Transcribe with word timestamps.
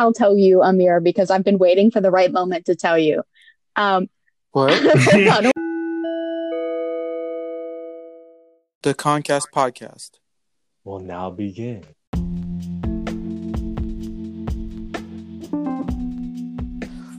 I'll 0.00 0.14
tell 0.14 0.34
you, 0.38 0.62
Emir, 0.62 0.98
because 0.98 1.30
I've 1.30 1.44
been 1.44 1.58
waiting 1.58 1.90
for 1.90 2.00
the 2.00 2.10
right 2.10 2.32
moment 2.32 2.64
to 2.64 2.74
tell 2.74 2.98
you. 2.98 3.22
Um, 3.76 4.08
What? 4.52 4.70
the 8.82 8.94
Conncast 8.94 9.50
podcast. 9.54 10.12
will 10.84 11.00
now 11.00 11.28
begin. 11.30 11.84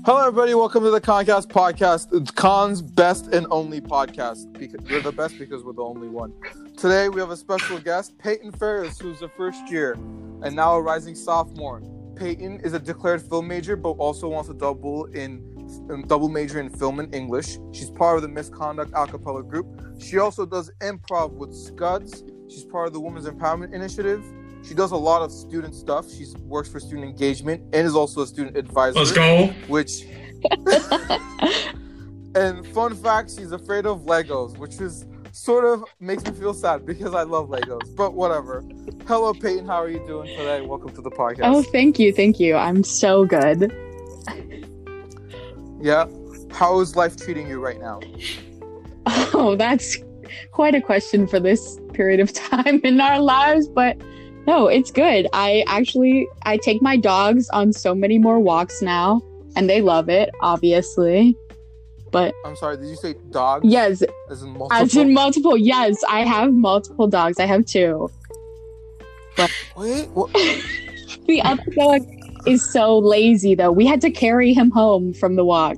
Hello, 0.04 0.26
everybody. 0.26 0.56
Welcome 0.56 0.84
to 0.84 0.90
the 0.90 1.00
Conncast 1.00 1.50
podcast. 1.50 2.08
It's 2.12 2.32
Conn's 2.32 2.82
best 2.82 3.28
and 3.28 3.46
only 3.52 3.80
podcast. 3.80 4.52
Because 4.58 4.82
we're 4.90 5.02
the 5.02 5.12
best 5.12 5.38
because 5.38 5.64
we're 5.64 5.74
the 5.74 5.84
only 5.84 6.08
one. 6.08 6.34
Today 6.78 7.10
we 7.10 7.22
have 7.22 7.30
a 7.30 7.38
special 7.38 7.78
guest, 7.78 8.18
Payton 8.18 8.54
Ferris, 8.54 9.00
who's 9.00 9.22
a 9.22 9.30
first 9.30 9.70
year 9.70 9.94
and 10.42 10.56
now 10.56 10.74
a 10.74 10.82
rising 10.82 11.14
sophomore. 11.14 11.84
Peyton 12.22 12.60
is 12.60 12.74
a 12.74 12.80
declared 12.80 13.20
film 13.20 13.48
major, 13.48 13.76
but 13.76 13.94
also 13.94 14.30
wants 14.30 14.48
to 14.48 14.54
double 14.54 15.06
in 15.06 15.42
um, 15.90 16.04
double 16.04 16.30
major 16.30 16.60
in 16.60 16.70
film 16.70 17.00
and 17.00 17.14
English. 17.16 17.58
She's 17.72 17.90
part 17.90 18.16
of 18.16 18.22
the 18.22 18.28
Miss 18.28 18.48
Conduct 18.48 18.92
a 18.96 19.08
cappella 19.08 19.42
group. 19.42 19.66
She 20.00 20.20
also 20.20 20.46
does 20.46 20.70
improv 20.82 21.32
with 21.32 21.52
Scuds. 21.52 22.24
She's 22.48 22.64
part 22.64 22.86
of 22.86 22.94
the 22.94 23.00
Women's 23.00 23.26
Empowerment 23.26 23.74
Initiative. 23.74 24.24
She 24.64 24.76
does 24.76 24.92
a 24.92 24.98
lot 24.98 25.24
of 25.24 25.32
student 25.32 25.74
stuff. 25.74 26.12
She 26.12 26.28
works 26.42 26.70
for 26.70 26.80
student 26.80 27.06
engagement 27.06 27.64
and 27.74 27.88
is 27.88 27.96
also 27.96 28.22
a 28.22 28.28
student 28.28 28.56
advisor. 28.56 29.00
Let's 29.00 29.14
go. 29.14 29.48
Which 29.68 30.04
and 32.36 32.68
fun 32.68 32.96
fact, 32.96 33.32
she's 33.32 33.52
afraid 33.52 33.88
of 33.88 34.02
Legos, 34.02 34.60
which 34.60 34.80
is 34.80 35.06
sort 35.32 35.66
of 35.66 35.84
makes 36.00 36.26
me 36.26 36.32
feel 36.32 36.54
sad 36.54 36.86
because 36.86 37.14
I 37.16 37.24
love 37.24 37.50
Legos. 37.50 37.96
But 37.96 38.14
whatever. 38.14 38.64
Hello, 39.08 39.34
Peyton. 39.34 39.66
How 39.66 39.82
are 39.82 39.90
you 39.90 40.06
doing 40.06 40.28
today? 40.38 40.62
Welcome 40.62 40.94
to 40.96 41.02
the 41.02 41.12
podcast. 41.12 41.42
Oh, 41.44 41.64
thank 41.64 42.00
you, 42.00 42.14
thank 42.14 42.40
you. 42.40 42.56
I'm 42.56 42.84
so 42.84 43.26
good. 43.26 43.72
Yeah. 45.80 46.06
How 46.52 46.80
is 46.80 46.96
life 46.96 47.18
treating 47.18 47.48
you 47.48 47.60
right 47.60 47.80
now? 47.80 48.02
Oh, 49.34 49.56
that's 49.56 49.98
quite 50.52 50.76
a 50.76 50.82
question 50.82 51.28
for 51.28 51.40
this 51.40 51.80
period 51.94 52.20
of 52.20 52.32
time 52.52 52.82
in 52.84 53.02
our 53.02 53.20
lives, 53.20 53.68
but 53.68 53.98
no, 54.46 54.68
it's 54.68 54.92
good. 54.92 55.28
I 55.34 55.64
actually 55.68 56.28
I 56.44 56.58
take 56.58 56.82
my 56.82 56.98
dogs 56.98 57.50
on 57.50 57.74
so 57.74 57.96
many 57.96 58.18
more 58.18 58.40
walks 58.40 58.82
now, 58.82 59.22
and 59.56 59.70
they 59.70 59.82
love 59.82 60.10
it, 60.10 60.30
obviously. 60.42 61.36
But 62.12 62.34
I'm 62.46 62.56
sorry. 62.58 62.78
Did 62.78 62.88
you 62.88 62.96
say 62.98 63.16
dogs? 63.32 63.66
yes, 63.68 64.04
As 64.30 64.42
in 64.44 64.50
multiple. 64.50 64.74
as 64.74 64.96
in 64.98 65.14
multiple. 65.14 65.56
Yes, 65.58 65.98
I 66.10 66.26
have 66.26 66.52
multiple 66.54 67.08
dogs. 67.08 67.40
I 67.40 67.46
have 67.46 67.66
two. 67.66 68.10
Wait. 69.78 70.10
What? 70.10 70.30
The 71.28 71.42
other 71.44 71.64
dog 71.78 72.02
is 72.48 72.68
so 72.74 72.98
lazy 72.98 73.54
though. 73.54 73.72
We 73.72 73.86
had 73.86 74.02
to 74.02 74.10
carry 74.12 74.54
him 74.54 74.72
home 74.72 75.14
from 75.14 75.36
the 75.36 75.46
walk. 75.46 75.78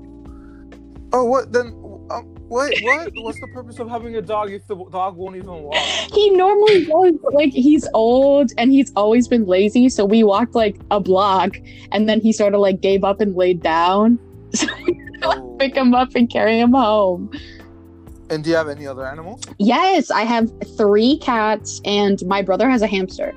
Oh, 1.12 1.26
what 1.26 1.52
then? 1.52 1.68
Um, 2.10 2.34
wait. 2.50 2.82
What? 2.82 3.12
What's 3.16 3.40
the 3.42 3.48
purpose 3.48 3.78
of 3.80 3.90
having 3.90 4.16
a 4.16 4.22
dog 4.22 4.52
if 4.52 4.66
the 4.68 4.76
dog 4.86 5.18
won't 5.18 5.36
even 5.36 5.50
walk? 5.64 5.76
He 6.14 6.30
normally 6.32 6.86
does, 6.86 7.14
but 7.22 7.34
like 7.34 7.52
he's 7.52 7.88
old 7.94 8.52
and 8.58 8.72
he's 8.72 8.92
always 8.96 9.28
been 9.28 9.46
lazy. 9.46 9.90
So 9.90 10.06
we 10.06 10.24
walked 10.24 10.56
like 10.56 10.80
a 10.92 11.00
block, 11.00 11.58
and 11.92 12.08
then 12.08 12.22
he 12.22 12.32
sort 12.32 12.54
of 12.54 12.62
like 12.62 12.80
gave 12.82 13.04
up 13.04 13.20
and 13.20 13.36
laid 13.36 13.62
down. 13.62 14.18
So 14.56 14.68
we 15.24 15.30
had 15.30 15.36
to, 15.36 15.40
like, 15.40 15.40
Oh. 15.40 15.56
pick 15.60 15.76
him 15.76 15.94
up 15.94 16.16
and 16.16 16.30
carry 16.30 16.60
him 16.60 16.74
home. 16.74 17.32
And 18.30 18.44
do 18.44 18.50
you 18.50 18.56
have 18.56 18.70
any 18.70 18.88
other 18.88 19.06
animals? 19.06 19.42
Yes, 19.60 20.10
I 20.10 20.22
have 20.24 20.52
three 20.78 21.18
cats, 21.18 21.82
and 21.86 22.22
my 22.26 22.42
brother 22.42 22.70
has 22.70 22.82
a 22.82 22.88
hamster. 22.88 23.34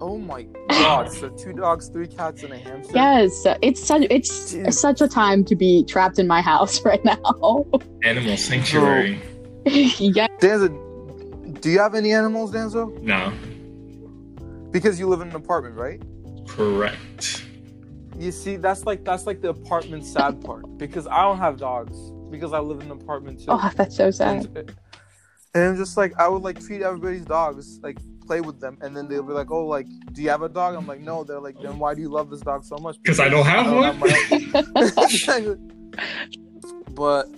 Oh 0.00 0.18
my 0.18 0.46
god! 0.68 1.10
So 1.12 1.28
two 1.30 1.52
dogs, 1.52 1.88
three 1.88 2.08
cats, 2.08 2.42
and 2.42 2.52
a 2.52 2.58
hamster. 2.58 2.92
Yes, 2.94 3.46
it's 3.62 3.82
such 3.82 4.06
it's 4.10 4.50
Dude. 4.52 4.74
such 4.74 5.00
a 5.00 5.08
time 5.08 5.44
to 5.44 5.54
be 5.56 5.84
trapped 5.84 6.18
in 6.18 6.26
my 6.26 6.40
house 6.42 6.84
right 6.84 7.02
now. 7.04 7.64
Animal 8.02 8.36
sanctuary. 8.36 9.20
yeah, 9.66 10.26
Danso, 10.40 11.60
do 11.60 11.70
you 11.70 11.78
have 11.78 11.94
any 11.94 12.12
animals, 12.12 12.52
Danso? 12.52 13.00
No, 13.02 13.32
Because 14.72 14.98
you 14.98 15.06
live 15.06 15.20
in 15.20 15.28
an 15.28 15.36
apartment, 15.36 15.76
right? 15.76 16.02
correct. 16.48 17.44
You 18.18 18.32
see, 18.32 18.56
that's 18.56 18.84
like 18.84 19.04
that's 19.04 19.26
like 19.26 19.40
the 19.40 19.50
apartment 19.50 20.06
sad 20.06 20.42
part. 20.44 20.78
Because 20.78 21.06
I 21.06 21.22
don't 21.22 21.38
have 21.38 21.58
dogs 21.58 21.96
because 22.30 22.52
I 22.52 22.60
live 22.60 22.80
in 22.80 22.90
an 22.90 23.00
apartment 23.00 23.40
too. 23.40 23.46
oh, 23.48 23.70
that's 23.76 23.96
so 23.96 24.10
sad. 24.10 24.46
and, 24.46 24.74
and 25.54 25.64
I'm 25.64 25.76
just 25.76 25.96
like 25.96 26.12
I 26.18 26.28
would 26.28 26.42
like 26.42 26.60
treat 26.60 26.82
everybody's 26.82 27.24
dogs, 27.24 27.80
like 27.82 27.98
play 28.26 28.40
with 28.40 28.60
them, 28.60 28.78
and 28.80 28.96
then 28.96 29.08
they'll 29.08 29.22
be 29.22 29.32
like, 29.32 29.50
"Oh, 29.50 29.66
like, 29.66 29.86
do 30.12 30.22
you 30.22 30.30
have 30.30 30.42
a 30.42 30.48
dog?" 30.48 30.74
I'm 30.74 30.86
like, 30.86 31.00
"No." 31.00 31.24
They're 31.24 31.40
like, 31.40 31.56
"Then 31.60 31.78
why 31.78 31.94
do 31.94 32.00
you 32.00 32.08
love 32.08 32.30
this 32.30 32.40
dog 32.40 32.64
so 32.64 32.76
much?" 32.78 32.96
Because 33.02 33.20
I 33.20 33.28
don't 33.28 33.46
have 33.46 33.72
one. 33.72 33.98
my 33.98 35.56
but 36.94 37.28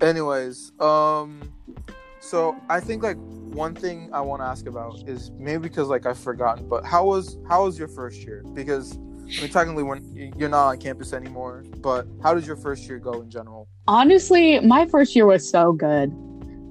anyways 0.00 0.72
um 0.80 1.40
so 2.20 2.56
i 2.68 2.80
think 2.80 3.02
like 3.02 3.16
one 3.54 3.74
thing 3.74 4.10
i 4.12 4.20
want 4.20 4.40
to 4.40 4.44
ask 4.44 4.66
about 4.66 4.96
is 5.08 5.30
maybe 5.38 5.62
because 5.62 5.88
like 5.88 6.04
i've 6.06 6.18
forgotten 6.18 6.68
but 6.68 6.84
how 6.84 7.04
was 7.04 7.38
how 7.48 7.64
was 7.64 7.78
your 7.78 7.88
first 7.88 8.20
year 8.22 8.42
because 8.54 8.98
i 9.38 9.40
mean 9.40 9.50
technically 9.50 9.82
when 9.82 10.32
you're 10.36 10.48
not 10.48 10.68
on 10.68 10.78
campus 10.78 11.12
anymore 11.12 11.64
but 11.80 12.06
how 12.22 12.34
did 12.34 12.46
your 12.46 12.56
first 12.56 12.84
year 12.84 12.98
go 12.98 13.20
in 13.20 13.30
general 13.30 13.68
Honestly, 13.86 14.60
my 14.60 14.86
first 14.86 15.14
year 15.14 15.26
was 15.26 15.48
so 15.48 15.72
good. 15.72 16.10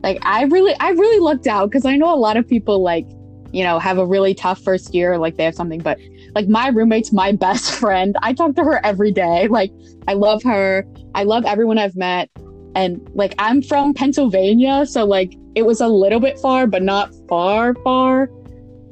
Like 0.02 0.18
I 0.24 0.44
really 0.44 0.76
I 0.80 0.90
really 0.90 1.20
lucked 1.20 1.48
out 1.48 1.70
because 1.70 1.86
I 1.86 1.96
know 1.96 2.14
a 2.14 2.18
lot 2.18 2.38
of 2.38 2.48
people 2.48 2.82
like, 2.82 3.08
you 3.52 3.64
know, 3.64 3.78
have 3.80 4.00
a 4.00 4.06
really 4.06 4.34
tough 4.34 4.62
first 4.64 4.94
year, 4.94 5.18
like 5.18 5.38
they 5.38 5.44
have 5.44 5.56
something, 5.56 5.80
but 5.80 6.00
like 6.34 6.48
my 6.48 6.70
roommate's 6.70 7.14
my 7.14 7.32
best 7.46 7.72
friend. 7.72 8.16
I 8.22 8.34
talk 8.34 8.56
to 8.56 8.64
her 8.64 8.84
every 8.84 9.12
day. 9.12 9.48
Like 9.48 9.72
I 10.08 10.14
love 10.14 10.42
her. 10.44 10.86
I 11.14 11.24
love 11.24 11.46
everyone 11.46 11.78
I've 11.78 11.96
met. 11.96 12.30
And 12.76 13.08
like 13.14 13.36
I'm 13.38 13.62
from 13.62 13.94
Pennsylvania, 13.94 14.88
so 14.88 15.06
like 15.06 15.36
it 15.54 15.62
was 15.62 15.80
a 15.80 15.88
little 15.88 16.20
bit 16.20 16.40
far, 16.40 16.66
but 16.66 16.82
not 16.82 17.14
far, 17.30 17.76
far. 17.84 18.28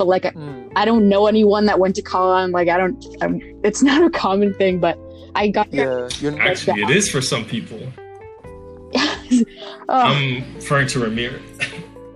But 0.02 0.08
like 0.08 0.34
Hmm. 0.34 0.68
I 0.76 0.84
don't 0.84 1.10
know 1.10 1.28
anyone 1.28 1.68
that 1.68 1.78
went 1.78 1.96
to 1.98 2.02
Conn. 2.02 2.52
Like 2.52 2.70
I 2.70 2.78
don't. 2.78 3.06
Um, 3.22 3.40
it's 3.64 3.84
not 3.90 4.04
a 4.04 4.10
common 4.10 4.52
thing, 4.56 4.80
but 4.80 4.98
I 5.36 5.50
got. 5.50 5.72
yeah 5.72 6.10
you're 6.20 6.42
Actually, 6.42 6.82
it 6.82 6.90
is 6.90 7.08
for 7.08 7.22
some 7.22 7.46
people. 7.46 7.78
oh, 8.96 9.46
I'm 9.90 10.56
referring 10.56 10.88
to 10.88 11.00
Ramir. 11.02 11.40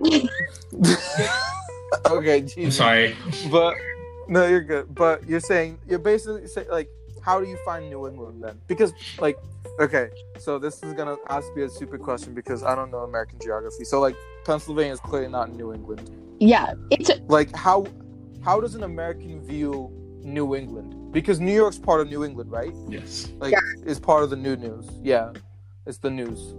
okay 2.10 2.44
I'm 2.58 2.70
sorry. 2.72 3.14
but 3.52 3.74
no 4.26 4.48
you're 4.48 4.64
good 4.64 4.92
but 4.92 5.24
you're 5.28 5.38
saying 5.40 5.78
you're 5.86 6.00
basically 6.00 6.48
say 6.48 6.66
like 6.68 6.90
how 7.26 7.40
do 7.40 7.46
you 7.48 7.58
find 7.64 7.90
new 7.90 8.06
england 8.06 8.42
then? 8.42 8.56
Because 8.68 8.92
like 9.18 9.36
okay 9.80 10.08
so 10.38 10.58
this 10.58 10.82
is 10.82 10.94
gonna 10.94 11.16
ask 11.28 11.46
me 11.56 11.62
a 11.64 11.68
stupid 11.68 12.00
question 12.00 12.32
because 12.32 12.62
i 12.62 12.74
don't 12.74 12.90
know 12.90 13.00
american 13.00 13.38
geography. 13.40 13.84
So 13.84 14.00
like 14.00 14.16
pennsylvania 14.44 14.92
is 14.92 15.00
clearly 15.00 15.28
not 15.28 15.52
new 15.52 15.74
england. 15.74 16.08
Yeah, 16.38 16.74
it's 16.90 17.10
like 17.26 17.54
how 17.54 17.86
how 18.44 18.60
does 18.60 18.74
an 18.76 18.84
american 18.84 19.44
view 19.44 19.90
new 20.22 20.54
england? 20.54 21.12
Because 21.12 21.40
new 21.40 21.58
york's 21.62 21.78
part 21.78 22.00
of 22.00 22.08
new 22.08 22.24
england 22.24 22.50
right? 22.50 22.74
Yes. 22.88 23.28
like 23.38 23.54
is 23.84 23.98
part 23.98 24.22
of 24.22 24.30
the 24.30 24.36
new 24.36 24.56
news. 24.56 24.86
Yeah 25.02 25.32
it's 25.86 25.98
the 25.98 26.10
news. 26.10 26.54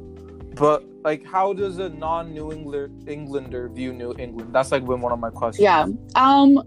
But 0.56 0.84
like 1.04 1.26
how 1.26 1.54
does 1.54 1.78
a 1.78 1.90
non-new 1.90 2.52
englander 2.52 2.92
englander 3.08 3.70
view 3.70 3.94
new 3.94 4.14
england? 4.20 4.54
That's 4.54 4.72
like 4.74 4.86
been 4.86 5.02
one 5.02 5.14
of 5.14 5.20
my 5.20 5.30
questions. 5.30 5.64
Yeah. 5.64 5.88
Um, 6.16 6.62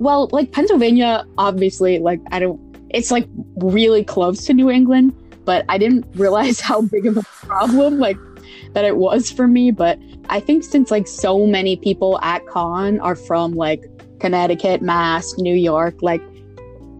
well, 0.00 0.28
like 0.32 0.50
Pennsylvania, 0.50 1.26
obviously, 1.36 1.98
like 1.98 2.20
I 2.32 2.38
don't. 2.38 2.69
It's 2.90 3.10
like 3.10 3.26
really 3.56 4.04
close 4.04 4.44
to 4.46 4.54
New 4.54 4.70
England, 4.70 5.14
but 5.44 5.64
I 5.68 5.78
didn't 5.78 6.06
realize 6.14 6.60
how 6.60 6.82
big 6.82 7.06
of 7.06 7.16
a 7.16 7.22
problem 7.22 7.98
like 7.98 8.16
that 8.72 8.84
it 8.84 8.96
was 8.96 9.30
for 9.30 9.46
me. 9.46 9.70
But 9.70 9.98
I 10.28 10.40
think 10.40 10.64
since 10.64 10.90
like 10.90 11.06
so 11.06 11.46
many 11.46 11.76
people 11.76 12.18
at 12.22 12.46
Conn 12.46 13.00
are 13.00 13.16
from 13.16 13.54
like 13.54 13.84
Connecticut, 14.20 14.82
Mass, 14.82 15.34
New 15.38 15.54
York, 15.54 16.02
like 16.02 16.22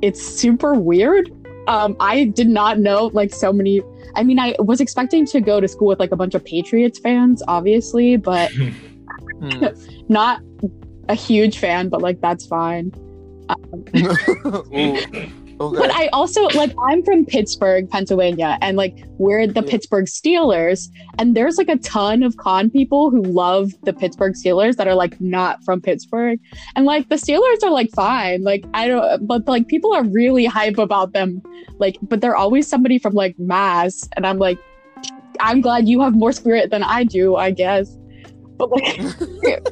it's 0.02 0.22
super 0.22 0.74
weird. 0.74 1.30
Um, 1.68 1.96
I 2.00 2.24
did 2.24 2.48
not 2.48 2.78
know 2.78 3.10
like 3.12 3.32
so 3.32 3.52
many. 3.52 3.82
I 4.16 4.24
mean, 4.24 4.38
I 4.38 4.56
was 4.58 4.80
expecting 4.80 5.24
to 5.26 5.40
go 5.40 5.60
to 5.60 5.68
school 5.68 5.88
with 5.88 6.00
like 6.00 6.10
a 6.10 6.16
bunch 6.16 6.34
of 6.34 6.44
Patriots 6.44 6.98
fans, 6.98 7.42
obviously, 7.46 8.16
but 8.16 8.50
Hmm. 9.40 9.66
not 10.08 10.42
a 11.08 11.14
huge 11.14 11.58
fan, 11.58 11.88
but 11.88 12.02
like 12.02 12.20
that's 12.20 12.46
fine. 12.46 12.92
Ooh, 13.96 14.96
okay. 15.60 15.78
But 15.78 15.90
I 15.90 16.08
also 16.08 16.48
like 16.48 16.72
I'm 16.88 17.02
from 17.04 17.26
Pittsburgh, 17.26 17.88
Pennsylvania, 17.88 18.58
and 18.60 18.76
like 18.76 19.04
we're 19.18 19.46
the 19.46 19.62
Yeah. 19.62 19.70
Pittsburgh 19.70 20.06
Steelers, 20.06 20.88
and 21.18 21.36
there's 21.36 21.58
like 21.58 21.68
a 21.68 21.76
ton 21.76 22.22
of 22.22 22.36
Conn 22.36 22.70
people 22.70 23.10
who 23.10 23.22
love 23.22 23.72
the 23.84 23.92
Pittsburgh 23.92 24.34
Steelers 24.34 24.76
that 24.76 24.88
are 24.88 24.94
like 24.94 25.20
not 25.20 25.62
from 25.64 25.80
Pittsburgh, 25.80 26.38
and 26.76 26.86
like 26.86 27.08
the 27.08 27.16
Steelers 27.16 27.62
are 27.62 27.70
like 27.70 27.90
fine, 27.90 28.42
like 28.42 28.64
I 28.74 28.88
don't, 28.88 29.26
but 29.26 29.46
like 29.46 29.68
people 29.68 29.92
are 29.92 30.04
really 30.04 30.46
hype 30.46 30.78
about 30.78 31.12
them, 31.12 31.42
like 31.78 31.98
but 32.02 32.20
they're 32.20 32.36
always 32.36 32.66
somebody 32.66 32.98
from 32.98 33.14
like 33.14 33.38
Mass, 33.38 34.08
and 34.16 34.26
I'm 34.26 34.38
like, 34.38 34.58
I'm 35.40 35.60
glad 35.60 35.88
you 35.88 36.00
have 36.00 36.14
more 36.14 36.32
spirit 36.32 36.70
than 36.70 36.82
I 36.82 37.04
do, 37.04 37.36
I 37.36 37.50
guess. 37.50 37.96
But 38.56 38.70
like, 38.70 38.84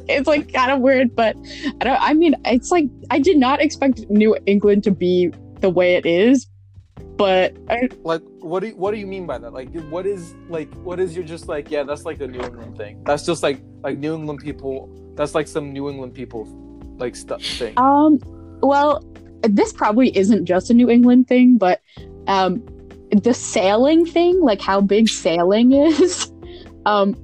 it's 0.07 0.27
like 0.27 0.51
kind 0.51 0.71
of 0.71 0.79
weird, 0.79 1.15
but 1.15 1.35
I 1.79 1.83
don't. 1.83 2.01
I 2.01 2.13
mean, 2.13 2.35
it's 2.45 2.71
like 2.71 2.85
I 3.11 3.19
did 3.19 3.37
not 3.37 3.61
expect 3.61 4.09
New 4.09 4.35
England 4.45 4.83
to 4.85 4.91
be 4.91 5.31
the 5.61 5.69
way 5.69 5.95
it 5.95 6.05
is. 6.05 6.47
But 7.15 7.55
I, 7.69 7.89
Like, 8.03 8.21
what 8.39 8.61
do 8.61 8.67
you, 8.67 8.75
what 8.75 8.91
do 8.91 8.97
you 8.97 9.07
mean 9.07 9.25
by 9.25 9.37
that? 9.37 9.53
Like, 9.53 9.69
what 9.89 10.05
is 10.05 10.35
like 10.49 10.73
what 10.75 10.99
is 10.99 11.15
your 11.15 11.25
just 11.25 11.47
like 11.47 11.69
yeah, 11.69 11.83
that's 11.83 12.05
like 12.05 12.19
a 12.21 12.27
New 12.27 12.41
England 12.41 12.77
thing. 12.77 13.03
That's 13.03 13.25
just 13.25 13.43
like 13.43 13.61
like 13.83 13.97
New 13.97 14.15
England 14.15 14.39
people. 14.39 14.89
That's 15.15 15.35
like 15.35 15.47
some 15.47 15.73
New 15.73 15.89
England 15.89 16.13
people 16.13 16.47
like 16.97 17.15
stuff 17.15 17.41
thing. 17.41 17.73
um, 17.77 18.19
well, 18.61 19.03
this 19.43 19.73
probably 19.73 20.15
isn't 20.17 20.45
just 20.45 20.69
a 20.69 20.73
New 20.73 20.89
England 20.89 21.27
thing, 21.27 21.57
but 21.57 21.81
um, 22.27 22.63
the 23.11 23.33
sailing 23.33 24.05
thing, 24.05 24.41
like 24.41 24.61
how 24.61 24.81
big 24.81 25.09
sailing 25.09 25.71
is. 25.73 26.31
Um, 26.85 27.15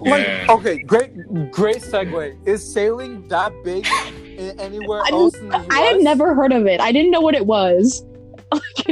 Like, 0.00 0.48
okay, 0.50 0.78
great, 0.82 1.14
great 1.50 1.76
segue. 1.78 2.36
Is 2.46 2.60
sailing 2.74 3.26
that 3.28 3.52
big 3.64 3.86
in 3.86 4.23
anywhere 4.38 5.02
I 5.04 5.10
else 5.10 5.36
in 5.36 5.48
the 5.48 5.58
US? 5.58 5.66
I 5.70 5.80
had 5.80 6.00
never 6.00 6.34
heard 6.34 6.52
of 6.52 6.66
it. 6.66 6.80
I 6.80 6.92
didn't 6.92 7.10
know 7.10 7.20
what 7.20 7.34
it 7.34 7.46
was. 7.46 8.04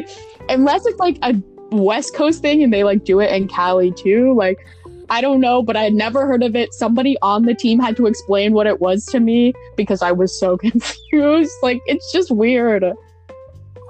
Unless 0.48 0.86
it's 0.86 0.98
like 0.98 1.18
a 1.22 1.34
West 1.70 2.14
Coast 2.14 2.42
thing 2.42 2.62
and 2.62 2.72
they 2.72 2.84
like 2.84 3.04
do 3.04 3.20
it 3.20 3.32
in 3.32 3.48
Cali 3.48 3.92
too. 3.92 4.34
Like, 4.34 4.58
I 5.10 5.20
don't 5.20 5.40
know, 5.40 5.62
but 5.62 5.76
I 5.76 5.82
had 5.84 5.94
never 5.94 6.26
heard 6.26 6.42
of 6.42 6.56
it. 6.56 6.72
Somebody 6.74 7.16
on 7.22 7.42
the 7.44 7.54
team 7.54 7.78
had 7.78 7.96
to 7.96 8.06
explain 8.06 8.52
what 8.52 8.66
it 8.66 8.80
was 8.80 9.04
to 9.06 9.20
me 9.20 9.52
because 9.76 10.02
I 10.02 10.12
was 10.12 10.38
so 10.38 10.56
confused. 10.58 11.52
Like, 11.62 11.80
it's 11.86 12.12
just 12.12 12.30
weird. 12.30 12.84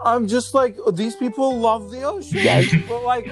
I'm 0.04 0.26
just 0.26 0.52
like 0.52 0.76
these 0.94 1.14
people 1.14 1.58
love 1.58 1.90
the 1.90 2.02
ocean. 2.02 2.38
Yes. 2.38 2.74
but 2.88 3.04
like, 3.04 3.30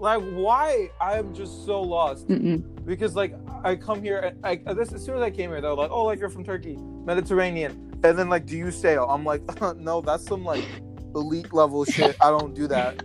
like 0.00 0.22
why? 0.32 0.90
I'm 1.00 1.34
just 1.34 1.64
so 1.66 1.80
lost 1.80 2.26
Mm-mm. 2.28 2.64
because 2.84 3.14
like 3.14 3.34
I 3.62 3.76
come 3.76 4.02
here 4.02 4.18
and 4.18 4.44
I 4.44 4.56
this 4.72 4.92
as 4.92 5.04
soon 5.04 5.16
as 5.16 5.22
I 5.22 5.30
came 5.30 5.50
here 5.50 5.60
they're 5.60 5.74
like, 5.74 5.90
oh, 5.90 6.04
like 6.04 6.18
you're 6.18 6.30
from 6.30 6.44
Turkey, 6.44 6.76
Mediterranean, 7.04 8.00
and 8.02 8.18
then 8.18 8.28
like, 8.28 8.46
do 8.46 8.56
you 8.56 8.70
sail? 8.70 9.06
I'm 9.08 9.24
like, 9.24 9.42
no, 9.76 10.00
that's 10.00 10.24
some 10.24 10.44
like 10.44 10.64
elite 11.14 11.52
level 11.52 11.84
shit. 11.84 12.16
I 12.20 12.30
don't 12.30 12.54
do 12.54 12.66
that. 12.68 13.02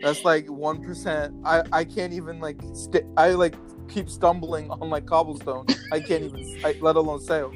That's 0.00 0.24
like 0.24 0.48
one 0.48 0.82
percent. 0.82 1.34
I 1.44 1.62
I 1.72 1.84
can't 1.84 2.12
even 2.12 2.38
like 2.38 2.60
st- 2.74 3.06
I 3.16 3.30
like 3.30 3.56
keep 3.88 4.08
stumbling 4.08 4.70
on 4.70 4.88
like 4.88 5.06
cobblestone. 5.06 5.66
I 5.92 6.00
can't 6.00 6.24
even 6.24 6.60
I, 6.64 6.76
let 6.80 6.96
alone 6.96 7.20
sail. 7.20 7.52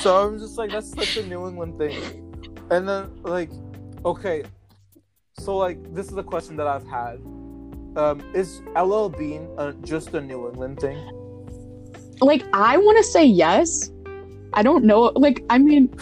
So 0.00 0.26
I'm 0.26 0.38
just 0.38 0.56
like 0.56 0.70
that's 0.70 0.90
such 0.90 1.18
a 1.18 1.26
New 1.26 1.46
England 1.46 1.76
thing. 1.76 2.26
And 2.70 2.88
then 2.88 3.22
like 3.22 3.50
okay, 4.06 4.44
so 5.38 5.58
like 5.58 5.92
this 5.94 6.10
is 6.10 6.16
a 6.16 6.22
question 6.22 6.56
that 6.56 6.66
I've 6.66 6.86
had. 6.86 7.20
Um, 7.96 8.22
is 8.34 8.60
LL 8.76 9.08
Bean 9.08 9.48
uh, 9.58 9.72
just 9.82 10.14
a 10.14 10.20
New 10.20 10.48
England 10.48 10.80
thing? 10.80 10.98
Like, 12.20 12.44
I 12.52 12.76
want 12.76 12.98
to 12.98 13.04
say 13.04 13.24
yes. 13.24 13.90
I 14.52 14.62
don't 14.62 14.84
know. 14.84 15.12
Like, 15.14 15.44
I 15.50 15.58
mean, 15.58 15.94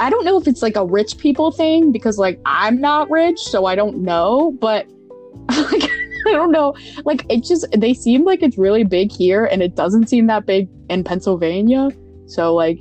I 0.00 0.10
don't 0.10 0.24
know 0.24 0.38
if 0.38 0.46
it's 0.48 0.62
like 0.62 0.76
a 0.76 0.84
rich 0.84 1.18
people 1.18 1.50
thing 1.50 1.92
because, 1.92 2.18
like, 2.18 2.40
I'm 2.44 2.80
not 2.80 3.10
rich, 3.10 3.38
so 3.40 3.66
I 3.66 3.74
don't 3.74 3.98
know. 3.98 4.56
But, 4.60 4.86
like, 5.50 5.90
I 6.26 6.32
don't 6.32 6.50
know. 6.50 6.74
Like, 7.04 7.24
it 7.28 7.44
just, 7.44 7.66
they 7.76 7.94
seem 7.94 8.24
like 8.24 8.42
it's 8.42 8.58
really 8.58 8.84
big 8.84 9.12
here 9.12 9.44
and 9.44 9.62
it 9.62 9.76
doesn't 9.76 10.08
seem 10.08 10.26
that 10.28 10.46
big 10.46 10.68
in 10.88 11.04
Pennsylvania. 11.04 11.90
So, 12.26 12.54
like, 12.54 12.80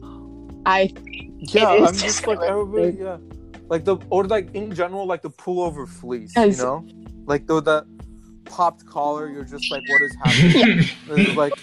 I, 0.66 0.92
Yeah, 1.40 1.70
I'm 1.70 1.86
just 1.88 2.04
just 2.04 2.28
like 2.28 2.42
everybody. 2.42 2.98
Yeah, 3.00 3.18
like 3.70 3.86
the 3.86 3.98
or 4.10 4.26
like 4.26 4.54
in 4.56 4.74
general, 4.74 5.06
like 5.06 5.22
the 5.22 5.30
pullover 5.30 5.88
fleece. 5.88 6.34
Yes. 6.36 6.58
You 6.58 6.64
know, 6.64 6.86
like 7.26 7.46
the 7.46 7.62
that 7.62 7.86
popped 8.50 8.86
collar. 8.86 9.30
You're 9.30 9.44
just 9.44 9.70
like, 9.72 9.84
what 9.88 10.02
is 10.02 10.16
happening? 10.24 10.90
It's 11.10 11.36
like 11.36 11.54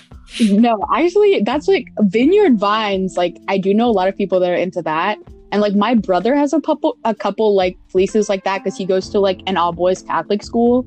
no, 0.41 0.85
actually, 0.93 1.43
that's 1.43 1.69
like 1.69 1.89
vineyard 2.01 2.59
vines. 2.59 3.17
Like, 3.17 3.37
I 3.49 3.59
do 3.59 3.73
know 3.75 3.89
a 3.89 3.93
lot 3.93 4.09
of 4.09 4.17
people 4.17 4.41
that 4.41 4.51
are 4.51 4.57
into 4.57 4.83
that. 4.83 5.19
And 5.53 5.61
like 5.61 5.75
my 5.75 5.95
brother 5.95 6.35
has 6.35 6.53
a 6.53 6.61
couple, 6.61 6.99
a 7.05 7.15
couple 7.15 7.55
like 7.55 7.79
fleeces 7.89 8.29
like 8.29 8.45
that 8.45 8.65
because 8.65 8.77
he 8.77 8.85
goes 8.85 9.09
to 9.11 9.21
like 9.21 9.41
an 9.47 9.57
all 9.57 9.73
boys 9.73 10.03
Catholic 10.03 10.43
school. 10.43 10.83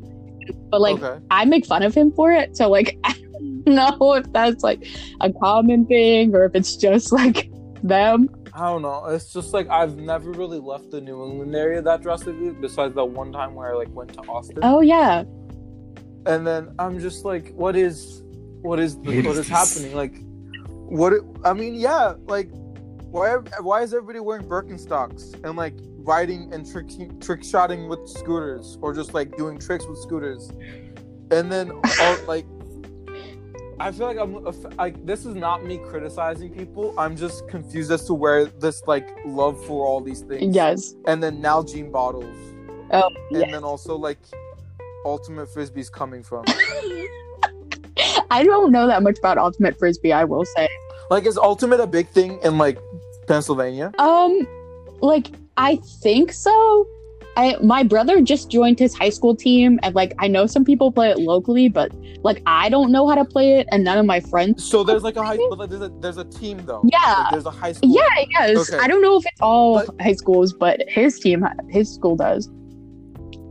But 0.70 0.82
like 0.82 1.02
okay. 1.02 1.24
I 1.32 1.46
make 1.46 1.66
fun 1.66 1.84
of 1.84 1.94
him 1.94 2.12
for 2.12 2.32
it. 2.32 2.58
So 2.58 2.70
like 2.70 2.98
I 3.06 3.14
don't 3.14 3.76
know 3.76 4.14
if 4.16 4.32
that's 4.34 4.64
like 4.64 4.86
a 5.22 5.32
common 5.32 5.86
thing 5.86 6.36
or 6.36 6.44
if 6.46 6.56
it's 6.56 6.76
just 6.76 7.14
like 7.14 7.50
them. 7.82 8.30
I 8.54 8.72
don't 8.72 8.82
know. 8.82 9.06
It's 9.06 9.32
just 9.32 9.54
like 9.54 9.70
I've 9.70 9.96
never 9.96 10.32
really 10.32 10.60
left 10.60 10.92
the 10.92 11.00
New 11.00 11.24
England 11.24 11.56
area 11.56 11.82
that 11.82 12.02
drastically. 12.02 12.50
Besides 12.50 12.96
that 12.96 13.06
one 13.06 13.32
time 13.32 13.56
where 13.56 13.72
I 13.72 13.78
like 13.78 13.94
went 13.94 14.14
to 14.16 14.20
Austin, 14.22 14.60
Oh 14.64 14.82
yeah. 14.82 15.24
And 16.28 16.46
then 16.46 16.76
I'm 16.78 17.00
just 17.00 17.26
like, 17.26 17.54
what 17.56 17.76
is, 17.76 18.24
what 18.62 18.80
is, 18.80 19.00
the, 19.00 19.22
What 19.22 19.38
is 19.38 19.48
happening? 19.48 19.96
Like, 19.96 20.14
what? 20.68 21.14
I 21.46 21.54
mean, 21.54 21.76
yeah, 21.76 22.14
like, 22.26 22.50
why? 22.52 23.36
Why 23.62 23.82
is 23.82 23.94
everybody 23.94 24.20
wearing 24.20 24.46
Birkenstocks 24.46 25.42
and 25.44 25.56
like 25.56 25.76
riding 25.98 26.54
and 26.54 26.70
trick 26.70 26.88
trick 27.22 27.44
shotting 27.44 27.88
with 27.88 28.08
scooters 28.08 28.78
or 28.82 28.94
just 28.94 29.14
like 29.14 29.36
doing 29.38 29.58
tricks 29.58 29.86
with 29.86 30.00
scooters? 30.00 30.50
And 31.32 31.52
then 31.52 31.72
all, 31.72 32.18
like, 32.28 32.46
I 33.80 33.92
feel 33.92 34.08
like 34.08 34.18
I'm 34.18 34.44
like 34.78 35.06
this 35.06 35.26
is 35.26 35.36
not 35.36 35.64
me 35.64 35.78
criticizing 35.78 36.52
people. 36.54 36.94
I'm 36.98 37.16
just 37.16 37.48
confused 37.48 37.92
as 37.92 38.06
to 38.06 38.14
where 38.14 38.46
this 38.46 38.82
like 38.88 39.08
love 39.26 39.64
for 39.66 39.86
all 39.86 40.02
these 40.02 40.22
things. 40.22 40.56
Yes. 40.56 40.96
And 41.06 41.24
then 41.24 41.42
Nalgene 41.42 41.92
bottles. 41.92 42.36
Oh 42.92 43.10
And 43.32 43.42
yeah. 43.42 43.52
then 43.52 43.64
also 43.64 43.96
like 43.96 44.20
ultimate 45.06 45.50
frisbees 45.50 45.92
coming 45.92 46.24
from. 46.24 46.46
I 48.30 48.44
don't 48.44 48.72
know 48.72 48.88
that 48.88 49.04
much 49.04 49.18
about 49.20 49.38
ultimate 49.38 49.78
frisbee. 49.80 50.14
I 50.14 50.24
will 50.24 50.46
say. 50.46 50.68
Like, 51.10 51.26
is 51.26 51.38
Ultimate 51.38 51.80
a 51.80 51.88
big 51.88 52.08
thing 52.10 52.38
in 52.44 52.58
like 52.58 52.78
Pennsylvania? 53.28 53.92
Um, 53.98 54.46
like 55.02 55.28
I 55.56 55.78
think 56.02 56.34
so. 56.34 56.88
I 57.38 57.56
my 57.64 57.84
brother 57.84 58.20
just 58.20 58.50
joined 58.50 58.80
his 58.80 58.94
high 58.94 59.10
school 59.12 59.36
team, 59.36 59.80
and 59.84 59.96
like 59.96 60.14
I 60.20 60.28
know 60.28 60.48
some 60.48 60.66
people 60.66 60.92
play 60.92 61.10
it 61.12 61.18
locally, 61.20 61.70
but 61.70 61.92
like 62.24 62.42
I 62.46 62.68
don't 62.68 62.92
know 62.92 63.08
how 63.08 63.16
to 63.16 63.24
play 63.24 63.60
it, 63.60 63.68
and 63.72 63.84
none 63.84 63.98
of 63.98 64.06
my 64.06 64.20
friends. 64.20 64.66
So 64.70 64.84
there's 64.84 65.04
like 65.04 65.16
a 65.16 65.24
high, 65.24 65.38
but 65.38 65.60
like, 65.60 65.70
there's 65.70 65.82
a 65.84 65.90
there's 66.02 66.18
a 66.18 66.26
team 66.26 66.66
though. 66.66 66.84
Yeah. 66.92 67.14
Like, 67.20 67.32
there's 67.32 67.46
a 67.46 67.52
high 67.52 67.72
school. 67.72 67.96
Yeah, 67.96 68.02
I 68.12 68.26
guess 68.26 68.74
Okay. 68.74 68.84
I 68.84 68.88
don't 68.88 69.02
know 69.02 69.18
if 69.18 69.26
it's 69.26 69.40
all 69.40 69.86
But- 69.86 70.02
high 70.02 70.14
schools, 70.14 70.52
but 70.52 70.82
his 70.90 71.20
team, 71.20 71.46
his 71.70 71.94
school 71.94 72.16
does. 72.18 72.50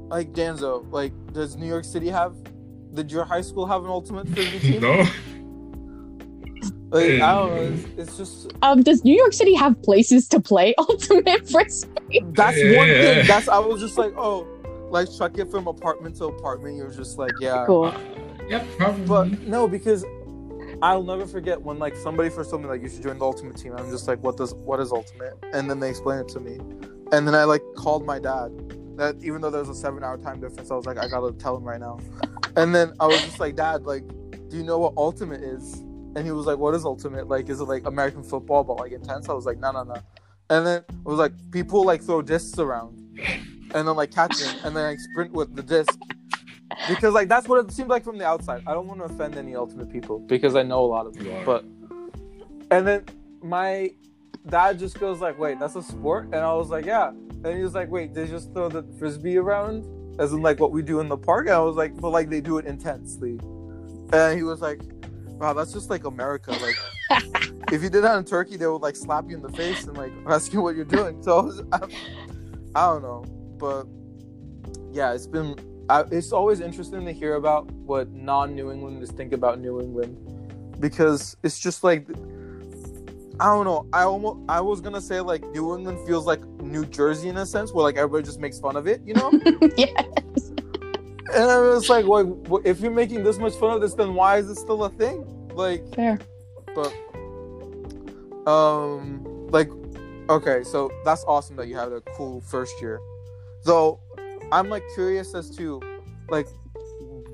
Like 0.09 0.33
Danso, 0.33 0.91
like 0.93 1.13
does 1.33 1.57
New 1.57 1.67
York 1.67 1.85
City 1.85 2.09
have? 2.09 2.35
Did 2.95 3.11
your 3.13 3.25
high 3.25 3.41
school 3.43 3.67
have 3.67 3.83
an 3.85 3.91
Ultimate 3.91 4.29
frisbee 4.29 4.59
team? 4.73 4.81
no. 4.83 5.05
Like, 6.91 7.21
I 7.21 7.35
don't 7.35 7.51
know. 7.51 7.57
It's, 7.63 7.85
it's 7.99 8.17
just 8.17 8.53
Um, 8.63 8.83
does 8.83 9.05
New 9.05 9.15
York 9.17 9.33
City 9.33 9.55
have 9.55 9.81
places 9.83 10.29
to 10.29 10.41
play 10.41 10.73
ultimate 10.79 11.49
frisbee? 11.51 12.23
that's 12.29 12.57
Yeah. 12.57 12.77
one 12.79 12.87
thing. 12.87 13.27
That's 13.27 13.49
I 13.49 13.59
was 13.59 13.81
just 13.81 13.99
like, 13.99 14.15
oh, 14.17 14.47
like 14.89 15.09
chuck 15.19 15.37
it 15.37 15.51
from 15.51 15.67
apartment 15.67 16.17
to 16.19 16.27
apartment. 16.27 16.77
You're 16.77 16.91
just 16.91 17.19
like, 17.19 17.33
yeah. 17.41 17.65
Cool. 17.67 17.93
Yep. 18.49 18.67
probably. 18.79 19.05
But 19.05 19.43
no, 19.43 19.67
because 19.67 20.05
I'll 20.81 21.03
never 21.03 21.27
forget 21.27 21.61
when 21.61 21.79
like 21.81 21.97
somebody 21.97 22.31
first 22.31 22.51
told 22.51 22.63
me 22.63 22.69
like 22.69 22.83
you 22.83 22.89
should 22.89 23.03
join 23.03 23.19
the 23.19 23.25
ultimate 23.25 23.57
team. 23.57 23.75
I'm 23.77 23.91
just 23.91 24.07
like, 24.07 24.23
what 24.23 24.37
does 24.37 24.55
what 24.55 24.79
is 24.79 24.93
ultimate? 24.93 25.35
And 25.53 25.69
then 25.69 25.81
they 25.81 25.91
explained 25.91 26.21
it 26.21 26.29
to 26.35 26.41
me, 26.41 26.59
and 27.13 27.27
then 27.27 27.35
I 27.35 27.45
like 27.45 27.63
called 27.77 28.07
my 28.07 28.21
dad. 28.21 28.53
That 28.97 29.17
even 29.23 29.41
though 29.41 29.51
there's 29.51 29.69
a 29.69 29.75
seven 29.75 30.03
hour 30.03 30.19
time 30.19 30.41
difference, 30.41 30.71
I 30.71 30.75
was 30.75 30.87
like, 30.87 30.99
I 30.99 31.09
gotta 31.09 31.33
tell 31.33 31.57
him 31.57 31.65
right 31.65 31.81
now. 31.81 32.01
And 32.57 32.75
then 32.75 32.95
I 32.99 33.07
was 33.07 33.21
just 33.23 33.41
like, 33.41 33.57
Dad, 33.57 33.85
like, 33.85 34.07
do 34.49 34.57
you 34.57 34.63
know 34.63 34.79
what 34.79 34.95
ultimate 34.97 35.43
is? 35.43 35.75
And 35.75 36.25
he 36.25 36.33
was 36.33 36.47
like, 36.47 36.59
What 36.59 36.75
is 36.75 36.85
ultimate? 36.85 37.29
Like, 37.29 37.49
is 37.51 37.61
it 37.61 37.65
like 37.65 37.87
American 37.87 38.23
football 38.23 38.65
but 38.65 38.79
like 38.79 38.93
intense? 38.93 39.29
I 39.29 39.35
was 39.35 39.45
like, 39.45 39.59
No, 39.59 39.71
no, 39.71 39.83
no. 39.83 39.97
And 40.49 40.67
then 40.67 40.79
it 40.89 41.05
was 41.05 41.19
like 41.19 41.33
people 41.51 41.85
like 41.85 42.03
throw 42.03 42.23
discs 42.23 42.59
around, 42.59 42.97
and 43.75 43.89
then 43.89 43.97
like 43.97 44.13
catch 44.13 44.39
them, 44.39 44.57
and 44.65 44.77
then 44.77 44.85
like 44.85 45.01
sprint 45.01 45.33
with 45.33 45.55
the 45.55 45.63
disc 45.63 45.99
because 46.89 47.15
like 47.15 47.29
that's 47.29 47.49
what 47.49 47.65
it 47.65 47.71
seemed 47.73 47.89
like 47.89 48.05
from 48.05 48.19
the 48.19 48.27
outside. 48.27 48.63
I 48.67 48.73
don't 48.73 48.87
want 48.87 49.01
to 49.01 49.07
offend 49.07 49.37
any 49.37 49.55
ultimate 49.55 49.91
people 49.91 50.21
because 50.21 50.57
I 50.57 50.63
know 50.63 50.85
a 50.85 50.87
lot 50.87 51.07
of 51.07 51.17
You 51.17 51.25
them. 51.25 51.45
But 51.45 51.65
and 52.71 52.87
then 52.87 53.05
my 53.43 53.91
dad 54.49 54.79
just 54.79 54.99
goes 54.99 55.21
like, 55.21 55.39
"Wait, 55.39 55.59
that's 55.59 55.77
a 55.77 55.83
sport?" 55.83 56.27
And 56.27 56.37
I 56.37 56.53
was 56.55 56.69
like, 56.69 56.85
"Yeah." 56.85 57.09
And 57.09 57.57
he 57.57 57.63
was 57.63 57.75
like, 57.75 57.91
"Wait, 57.91 58.15
they 58.15 58.27
just 58.27 58.53
throw 58.53 58.69
the 58.69 58.83
frisbee 58.99 59.37
around 59.37 59.85
as 60.19 60.33
in 60.33 60.41
like 60.41 60.61
what 60.61 60.73
we 60.73 60.83
do 60.83 61.01
in 61.01 61.09
the 61.09 61.17
park?" 61.17 61.47
And 61.47 61.55
I 61.55 61.61
was 61.61 61.77
like, 61.77 61.99
"But 62.01 62.11
like 62.11 62.31
they 62.31 62.41
do 62.41 62.59
it 62.59 62.67
intensely." 62.67 63.39
And 64.13 64.37
he 64.37 64.43
was 64.43 64.61
like, 64.61 64.81
"Wow, 65.41 65.53
that's 65.53 65.73
just 65.73 65.91
like 65.91 66.05
America. 66.05 66.53
Like 66.53 66.77
if 67.73 67.83
you 67.83 67.91
did 67.91 68.03
that 68.03 68.17
in 68.17 68.25
Turkey, 68.25 68.57
they 68.57 68.67
would 68.67 68.83
like 68.83 68.97
slap 68.97 69.29
you 69.29 69.37
in 69.37 69.43
the 69.43 69.53
face 69.53 69.85
and 69.85 69.97
like 69.97 70.13
ask 70.27 70.53
you 70.53 70.61
what 70.61 70.77
you're 70.77 70.85
doing." 70.85 71.23
So 71.23 71.39
I, 71.39 71.43
was, 71.43 71.63
I, 71.73 71.79
I 72.75 72.87
don't 72.87 73.03
know, 73.03 73.25
but 73.59 73.87
yeah, 74.93 75.13
it's 75.13 75.27
been 75.27 75.57
I, 75.89 76.05
it's 76.11 76.33
always 76.33 76.61
interesting 76.61 77.05
to 77.05 77.13
hear 77.13 77.35
about 77.35 77.71
what 77.71 78.11
non-New 78.11 78.73
Englanders 78.73 79.13
think 79.13 79.33
about 79.33 79.61
New 79.61 79.81
England 79.81 80.19
because 80.81 81.37
it's 81.43 81.59
just 81.59 81.85
like 81.85 82.07
I 83.39 83.47
don't 83.47 83.65
know. 83.65 83.87
I 83.93 84.03
almost 84.03 84.39
I 84.49 84.61
was 84.61 84.81
gonna 84.81 85.01
say 85.01 85.21
like 85.21 85.43
New 85.51 85.77
England 85.77 86.07
feels 86.07 86.27
like 86.27 86.45
New 86.61 86.87
Jersey 86.87 87.29
in 87.29 87.37
a 87.37 87.47
sense, 87.47 87.73
where 87.73 87.83
like 87.83 87.97
everybody 87.97 88.25
just 88.25 88.41
makes 88.41 88.59
fun 88.59 88.77
of 88.77 88.87
it, 88.87 89.01
you 89.05 89.15
know. 89.15 89.31
yeah. 89.77 90.03
and 91.35 91.51
I 91.51 91.59
was 91.59 91.89
like, 91.89 92.07
well, 92.07 92.61
if 92.65 92.81
you're 92.81 92.91
making 92.91 93.25
this 93.25 93.39
much 93.39 93.55
fun 93.55 93.75
of 93.75 93.81
this, 93.81 93.95
then 93.95 94.15
why 94.15 94.39
is 94.39 94.49
it 94.51 94.57
still 94.57 94.85
a 94.85 94.91
thing? 94.91 95.25
Like, 95.55 95.95
Fair. 95.95 96.19
but 96.75 96.93
um, 98.51 99.25
like, 99.51 99.71
okay, 100.29 100.63
so 100.65 100.91
that's 101.05 101.25
awesome 101.25 101.57
that 101.57 101.69
you 101.69 101.77
had 101.77 101.93
a 101.93 102.01
cool 102.17 102.41
first 102.41 102.81
year. 102.81 103.01
though 103.65 104.01
I'm 104.53 104.69
like 104.69 104.85
curious 104.95 105.35
as 105.35 105.51
to 105.57 105.81
like 106.31 106.47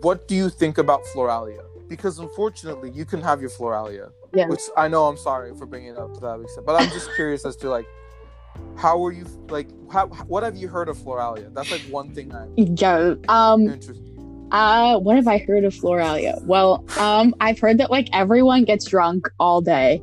what 0.02 0.26
do 0.26 0.34
you 0.34 0.50
think 0.50 0.78
about 0.78 1.04
Floralia? 1.04 1.64
Because 1.88 2.18
unfortunately, 2.18 2.90
you 2.90 3.04
can 3.04 3.20
have 3.22 3.40
your 3.40 3.50
Floralia. 3.50 4.10
Yeah. 4.34 4.46
Which 4.48 4.62
I 4.76 4.88
know 4.88 5.04
I'm 5.06 5.16
sorry 5.16 5.54
for 5.56 5.66
bringing 5.66 5.90
it 5.90 5.98
up 5.98 6.14
to 6.14 6.20
that 6.20 6.40
extent, 6.40 6.66
but 6.66 6.80
I'm 6.80 6.88
just 6.90 7.14
curious 7.14 7.44
as 7.44 7.56
to 7.56 7.68
like 7.70 7.86
how 8.76 8.98
were 8.98 9.12
you 9.12 9.24
like 9.48 9.68
how 9.90 10.06
what 10.06 10.42
have 10.42 10.56
you 10.56 10.68
heard 10.68 10.88
of 10.88 10.96
Floralia? 10.96 11.52
That's 11.54 11.70
like 11.70 11.82
one 11.82 12.14
thing 12.14 12.34
I'm 12.34 12.52
Yeah. 12.56 13.14
Um. 13.28 13.62
interested. 13.68 14.08
Uh. 14.50 14.98
What 14.98 15.16
have 15.16 15.28
I 15.28 15.38
heard 15.38 15.64
of 15.64 15.74
Floralia? 15.74 16.42
Well, 16.44 16.84
um. 16.98 17.34
I've 17.40 17.58
heard 17.58 17.78
that 17.78 17.90
like 17.90 18.08
everyone 18.12 18.64
gets 18.64 18.84
drunk 18.86 19.28
all 19.38 19.60
day. 19.60 20.02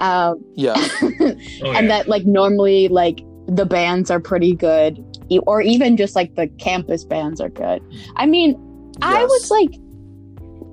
Um. 0.00 0.44
Yeah. 0.54 0.74
Oh, 1.20 1.36
yeah. 1.72 1.78
and 1.78 1.88
that 1.90 2.06
like 2.08 2.26
normally 2.26 2.88
like 2.88 3.20
the 3.46 3.64
bands 3.64 4.10
are 4.10 4.20
pretty 4.20 4.54
good, 4.54 5.02
e- 5.30 5.38
or 5.46 5.62
even 5.62 5.96
just 5.96 6.14
like 6.14 6.34
the 6.34 6.48
campus 6.58 7.02
bands 7.04 7.40
are 7.40 7.48
good. 7.48 7.82
I 8.16 8.26
mean, 8.26 8.54
I 9.00 9.24
was 9.24 9.50
like 9.50 9.70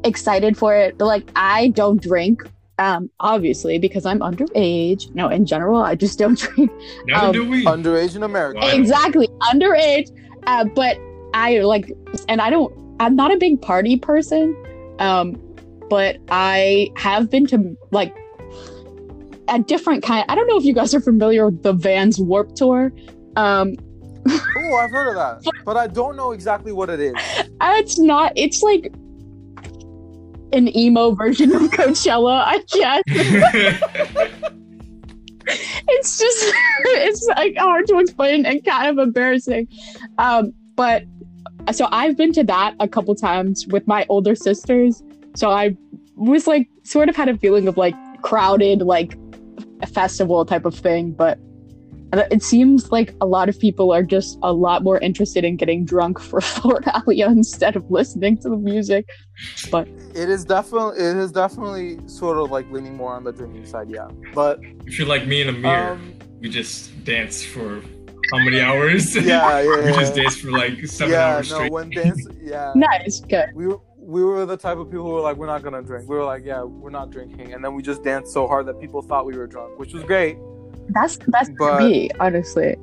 excited 0.03 0.57
for 0.57 0.75
it, 0.75 0.97
but 0.97 1.05
like 1.05 1.31
I 1.35 1.69
don't 1.69 2.01
drink. 2.01 2.43
Um, 2.81 3.11
obviously 3.19 3.77
because 3.77 4.05
I'm 4.07 4.19
underage. 4.19 5.13
No, 5.13 5.29
in 5.29 5.45
general, 5.45 5.81
I 5.83 5.93
just 5.93 6.17
don't 6.17 6.37
drink. 6.43 6.71
Neither 7.05 7.27
um, 7.27 7.31
do 7.31 7.47
we. 7.47 7.63
underage 7.65 8.15
in 8.15 8.23
America. 8.23 8.59
Wow. 8.59 8.69
exactly 8.73 9.27
underage 9.53 10.09
uh, 10.47 10.65
but 10.75 10.97
i 11.33 11.59
like 11.59 11.85
and 12.27 12.41
i 12.41 12.49
don't 12.49 12.73
i'm 12.99 13.15
not 13.15 13.31
a 13.31 13.37
big 13.37 13.61
party 13.61 13.97
person 13.97 14.55
um 14.99 15.27
but 15.89 16.17
i 16.29 16.89
have 16.97 17.29
been 17.29 17.45
to 17.47 17.77
like 17.91 18.13
a 19.47 19.59
different 19.59 20.03
kind 20.03 20.25
i 20.29 20.35
don't 20.35 20.47
know 20.47 20.57
if 20.57 20.65
you 20.65 20.73
guys 20.73 20.93
are 20.95 20.99
familiar 21.01 21.45
with 21.45 21.61
the 21.63 21.73
Vans 21.73 22.19
Warped 22.19 22.55
Tour 22.57 22.91
um 23.35 23.75
Oh, 24.27 24.75
I've 24.75 24.91
heard 24.91 25.07
of 25.09 25.15
that, 25.15 25.51
but 25.65 25.77
I 25.77 25.87
don't 25.87 26.15
know 26.15 26.31
exactly 26.31 26.71
what 26.71 26.89
it 26.91 26.99
is. 26.99 27.13
it's 27.61 27.97
not 27.97 28.31
it's 28.35 28.61
like 28.61 28.93
an 30.53 30.75
emo 30.75 31.11
version 31.11 31.53
of 31.55 31.61
coachella 31.71 32.43
i 32.45 32.59
guess. 32.71 33.03
It's 35.87 36.19
just 36.19 36.53
it's 36.85 37.27
like 37.27 37.57
hard 37.57 37.87
to 37.87 37.99
explain 37.99 38.45
and 38.45 38.63
kind 38.63 38.87
of 38.89 39.03
embarrassing. 39.03 39.67
Um 40.17 40.53
but 40.75 41.03
so 41.71 41.87
i've 41.91 42.17
been 42.17 42.31
to 42.33 42.43
that 42.43 42.75
a 42.79 42.87
couple 42.87 43.13
times 43.15 43.67
with 43.67 43.87
my 43.87 44.05
older 44.09 44.35
sisters. 44.35 45.03
So 45.35 45.49
i 45.49 45.75
was 46.15 46.47
like 46.47 46.69
sort 46.83 47.09
of 47.09 47.15
had 47.15 47.29
a 47.29 47.37
feeling 47.37 47.67
of 47.67 47.77
like 47.77 47.95
crowded 48.21 48.81
like 48.81 49.17
a 49.81 49.87
festival 49.87 50.45
type 50.45 50.65
of 50.65 50.75
thing 50.75 51.11
but 51.11 51.39
it 52.13 52.43
seems 52.43 52.91
like 52.91 53.13
a 53.21 53.25
lot 53.25 53.47
of 53.47 53.59
people 53.59 53.91
are 53.93 54.03
just 54.03 54.37
a 54.43 54.51
lot 54.51 54.83
more 54.83 54.99
interested 54.99 55.45
in 55.45 55.55
getting 55.55 55.85
drunk 55.85 56.19
for 56.19 56.39
Floralia 56.41 57.27
instead 57.27 57.75
of 57.75 57.89
listening 57.89 58.37
to 58.39 58.49
the 58.49 58.57
music. 58.57 59.07
But 59.69 59.87
it 60.13 60.29
is 60.29 60.45
definitely 60.45 60.97
it 60.97 61.15
is 61.15 61.31
definitely 61.31 61.99
sort 62.07 62.37
of 62.37 62.51
like 62.51 62.69
leaning 62.71 62.95
more 62.95 63.13
on 63.13 63.23
the 63.23 63.31
drinking 63.31 63.65
side, 63.65 63.89
yeah. 63.89 64.09
But 64.33 64.59
if 64.85 64.99
you're 64.99 65.07
like 65.07 65.25
me 65.25 65.41
and 65.41 65.55
Emir, 65.55 65.91
um, 65.91 66.13
we 66.39 66.49
just 66.49 67.03
dance 67.03 67.43
for 67.43 67.81
how 68.31 68.39
many 68.39 68.61
hours? 68.61 69.15
yeah, 69.15 69.61
yeah, 69.61 69.85
we 69.85 69.91
just 69.93 70.15
yeah. 70.15 70.23
dance 70.23 70.37
for 70.37 70.51
like 70.51 70.85
seven 70.85 71.13
yeah, 71.13 71.35
hours 71.35 71.49
no, 71.49 71.55
straight. 71.55 71.71
when 71.71 71.89
dance, 71.91 72.27
yeah. 72.41 72.73
Nice, 72.75 73.21
good. 73.21 73.49
we 73.55 73.67
were 73.67 73.79
we 73.97 74.23
were 74.23 74.45
the 74.45 74.57
type 74.57 74.77
of 74.77 74.87
people 74.89 75.05
who 75.05 75.11
were 75.11 75.21
like, 75.21 75.37
we're 75.37 75.47
not 75.47 75.63
gonna 75.63 75.81
drink. 75.81 76.09
We 76.09 76.17
were 76.17 76.25
like, 76.25 76.43
yeah, 76.43 76.63
we're 76.63 76.89
not 76.89 77.11
drinking, 77.11 77.53
and 77.53 77.63
then 77.63 77.73
we 77.73 77.81
just 77.81 78.03
danced 78.03 78.33
so 78.33 78.47
hard 78.47 78.65
that 78.67 78.79
people 78.79 79.01
thought 79.01 79.25
we 79.25 79.37
were 79.37 79.47
drunk, 79.47 79.79
which 79.79 79.93
was 79.93 80.03
great. 80.03 80.37
That's 80.93 81.17
the 81.17 81.31
best 81.31 81.51
But- 81.57 81.79
me, 81.81 82.09
honestly. 82.19 82.75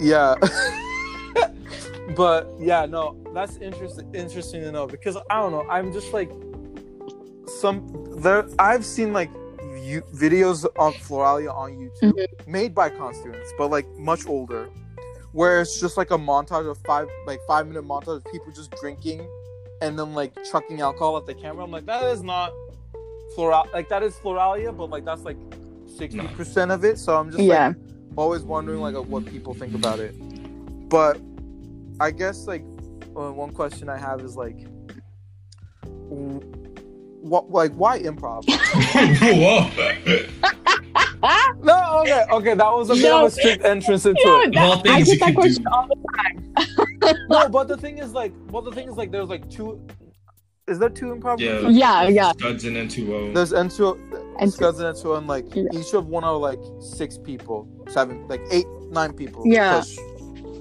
Yeah, 0.00 0.34
but 2.16 2.48
yeah, 2.58 2.86
no, 2.86 3.16
that's 3.34 3.56
interesting. 3.56 4.12
Interesting 4.14 4.62
to 4.62 4.72
know 4.72 4.86
because 4.86 5.16
I 5.28 5.40
don't 5.40 5.52
know. 5.52 5.66
I'm 5.68 5.92
just 5.92 6.12
like 6.12 6.30
some 7.60 7.86
there. 8.20 8.46
I've 8.58 8.84
seen 8.84 9.12
like 9.12 9.30
you, 9.82 10.02
videos 10.14 10.64
of 10.64 10.94
Floralia 10.96 11.52
on 11.52 11.72
YouTube 11.72 12.12
Mhm. 12.12 12.46
made 12.46 12.74
by 12.74 12.88
Conn 12.90 13.14
students, 13.14 13.52
but 13.58 13.68
like 13.70 13.88
much 13.96 14.26
older, 14.28 14.68
where 15.32 15.60
it's 15.60 15.80
just 15.80 15.96
like 15.96 16.10
a 16.10 16.18
montage 16.18 16.70
of 16.70 16.78
five 16.86 17.08
like 17.26 17.40
five 17.46 17.66
minute 17.66 17.84
montage 17.84 18.18
of 18.18 18.24
people 18.26 18.52
just 18.54 18.70
drinking 18.80 19.26
and 19.82 19.98
then 19.98 20.14
like 20.14 20.32
chucking 20.50 20.80
alcohol 20.80 21.16
at 21.16 21.26
the 21.26 21.34
camera. 21.34 21.64
I'm 21.64 21.70
like, 21.70 21.86
that 21.86 22.04
is 22.04 22.22
not 22.22 22.52
Floral 23.34 23.66
like 23.72 23.88
that 23.88 24.02
is 24.02 24.14
Floralia, 24.16 24.76
but 24.76 24.90
like 24.90 25.04
that's 25.04 25.22
like 25.22 25.36
sixty 26.00 26.26
percent 26.34 26.70
of 26.70 26.84
it. 26.84 26.98
So 26.98 27.16
I'm 27.16 27.30
just 27.30 27.42
like 27.42 27.76
always 28.16 28.42
wondering 28.42 28.80
like 28.80 28.94
what 28.96 29.26
people 29.26 29.54
think 29.54 29.74
about 29.74 30.00
it. 30.00 30.14
But 30.88 31.20
I 32.00 32.10
guess 32.10 32.46
like 32.46 32.62
uh, 33.16 33.30
one 33.32 33.52
question 33.52 33.88
I 33.88 33.96
have 33.98 34.20
is 34.22 34.36
like, 34.36 34.66
what 36.08 37.50
like 37.50 37.72
why 37.74 38.00
improv? 38.00 38.44
No, 41.62 41.98
okay, 42.00 42.24
okay, 42.32 42.54
that 42.54 42.72
was 42.72 42.88
a 42.88 42.94
bit 42.94 43.04
of 43.12 43.20
No. 43.20 43.26
a 43.26 43.30
strict 43.30 43.62
entrance 43.64 44.06
into 44.06 44.18
You 44.20 44.26
know, 44.26 44.40
it. 44.42 44.56
All 44.56 44.72
I 44.72 44.82
things 45.02 45.08
get 45.08 45.12
you 45.12 45.18
that 45.18 45.24
can 45.26 45.34
question 45.34 45.62
do. 45.64 45.70
all 45.70 45.86
the 45.86 45.96
No, 47.28 47.48
but 47.50 47.68
the 47.68 47.76
thing 47.76 47.98
is 47.98 48.12
like, 48.12 48.32
well, 48.48 48.62
the 48.62 48.72
thing 48.72 48.88
is 48.88 48.96
like, 48.96 49.10
there's 49.10 49.28
like 49.28 49.48
two. 49.50 49.78
Is 50.70 50.78
there 50.78 50.88
two 50.88 51.06
improv? 51.06 51.40
Yeah. 51.40 51.60
groups? 51.60 51.74
Yeah, 51.74 52.08
yeah. 52.08 52.32
Scuds 52.32 52.64
and 52.64 52.76
N2O. 52.76 53.34
There's 53.34 53.52
N2, 53.52 54.36
And 54.40 54.52
Scuds 54.52 54.78
and 54.78 54.96
N2, 54.96 55.18
and 55.18 55.26
like 55.26 55.54
Yeah. 55.54 55.64
each 55.72 55.92
of 55.94 56.06
one 56.06 56.22
are 56.24 56.36
like 56.36 56.60
six 56.80 57.18
people, 57.18 57.68
seven, 57.88 58.26
like 58.28 58.40
eight, 58.50 58.66
nine 58.90 59.12
people. 59.12 59.42
Yeah. 59.44 59.80
push. 59.80 59.98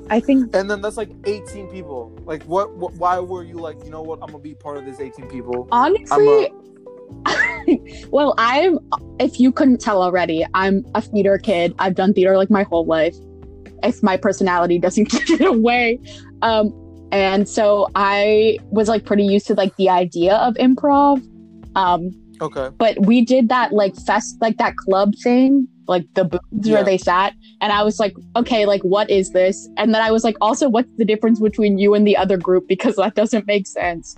I 0.10 0.20
think 0.20 0.56
And 0.56 0.70
then 0.70 0.82
that's 0.82 0.98
like 0.98 1.12
18 1.26 1.68
people. 1.68 2.18
Like, 2.26 2.42
what, 2.44 2.76
what? 2.76 2.94
Why 2.96 3.20
were 3.20 3.44
you 3.44 3.58
like, 3.58 3.78
you 3.86 3.92
know 3.92 4.02
what? 4.02 4.18
I'm 4.24 4.30
gonna 4.32 4.40
be 4.40 4.56
part 4.56 4.78
of 4.78 4.86
this 4.86 5.00
18 5.00 5.28
people. 5.28 5.68
honestly 5.72 6.52
well, 8.10 8.34
I'm 8.38 8.80
if 9.20 9.40
you 9.40 9.52
couldn't 9.52 9.80
tell 9.82 10.02
already, 10.02 10.46
I'm 10.54 10.86
a 10.96 11.02
theater 11.02 11.38
kid. 11.38 11.74
I've 11.80 11.96
done 11.96 12.14
theater 12.14 12.38
like 12.38 12.50
my 12.50 12.64
whole 12.64 12.86
life. 12.86 13.16
If 13.84 14.02
my 14.04 14.18
personality 14.18 14.80
doesn't 14.80 15.10
give 15.10 15.42
it 15.42 15.46
away. 15.46 16.00
Um 16.42 16.74
and 17.12 17.48
so 17.50 17.88
I 17.96 18.58
was 18.72 18.88
like 18.88 19.06
pretty 19.06 19.24
used 19.24 19.48
to 19.48 19.54
like 19.56 19.76
the 19.78 19.90
idea 19.90 20.36
of 20.36 20.56
improv. 20.56 21.22
Um 21.76 22.12
Okay. 22.42 22.70
but 22.78 22.98
we 23.06 23.20
did 23.26 23.50
that 23.50 23.74
like 23.74 23.94
fest 24.06 24.38
like 24.40 24.56
that 24.60 24.78
club 24.78 25.14
thing 25.22 25.68
like 25.90 26.06
the 26.14 26.24
booths 26.24 26.46
Yeah. 26.54 26.76
where 26.76 26.84
they 26.86 26.98
sat 26.98 27.34
and 27.60 27.74
i 27.74 27.84
was 27.84 28.00
like 28.00 28.16
okay 28.38 28.66
like 28.66 28.82
what 28.84 29.10
is 29.10 29.32
this 29.32 29.68
and 29.76 29.94
then 29.94 30.02
i 30.02 30.10
was 30.10 30.24
like 30.24 30.38
also 30.40 30.70
what's 30.70 30.88
the 30.96 31.04
difference 31.04 31.42
between 31.42 31.78
you 31.78 31.94
and 31.96 32.08
the 32.08 32.16
other 32.16 32.38
group 32.38 32.66
because 32.70 32.96
that 32.96 33.14
doesn't 33.16 33.46
make 33.46 33.68
sense 33.68 34.16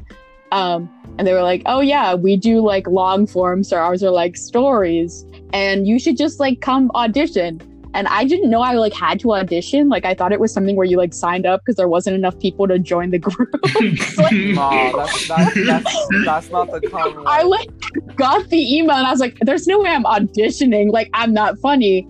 um 0.52 0.88
and 1.18 1.26
they 1.28 1.34
were 1.34 1.42
like 1.42 1.64
oh 1.66 1.80
yeah 1.80 2.14
we 2.14 2.38
do 2.38 2.62
like 2.62 2.86
long 2.86 3.26
forms 3.26 3.70
so 3.70 3.78
ours 3.78 4.04
are 4.04 4.12
like 4.12 4.38
stories 4.38 5.26
and 5.52 5.88
you 5.88 5.98
should 5.98 6.16
just 6.16 6.40
like 6.40 6.62
come 6.62 6.92
audition 6.94 7.60
and 7.94 8.08
i 8.08 8.24
didn't 8.24 8.50
know 8.50 8.62
i 8.62 8.74
like 8.74 8.94
had 8.94 9.20
to 9.20 9.34
audition 9.34 9.90
like 9.90 10.06
i 10.06 10.14
thought 10.14 10.32
it 10.32 10.40
was 10.40 10.54
something 10.54 10.76
where 10.76 10.86
you 10.86 10.98
like 10.98 11.14
signed 11.14 11.46
up 11.46 11.62
because 11.62 11.76
there 11.76 11.88
wasn't 11.88 12.16
enough 12.16 12.38
people 12.40 12.68
to 12.68 12.80
join 12.80 13.10
the 13.12 13.20
group 13.20 13.50
Nah, 14.32 14.92
that's 14.92 15.28
that's, 15.28 15.66
that's, 15.66 16.08
that's 16.26 16.50
not 16.50 16.72
the 16.72 16.82
common. 16.90 17.24
I 17.28 17.44
like 17.44 17.70
got 18.16 18.48
the 18.50 18.78
email 18.78 18.96
and 18.96 19.08
I 19.08 19.12
was 19.12 19.20
like, 19.20 19.38
"There's 19.42 19.68
no 19.68 19.80
way 19.80 19.90
I'm 19.90 20.04
auditioning. 20.04 20.92
Like 20.92 21.10
I'm 21.14 21.34
not 21.34 21.58
funny." 21.60 22.08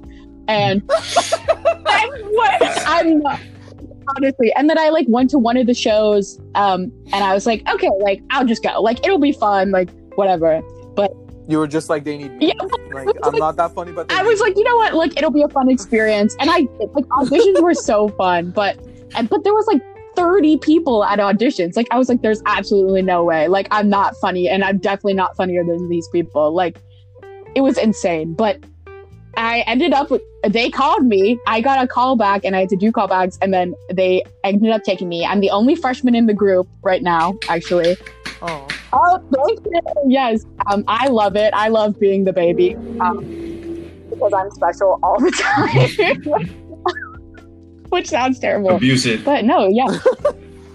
And 0.48 0.84
I'm 0.90 2.10
what? 2.34 2.62
I'm 2.88 3.20
not 3.20 3.40
honestly. 4.18 4.54
And 4.56 4.70
then 4.70 4.78
I 4.78 4.90
like 4.90 5.06
went 5.10 5.30
to 5.32 5.40
one 5.40 5.58
of 5.58 5.68
the 5.68 5.74
shows, 5.74 6.40
um, 6.56 6.92
and 7.14 7.24
I 7.24 7.34
was 7.34 7.46
like, 7.46 7.68
"Okay, 7.70 7.90
like 8.00 8.22
I'll 8.30 8.46
just 8.46 8.64
go. 8.64 8.82
Like 8.82 9.06
it'll 9.06 9.20
be 9.20 9.34
fun. 9.34 9.72
Like 9.72 9.90
whatever." 10.16 10.62
You 11.52 11.58
were 11.58 11.68
just 11.68 11.90
like 11.90 12.06
they 12.06 12.18
need 12.18 12.32
me. 12.38 12.48
Yeah, 12.48 12.64
Like 12.94 13.10
I'm 13.24 13.36
not 13.36 13.58
that 13.58 13.74
funny, 13.74 13.92
but 13.92 14.10
I 14.10 14.24
was 14.24 14.40
like, 14.40 14.56
you 14.56 14.64
know 14.64 14.78
what? 14.78 14.94
Like 14.94 15.18
it'll 15.18 15.32
be 15.32 15.42
a 15.42 15.50
fun 15.50 15.70
experience. 15.70 16.34
And 16.40 16.50
I 16.50 16.60
like 16.80 17.06
auditions 17.08 17.62
were 17.62 17.74
so 17.74 18.08
fun, 18.08 18.52
but 18.52 18.80
and 19.16 19.28
but 19.28 19.44
there 19.44 19.54
was 19.54 19.68
like 19.68 19.82
30 20.16 20.60
people 20.60 21.04
at 21.04 21.20
auditions. 21.20 21.76
Like 21.76 21.88
I 21.92 21.98
was 21.98 22.08
like, 22.08 22.22
there's 22.22 22.42
absolutely 22.46 23.02
no 23.02 23.26
way. 23.26 23.50
Like 23.50 23.68
I'm 23.70 23.90
not 23.90 24.16
funny, 24.22 24.48
and 24.48 24.64
I'm 24.64 24.78
definitely 24.78 25.16
not 25.16 25.36
funnier 25.36 25.66
than 25.66 25.90
these 25.90 26.08
people. 26.08 26.54
Like 26.54 26.78
it 27.54 27.60
was 27.60 27.78
insane. 27.78 28.34
But 28.34 28.64
I 29.36 29.66
ended 29.68 29.92
up 29.92 30.10
with 30.10 30.22
they 30.48 30.70
called 30.70 31.06
me. 31.06 31.38
I 31.48 31.60
got 31.60 31.84
a 31.84 31.88
call 31.88 32.16
back 32.16 32.46
and 32.46 32.56
I 32.56 32.62
had 32.62 32.70
to 32.70 32.78
do 32.78 32.94
callbacks, 32.94 33.38
and 33.42 33.54
then 33.54 33.76
they 33.92 34.24
ended 34.46 34.72
up 34.72 34.84
taking 34.84 35.10
me. 35.10 35.26
I'm 35.26 35.42
the 35.42 35.50
only 35.50 35.76
freshman 35.76 36.16
in 36.16 36.28
the 36.28 36.34
group 36.34 36.70
right 36.82 37.04
now, 37.04 37.38
actually. 37.50 37.98
Oh, 38.42 38.68
Oh, 38.94 39.20
thank 39.34 39.60
you. 39.66 39.82
Yes, 40.08 40.46
um, 40.70 40.84
I 40.88 41.08
love 41.08 41.36
it. 41.36 41.54
I 41.54 41.70
love 41.70 42.00
being 42.00 42.24
the 42.26 42.34
baby 42.34 42.76
um, 43.00 43.18
because 44.10 44.34
I'm 44.34 44.52
special 44.52 45.00
all 45.02 45.20
the 45.20 45.32
time. 45.32 46.50
Which 47.90 48.08
sounds 48.10 48.40
terrible, 48.40 48.76
Abuse 48.78 49.06
it. 49.06 49.24
but 49.26 49.44
no, 49.46 49.68
yeah, 49.68 50.00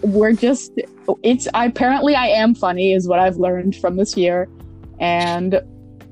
we're 0.02 0.32
just. 0.32 0.73
It's 1.23 1.46
apparently 1.54 2.14
I 2.14 2.26
am 2.26 2.54
funny, 2.54 2.92
is 2.92 3.06
what 3.08 3.18
I've 3.18 3.37
learned 3.37 3.76
from 3.76 3.96
this 3.96 4.16
year, 4.16 4.49
and 4.99 5.61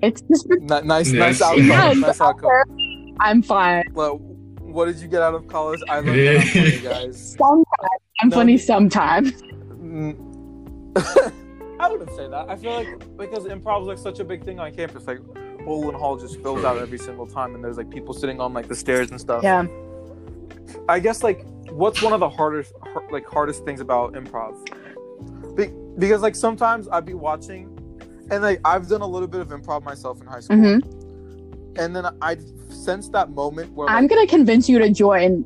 it's 0.02 0.23
just 0.23 0.46
N- 0.50 0.87
nice, 0.87 1.11
Yes. 1.12 1.40
nice 1.40 1.42
outcome. 1.42 1.66
Yes. 1.66 1.96
Nice 1.96 2.20
outcome. 2.20 3.16
I'm 3.20 3.42
fine. 3.42 3.84
Well, 3.92 4.18
what 4.61 4.87
did 4.87 4.96
you 4.99 5.08
get 5.08 5.23
out 5.23 5.34
of 5.34 5.46
college? 5.49 5.80
I 5.88 6.00
learned 6.00 6.18
that 6.18 6.37
I'm 6.37 6.42
funny, 6.49 6.78
guys. 6.80 7.37
Sometimes 7.38 7.66
I'm 8.20 8.28
No. 8.30 8.37
funny 8.37 8.58
sometimes. 8.58 9.32
I 11.81 11.88
wouldn't 11.90 12.11
say 12.11 12.28
that. 12.28 12.49
I 12.49 12.57
feel 12.57 12.73
like 12.73 13.16
because 13.16 13.45
improv 13.45 13.83
is 13.83 13.88
like 13.88 13.99
such 13.99 14.21
a 14.21 14.25
big 14.25 14.45
thing 14.45 14.61
on 14.61 14.73
campus, 14.75 15.07
like 15.07 15.21
Olin 15.66 15.95
Hall 15.95 16.16
just 16.16 16.40
fills 16.43 16.64
out 16.64 16.78
every 16.78 16.99
single 16.99 17.26
time, 17.26 17.54
and 17.54 17.64
there's 17.64 17.76
like 17.76 17.90
people 17.90 18.14
sitting 18.14 18.40
on 18.40 18.52
like 18.52 18.69
the 18.69 18.76
stairs 18.76 19.11
and 19.11 19.21
stuff. 19.21 19.43
Yeah. 19.43 19.66
I 20.88 20.99
guess 20.99 21.23
like 21.23 21.45
what's 21.71 22.02
one 22.02 22.12
of 22.12 22.21
the 22.21 22.28
hardest 22.28 22.73
har- 22.83 23.09
like 23.11 23.26
hardest 23.26 23.64
things 23.64 23.81
about 23.81 24.14
improv? 24.14 24.54
Be- 25.57 25.73
because 25.99 26.23
like 26.23 26.37
sometimes 26.37 26.88
I'd 26.88 27.04
be 27.04 27.14
watching, 27.14 27.66
and 28.31 28.43
like 28.43 28.61
I've 28.64 28.88
done 28.88 29.00
a 29.00 29.07
little 29.07 29.28
bit 29.28 29.40
of 29.40 29.49
improv 29.49 29.83
myself 29.85 30.21
in 30.21 30.26
high 30.26 30.40
school, 30.40 30.57
hmm 30.57 31.04
and 31.76 31.95
then 31.95 32.07
I 32.23 32.37
sense 32.69 33.09
that 33.09 33.31
moment 33.31 33.73
where 33.73 33.88
I'm 33.88 34.07
gonna 34.07 34.26
convince 34.26 34.69
you 34.69 34.78
to 34.78 34.90
join 34.90 35.45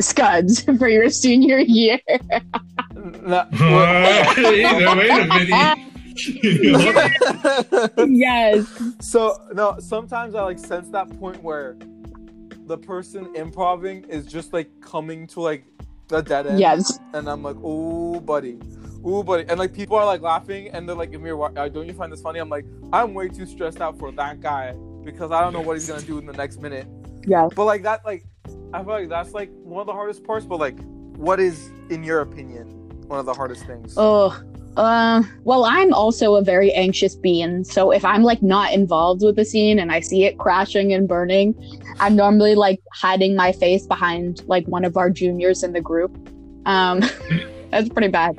Scuds 0.00 0.62
for 0.78 0.88
your 0.88 1.08
senior 1.10 1.58
year. 1.58 2.00
no, 3.02 3.46
wait 4.96 5.10
a 5.10 5.26
minute. 5.26 5.78
yes. 8.08 8.66
so 9.00 9.40
no, 9.52 9.76
sometimes 9.78 10.34
I 10.34 10.42
like 10.42 10.58
sense 10.58 10.88
that 10.90 11.08
point 11.18 11.42
where 11.42 11.76
the 12.66 12.78
person 12.78 13.34
improving 13.34 14.04
is 14.04 14.26
just 14.26 14.52
like 14.52 14.68
coming 14.80 15.26
to 15.28 15.40
like 15.40 15.64
the 16.08 16.22
dead 16.22 16.46
end. 16.46 16.60
Yes. 16.60 16.98
and 17.14 17.28
I'm 17.28 17.42
like, 17.42 17.56
oh, 17.62 18.20
buddy, 18.20 18.58
ooh, 19.06 19.22
buddy," 19.22 19.44
and 19.48 19.58
like 19.58 19.72
people 19.72 19.96
are 19.96 20.06
like 20.06 20.20
laughing, 20.20 20.68
and 20.68 20.88
they're 20.88 20.96
like, 20.96 21.12
"Emir, 21.12 21.36
why, 21.36 21.48
uh, 21.56 21.68
don't 21.68 21.86
you 21.86 21.94
find 21.94 22.12
this 22.12 22.20
funny?" 22.20 22.38
I'm 22.38 22.48
like, 22.48 22.66
"I'm 22.92 23.14
way 23.14 23.28
too 23.28 23.46
stressed 23.46 23.80
out 23.80 23.98
for 23.98 24.12
that 24.12 24.40
guy 24.40 24.74
because 25.04 25.32
I 25.32 25.40
don't 25.40 25.52
know 25.52 25.60
what 25.60 25.74
he's 25.76 25.88
gonna 25.88 26.02
do 26.02 26.18
in 26.18 26.26
the 26.26 26.32
next 26.32 26.60
minute." 26.60 26.86
Yeah. 27.26 27.48
But 27.54 27.64
like 27.64 27.82
that, 27.82 28.04
like 28.04 28.24
I 28.72 28.82
feel 28.82 28.92
like 28.92 29.08
that's 29.08 29.32
like 29.32 29.50
one 29.62 29.80
of 29.80 29.86
the 29.86 29.92
hardest 29.92 30.24
parts. 30.24 30.46
But 30.46 30.60
like, 30.60 30.78
what 31.16 31.40
is, 31.40 31.70
in 31.90 32.04
your 32.04 32.20
opinion, 32.20 32.81
one 33.12 33.20
of 33.20 33.26
the 33.26 33.34
hardest 33.34 33.64
things? 33.66 33.94
Oh, 33.96 34.36
well, 34.74 35.64
I'm 35.64 35.92
also 35.92 36.34
a 36.34 36.42
very 36.42 36.72
anxious 36.72 37.14
being. 37.14 37.62
So 37.62 37.90
if 37.90 38.04
I'm 38.04 38.22
like 38.22 38.42
not 38.42 38.72
involved 38.72 39.22
with 39.22 39.36
the 39.36 39.44
scene 39.44 39.78
and 39.78 39.92
I 39.92 40.00
see 40.00 40.24
it 40.24 40.38
crashing 40.38 40.94
and 40.94 41.06
burning, 41.06 41.54
I'm 42.00 42.16
normally 42.16 42.54
like 42.54 42.80
hiding 42.92 43.36
my 43.36 43.52
face 43.52 43.86
behind 43.86 44.42
like 44.48 44.66
one 44.66 44.84
of 44.86 44.96
our 44.96 45.10
juniors 45.10 45.62
in 45.62 45.74
the 45.74 45.80
group. 45.80 46.10
Um, 46.64 47.00
that's 47.70 47.90
pretty 47.90 48.08
bad. 48.08 48.38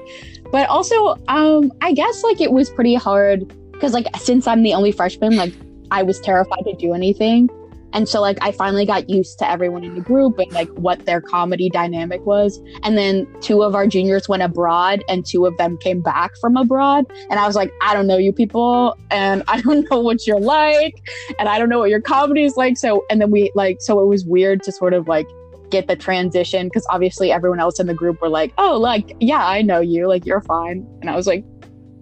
But 0.52 0.68
also, 0.70 1.16
um, 1.28 1.72
I 1.82 1.94
guess 1.94 2.24
like 2.24 2.42
it 2.42 2.52
was 2.52 2.72
pretty 2.72 2.96
hard 2.96 3.48
because 3.72 3.94
like 3.94 4.08
since 4.18 4.48
I'm 4.48 4.64
the 4.64 4.74
only 4.74 4.92
freshman, 4.92 5.36
like 5.36 5.54
I 5.92 6.02
was 6.02 6.20
terrified 6.20 6.64
to 6.66 6.74
do 6.74 6.94
anything. 6.94 7.48
And 7.94 8.10
so 8.10 8.20
like 8.20 8.38
I 8.42 8.52
finally 8.52 8.86
got 8.86 9.10
used 9.10 9.40
to 9.40 9.50
everyone 9.50 9.84
in 9.84 9.96
the 9.96 10.02
group 10.02 10.40
and 10.40 10.52
like 10.52 10.70
what 10.70 11.06
their 11.06 11.22
comedy 11.22 11.70
dynamic 11.70 12.26
was. 12.26 12.60
And 12.84 12.98
then 12.98 13.28
two 13.42 13.64
of 13.64 13.76
our 13.76 13.88
juniors 13.88 14.28
went 14.28 14.44
abroad 14.44 15.04
and 15.08 15.26
two 15.26 15.46
of 15.46 15.56
them 15.58 15.78
came 15.78 16.02
back 16.02 16.32
from 16.42 16.58
abroad. 16.58 17.06
And 17.30 17.40
I 17.40 17.48
was 17.48 17.56
like, 17.56 17.72
I 17.82 17.94
don't 17.94 18.08
know 18.08 18.18
you 18.18 18.34
people 18.34 18.98
and 19.12 19.44
I 19.48 19.62
don't 19.62 19.90
know 19.90 20.00
what 20.00 20.28
you're 20.28 20.40
like 20.40 20.96
and 21.40 21.48
I 21.48 21.60
don't 21.60 21.70
know 21.70 21.80
what 21.80 21.90
your 21.90 22.02
comedy 22.02 22.44
is 22.44 22.58
like. 22.58 22.78
So 22.78 23.06
and 23.10 23.22
then 23.22 23.32
we 23.32 23.52
like 23.56 23.78
so 23.80 24.02
it 24.02 24.08
was 24.08 24.26
weird 24.26 24.64
to 24.64 24.72
sort 24.72 24.94
of 24.94 25.08
like 25.08 25.28
get 25.70 25.88
the 25.88 25.96
transition 25.96 26.68
because 26.68 26.86
obviously 26.90 27.32
everyone 27.32 27.60
else 27.60 27.80
in 27.80 27.88
the 27.88 27.94
group 27.94 28.22
were 28.22 28.30
like, 28.30 28.54
Oh, 28.58 28.78
like, 28.78 29.16
yeah, 29.20 29.46
I 29.46 29.62
know 29.62 29.80
you, 29.80 30.08
like 30.08 30.26
you're 30.26 30.42
fine. 30.42 30.88
And 31.02 31.10
I 31.10 31.16
was 31.16 31.28
like, 31.28 31.44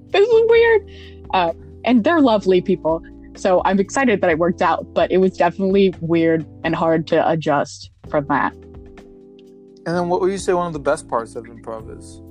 This 0.10 0.28
is 0.28 0.44
weird. 0.48 0.92
Uh, 1.34 1.54
and 1.86 2.04
they're 2.04 2.22
lovely 2.22 2.62
people. 2.62 3.02
So 3.36 3.62
I'm 3.66 3.80
excited 3.80 4.22
that 4.22 4.30
it 4.30 4.38
worked 4.38 4.62
out, 4.62 4.94
but 4.94 5.12
it 5.12 5.18
was 5.18 5.38
definitely 5.38 5.94
weird 6.02 6.46
and 6.64 6.76
hard 6.76 7.08
to 7.08 7.30
adjust 7.30 7.92
from 8.10 8.26
that. 8.28 8.54
And 8.54 9.96
then, 9.96 10.10
what 10.10 10.22
would 10.22 10.32
you 10.32 10.38
say 10.38 10.54
one 10.54 10.68
of 10.68 10.74
the 10.74 10.80
best 10.80 11.08
parts 11.08 11.36
of 11.36 11.46
improv 11.46 11.98
is? 11.98 12.22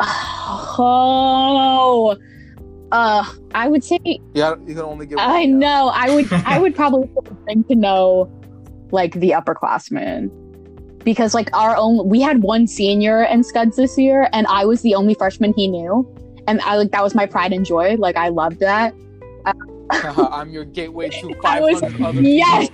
Oh, 0.76 2.16
uh, 2.92 3.24
I 3.54 3.68
would 3.68 3.82
say 3.82 3.98
Yeah, 4.34 4.54
you 4.66 4.74
can 4.74 4.80
only 4.80 5.06
get. 5.06 5.18
I 5.18 5.46
know. 5.46 5.90
I 5.94 6.14
would. 6.14 6.32
I 6.46 6.58
would 6.58 6.74
probably 6.74 7.08
think 7.46 7.68
to 7.68 7.74
know, 7.74 8.30
like 8.90 9.14
the 9.14 9.30
upperclassmen, 9.30 10.30
because 11.02 11.32
like 11.34 11.48
our 11.56 11.76
own. 11.76 12.08
We 12.08 12.20
had 12.20 12.42
one 12.42 12.66
senior 12.66 13.24
in 13.24 13.42
Scuds 13.42 13.76
this 13.76 13.96
year, 13.96 14.28
and 14.32 14.46
I 14.48 14.64
was 14.64 14.82
the 14.82 14.94
only 14.94 15.14
freshman 15.14 15.54
he 15.56 15.68
knew, 15.68 16.06
and 16.46 16.60
I 16.60 16.76
like 16.76 16.90
that 16.90 17.02
was 17.02 17.14
my 17.14 17.26
pride 17.26 17.52
and 17.52 17.64
joy. 17.64 17.96
Like 17.96 18.16
I 18.16 18.28
loved 18.28 18.60
that. 18.60 18.94
Yeah. 19.92 20.14
I'm 20.30 20.50
your 20.50 20.64
gateway 20.64 21.10
to 21.10 21.34
I 21.44 21.60
500 21.60 21.60
was- 21.72 21.82
other 21.82 22.20
yes. 22.22 22.68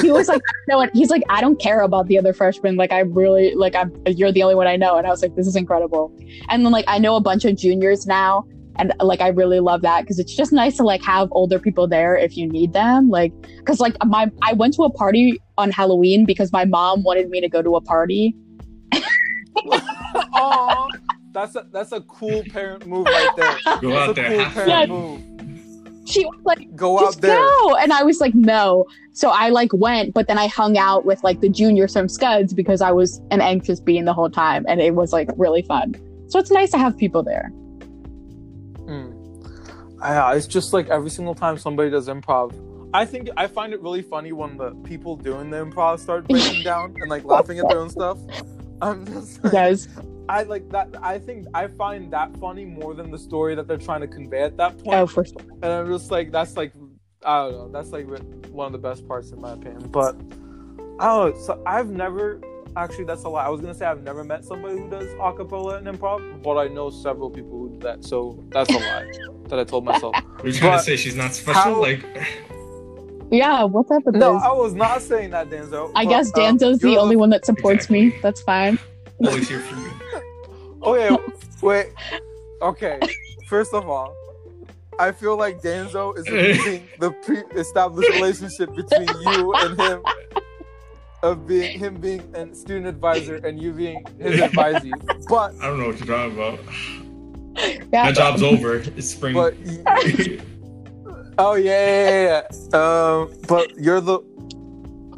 He 0.00 0.10
was 0.10 0.26
like, 0.28 0.40
no, 0.68 0.88
he's 0.94 1.10
like, 1.10 1.22
I 1.28 1.40
don't 1.40 1.60
care 1.60 1.80
about 1.80 2.06
the 2.08 2.18
other 2.18 2.32
freshmen. 2.32 2.76
Like 2.76 2.92
I 2.92 3.00
really 3.00 3.54
like 3.54 3.74
I'm. 3.76 3.92
You're 4.06 4.32
the 4.32 4.42
only 4.42 4.54
one 4.54 4.66
I 4.66 4.76
know, 4.76 4.96
and 4.96 5.06
I 5.06 5.10
was 5.10 5.20
like, 5.22 5.36
this 5.36 5.46
is 5.46 5.54
incredible. 5.54 6.12
And 6.48 6.64
then 6.64 6.72
like 6.72 6.86
I 6.88 6.98
know 6.98 7.14
a 7.16 7.20
bunch 7.20 7.44
of 7.44 7.56
juniors 7.56 8.06
now. 8.06 8.44
And 8.76 8.90
like 9.00 9.20
I 9.20 9.28
really 9.28 9.60
love 9.60 9.82
that 9.82 10.00
because 10.00 10.18
it's 10.18 10.34
just 10.34 10.50
nice 10.50 10.78
to 10.78 10.82
like 10.82 11.02
have 11.04 11.28
older 11.32 11.58
people 11.58 11.86
there 11.86 12.16
if 12.16 12.38
you 12.38 12.48
need 12.48 12.72
them. 12.72 13.10
Like 13.10 13.32
because 13.58 13.80
like 13.80 13.94
my 14.06 14.30
I 14.42 14.54
went 14.54 14.72
to 14.74 14.84
a 14.84 14.90
party 14.90 15.40
on 15.58 15.70
Halloween 15.70 16.24
because 16.24 16.50
my 16.52 16.64
mom 16.64 17.02
wanted 17.02 17.28
me 17.28 17.42
to 17.42 17.48
go 17.50 17.60
to 17.60 17.76
a 17.76 17.80
party. 17.82 18.34
Aw, 20.34 20.88
that's 21.32 21.54
a 21.56 21.66
that's 21.72 21.92
a 21.92 22.00
cool 22.02 22.42
parent 22.50 22.86
move 22.86 23.06
right 23.06 23.30
there. 23.36 23.56
Go 23.80 23.90
That's 23.90 24.08
out 24.08 24.10
a 24.10 24.14
there, 24.14 24.28
cool 24.30 24.38
have 24.38 24.52
parent 24.54 24.68
Yeah. 24.70 24.86
move. 24.86 25.22
She 26.12 26.24
was 26.24 26.38
like, 26.44 26.74
Go 26.76 26.98
out 26.98 27.04
just 27.06 27.20
there. 27.20 27.36
go, 27.36 27.76
and 27.76 27.92
I 27.92 28.02
was 28.02 28.20
like, 28.20 28.34
no. 28.34 28.86
So 29.12 29.28
I 29.30 29.48
like 29.50 29.72
went, 29.72 30.14
but 30.14 30.26
then 30.28 30.38
I 30.38 30.46
hung 30.46 30.78
out 30.78 31.04
with 31.04 31.22
like 31.24 31.40
the 31.40 31.48
juniors 31.48 31.92
from 31.92 32.08
Scuds 32.08 32.54
because 32.54 32.80
I 32.80 32.92
was 32.92 33.20
an 33.30 33.40
anxious 33.40 33.80
being 33.80 34.04
the 34.04 34.12
whole 34.14 34.30
time, 34.30 34.64
and 34.68 34.80
it 34.80 34.94
was 34.94 35.12
like 35.12 35.28
really 35.36 35.62
fun. 35.62 35.94
So 36.28 36.38
it's 36.38 36.50
nice 36.50 36.70
to 36.70 36.78
have 36.78 36.96
people 36.96 37.22
there. 37.22 37.50
Mm. 38.86 39.12
Yeah, 40.00 40.34
it's 40.34 40.46
just 40.46 40.72
like 40.72 40.88
every 40.88 41.10
single 41.10 41.34
time 41.34 41.58
somebody 41.58 41.90
does 41.90 42.08
improv. 42.08 42.54
I 42.94 43.04
think 43.06 43.30
I 43.36 43.46
find 43.46 43.72
it 43.72 43.80
really 43.80 44.02
funny 44.02 44.32
when 44.32 44.56
the 44.56 44.72
people 44.84 45.16
doing 45.16 45.50
the 45.50 45.64
improv 45.64 45.98
start 45.98 46.28
breaking 46.28 46.62
down 46.62 46.94
and 47.00 47.08
like 47.08 47.24
laughing 47.24 47.58
at 47.58 47.68
their 47.68 47.78
own 47.78 47.88
stuff. 47.88 48.18
I'm 48.82 49.06
just 49.06 49.42
like, 49.44 49.52
Guys, 49.52 49.88
I 50.28 50.42
like 50.44 50.68
that. 50.70 50.88
I 51.02 51.18
think 51.18 51.46
I 51.54 51.66
find 51.66 52.12
that 52.12 52.36
funny 52.38 52.64
more 52.64 52.94
than 52.94 53.10
the 53.10 53.18
story 53.18 53.54
that 53.54 53.66
they're 53.68 53.76
trying 53.76 54.00
to 54.02 54.06
convey 54.08 54.42
at 54.42 54.56
that 54.56 54.78
point. 54.78 54.96
oh 54.98 55.06
for 55.06 55.24
sure. 55.24 55.36
And 55.62 55.64
I'm 55.64 55.88
just 55.92 56.10
like, 56.10 56.30
that's 56.32 56.56
like, 56.56 56.72
I 57.24 57.42
don't 57.44 57.52
know. 57.52 57.68
That's 57.72 57.90
like 57.90 58.06
one 58.50 58.66
of 58.66 58.72
the 58.72 58.78
best 58.78 59.06
parts 59.06 59.30
in 59.32 59.40
my 59.40 59.52
opinion. 59.52 59.88
But 59.88 60.16
I 61.00 61.06
don't 61.06 61.34
know. 61.34 61.40
So 61.40 61.62
I've 61.66 61.90
never 61.90 62.40
actually. 62.76 63.04
That's 63.04 63.24
a 63.24 63.28
lie. 63.28 63.44
I 63.44 63.48
was 63.48 63.60
gonna 63.60 63.74
say 63.74 63.84
I've 63.86 64.02
never 64.02 64.22
met 64.24 64.44
somebody 64.44 64.78
who 64.78 64.88
does 64.88 65.08
acapella 65.14 65.78
and 65.78 65.86
improv, 65.86 66.42
but 66.42 66.56
I 66.56 66.68
know 66.68 66.90
several 66.90 67.28
people 67.28 67.58
who 67.58 67.70
do 67.70 67.78
that. 67.80 68.04
So 68.04 68.42
that's 68.50 68.70
a 68.70 68.78
lie 68.78 69.10
that 69.48 69.58
I 69.58 69.64
told 69.64 69.84
myself. 69.84 70.14
We're 70.44 70.52
trying 70.52 70.72
But 70.72 70.78
to 70.78 70.82
say 70.84 70.96
she's 70.96 71.16
not 71.16 71.34
special. 71.34 71.60
how- 71.60 71.80
Like, 71.80 72.04
Yeah, 73.30 73.64
what's 73.64 73.90
up 73.90 74.04
with 74.04 74.14
No, 74.16 74.34
this? 74.34 74.42
I 74.44 74.52
was 74.52 74.74
not 74.74 75.00
saying 75.02 75.30
that, 75.30 75.48
Danso. 75.50 75.90
I 75.94 76.04
but, 76.04 76.10
guess 76.10 76.26
um, 76.28 76.32
Danso's 76.42 76.78
the 76.78 76.90
you're 76.92 77.00
only 77.00 77.16
one 77.16 77.30
that 77.30 77.44
supports 77.46 77.88
me. 77.90 78.14
That's 78.22 78.40
fine. 78.42 78.78
always 79.24 79.48
here 79.48 79.60
for 79.60 79.76
you. 79.76 79.91
Okay, 80.82 81.16
wait. 81.62 81.92
Okay, 82.60 83.00
first 83.48 83.74
of 83.74 83.88
all, 83.88 84.14
I 84.98 85.12
feel 85.12 85.36
like 85.36 85.60
Danso 85.62 86.16
is 86.16 86.26
abusing 86.28 86.86
the 86.98 87.10
pre-established 87.10 88.10
relationship 88.10 88.74
between 88.74 89.08
you 89.08 89.54
and 89.54 89.80
him 89.80 90.02
of 91.22 91.46
being 91.46 91.78
him 91.78 91.94
being 92.00 92.20
a 92.34 92.54
student 92.54 92.86
advisor 92.86 93.36
and 93.36 93.60
you 93.60 93.72
being 93.72 94.04
his 94.18 94.40
advisee. 94.40 94.92
But 95.28 95.54
I 95.60 95.66
don't 95.66 95.80
know 95.80 95.88
what 95.88 95.98
you're 95.98 96.06
talking 96.06 96.34
about. 96.34 96.60
Yeah. 97.92 98.04
My 98.04 98.12
job's 98.12 98.42
over. 98.42 98.76
It's 98.76 99.10
spring. 99.10 99.34
but 99.34 99.54
oh 101.38 101.54
yeah, 101.54 101.86
yeah, 101.86 102.10
yeah, 102.10 102.42
yeah. 102.72 102.78
Um, 102.78 103.32
but 103.46 103.76
you're 103.78 104.00
the 104.00 104.20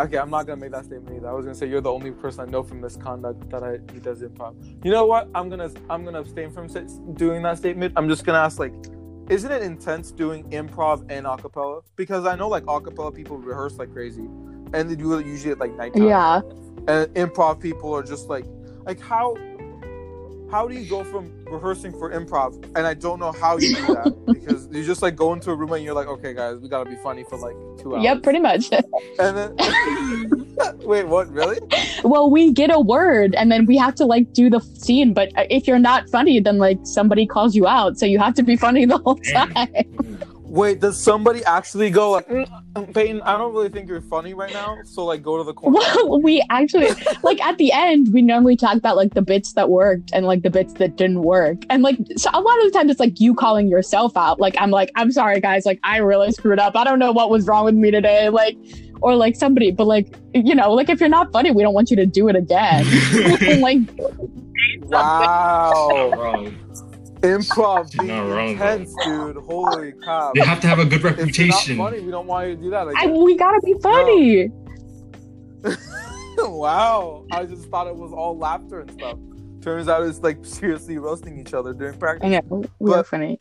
okay. 0.01 0.19
I'm 0.19 0.31
not 0.31 0.47
gonna 0.47 0.61
make 0.61 0.73
that 0.73 0.85
statement 0.85 1.17
either. 1.17 1.29
I 1.29 1.33
was 1.33 1.45
gonna 1.45 1.55
say 1.55 1.69
you're 1.69 1.81
the 1.81 1.93
only 1.93 2.11
person 2.11 2.41
I 2.41 2.51
know 2.51 2.63
from 2.63 2.81
Miss 2.81 2.97
Conduct 2.97 3.49
that 3.51 3.63
I 3.63 3.79
he 3.93 4.01
does 4.01 4.23
improv. 4.23 4.55
You 4.85 4.91
know 4.91 5.07
what? 5.07 5.29
I'm 5.35 5.49
gonna 5.49 5.71
I'm 5.91 6.05
gonna 6.05 6.21
abstain 6.21 6.51
from 6.51 6.69
doing 7.15 7.43
that 7.43 7.59
statement. 7.59 7.93
I'm 7.97 8.09
just 8.09 8.25
gonna 8.25 8.39
ask 8.39 8.59
like, 8.59 8.75
isn't 9.29 9.51
it 9.51 9.63
intense 9.63 10.11
doing 10.13 10.45
improv 10.51 11.05
and 11.11 11.27
acapella? 11.27 11.83
Because 11.97 12.27
I 12.27 12.37
know 12.37 12.49
like 12.49 12.65
acapella 12.65 13.15
people 13.15 13.39
rehearse 13.39 13.77
like 13.77 13.93
crazy, 13.93 14.29
and 14.73 14.91
they 14.91 14.97
do 14.97 15.15
it 15.19 15.27
usually 15.27 15.53
at 15.53 15.59
like 15.59 15.75
nighttime. 15.77 16.05
Yeah. 16.09 16.41
and 16.89 17.09
improv 17.15 17.61
people 17.61 17.95
are 17.95 18.03
just 18.03 18.29
like 18.29 18.45
like 18.85 19.01
how 19.01 19.37
how 20.51 20.69
do 20.69 20.75
you 20.75 20.89
go 20.89 21.03
from 21.05 21.33
rehearsing 21.47 21.93
for 21.93 22.11
improv? 22.11 22.55
And 22.77 22.87
i 22.87 22.95
don't 22.95 23.19
know 23.19 23.33
how 23.33 23.59
you 23.59 23.75
do 23.75 23.87
that 23.87 24.25
because 24.27 24.69
you 24.73 24.85
just 24.85 25.03
like 25.03 25.17
go 25.17 25.33
into 25.33 25.51
a 25.51 25.55
room 25.55 25.73
and 25.73 25.85
you're 25.85 25.95
like 25.95 26.09
okay 26.09 26.35
guys 26.35 26.59
we 26.59 26.69
gotta 26.69 26.89
be 26.89 26.97
funny 26.97 27.25
for 27.25 27.37
like 27.37 27.55
two 27.79 27.95
hours. 27.95 28.05
Yep, 28.05 28.23
pretty 28.23 28.41
much. 28.41 28.71
and 29.19 29.37
then 29.37 30.45
wait 30.79 31.07
what? 31.07 31.29
Really? 31.31 31.59
Well, 32.03 32.31
we 32.31 32.53
get 32.53 32.71
a 32.73 32.81
word 32.81 33.35
and 33.35 33.51
then 33.51 33.67
we 33.67 33.77
have 33.77 33.95
to 33.97 34.05
like 34.05 34.33
do 34.33 34.51
the 34.51 34.61
scene, 34.61 35.13
but 35.15 35.37
uh, 35.37 35.45
if 35.51 35.67
you're 35.67 35.79
not 35.79 36.09
funny, 36.11 36.41
then 36.41 36.59
like 36.59 36.79
somebody 36.83 37.27
calls 37.27 37.55
you 37.55 37.67
out, 37.67 37.99
so 37.99 38.07
you 38.07 38.19
have 38.19 38.35
to 38.35 38.43
be 38.43 38.57
funny 38.57 38.85
the 38.85 38.99
whole 38.99 39.17
time. 39.17 39.69
Wait, 40.55 40.79
does 40.79 41.03
somebody 41.03 41.45
actually 41.47 41.91
go 41.91 42.13
like, 42.13 42.29
"Mm, 42.29 42.49
um, 42.77 42.87
Payton? 42.87 43.21
I 43.23 43.37
don't 43.37 43.53
really 43.53 43.69
think 43.69 43.89
you're 43.89 44.01
funny 44.01 44.35
right 44.35 44.53
now, 44.53 44.79
so 44.85 45.05
like 45.05 45.21
go 45.21 45.37
to 45.37 45.43
the 45.43 45.53
corner. 45.53 45.81
Well, 46.05 46.23
we 46.23 46.45
actually 46.49 46.91
like 47.25 47.41
at 47.43 47.59
the 47.59 47.73
end 47.73 48.13
we 48.13 48.23
normally 48.23 48.55
talk 48.55 48.77
about 48.77 48.95
like 48.95 49.15
the 49.15 49.23
bits 49.23 49.55
that 49.55 49.69
worked 49.69 50.13
and 50.13 50.27
like 50.27 50.43
the 50.43 50.51
bits 50.51 50.75
that 50.75 50.95
didn't 50.95 51.23
work. 51.23 51.59
And 51.71 51.83
like 51.83 51.99
so 52.17 52.31
a 52.33 52.41
lot 52.41 52.57
of 52.65 52.73
the 52.73 52.79
times 52.79 52.93
it's 52.93 53.01
like 53.01 53.19
you 53.19 53.35
calling 53.35 53.67
yourself 53.67 54.17
out. 54.17 54.39
Like 54.39 54.55
I'm 54.57 54.71
like, 54.71 54.93
I'm 54.95 55.11
sorry 55.11 55.41
guys, 55.41 55.67
like 55.67 55.81
I 55.83 55.97
really 55.97 56.31
screwed 56.31 56.61
up. 56.61 56.77
I 56.77 56.85
don't 56.85 57.01
know 57.01 57.11
what 57.11 57.31
was 57.31 57.49
wrong 57.49 57.65
with 57.65 57.75
me 57.75 57.91
today. 57.91 58.29
Like 58.29 58.57
or 59.03 59.17
like 59.17 59.35
somebody, 59.35 59.73
but 59.73 59.89
like 59.89 60.15
you 60.35 60.55
know, 60.55 60.73
like 60.73 60.89
if 60.89 61.01
you're 61.01 61.09
not 61.09 61.33
funny, 61.33 61.51
we 61.51 61.65
don't 61.65 61.75
want 61.75 61.91
you 61.91 61.97
to 61.97 62.07
do 62.07 62.29
it 62.29 62.37
again. 62.37 62.87
like 63.61 63.79
Wow, 64.83 66.11
Wrong. 66.17 66.57
Improv 67.25 67.91
being 67.99 68.09
Not 68.09 68.29
wrong, 68.29 68.49
intense, 68.51 68.95
dude. 69.05 69.37
Holy 69.37 69.93
crap! 69.93 70.35
They 70.35 70.41
have 70.43 70.61
to 70.61 70.67
have 70.67 70.79
a 70.79 70.85
good 70.85 70.97
If 70.97 71.03
you're 71.03 71.11
not 71.13 71.19
reputation. 71.19 71.77
funny, 71.79 72.01
we 72.01 72.11
don't 72.11 72.27
want 72.27 72.49
you 72.49 72.57
to 72.57 72.63
do 72.63 72.71
that. 72.71 72.89
I, 72.97 73.07
we 73.07 73.37
gotta 73.37 73.61
be 73.65 73.75
funny. 73.83 74.51
wow, 76.39 77.25
I 77.31 77.47
just 77.47 77.69
thought 77.71 77.87
it 77.87 77.97
was 77.97 78.13
all 78.13 78.37
laughter 78.37 78.81
and 78.81 78.91
stuff. 78.93 79.19
Turns 79.63 79.89
out 79.89 80.03
it's 80.03 80.21
like 80.21 80.45
seriously 80.45 80.99
roasting 80.99 81.41
each 81.41 81.55
other 81.55 81.73
during 81.73 81.99
practice. 81.99 82.31
know 82.31 82.65
we 82.79 82.93
are 82.93 83.03
funny. 83.05 83.41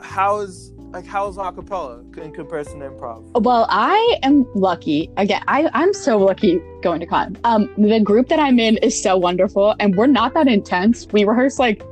How 0.00 0.40
is 0.40 0.72
like 0.90 1.06
how's 1.06 1.36
acapella 1.36 2.16
in 2.18 2.32
comparison 2.32 2.80
to 2.80 2.90
improv? 2.90 3.22
Well, 3.42 3.66
I 3.68 4.18
am 4.22 4.46
lucky. 4.54 5.10
Again, 5.16 5.42
I, 5.46 5.70
I'm 5.74 5.92
so 5.94 6.18
lucky 6.18 6.60
going 6.82 6.98
to 7.00 7.06
Conn. 7.06 7.38
Um, 7.44 7.70
the 7.78 8.00
group 8.00 8.28
that 8.28 8.40
I'm 8.40 8.58
in 8.58 8.78
is 8.78 9.00
so 9.00 9.16
wonderful, 9.16 9.76
and 9.78 9.94
we're 9.94 10.06
not 10.06 10.34
that 10.34 10.48
intense. 10.48 11.06
We 11.12 11.24
rehearse 11.24 11.58
like 11.58 11.82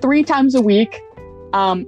three 0.00 0.22
times 0.22 0.54
a 0.54 0.60
week. 0.60 1.00
Um, 1.52 1.86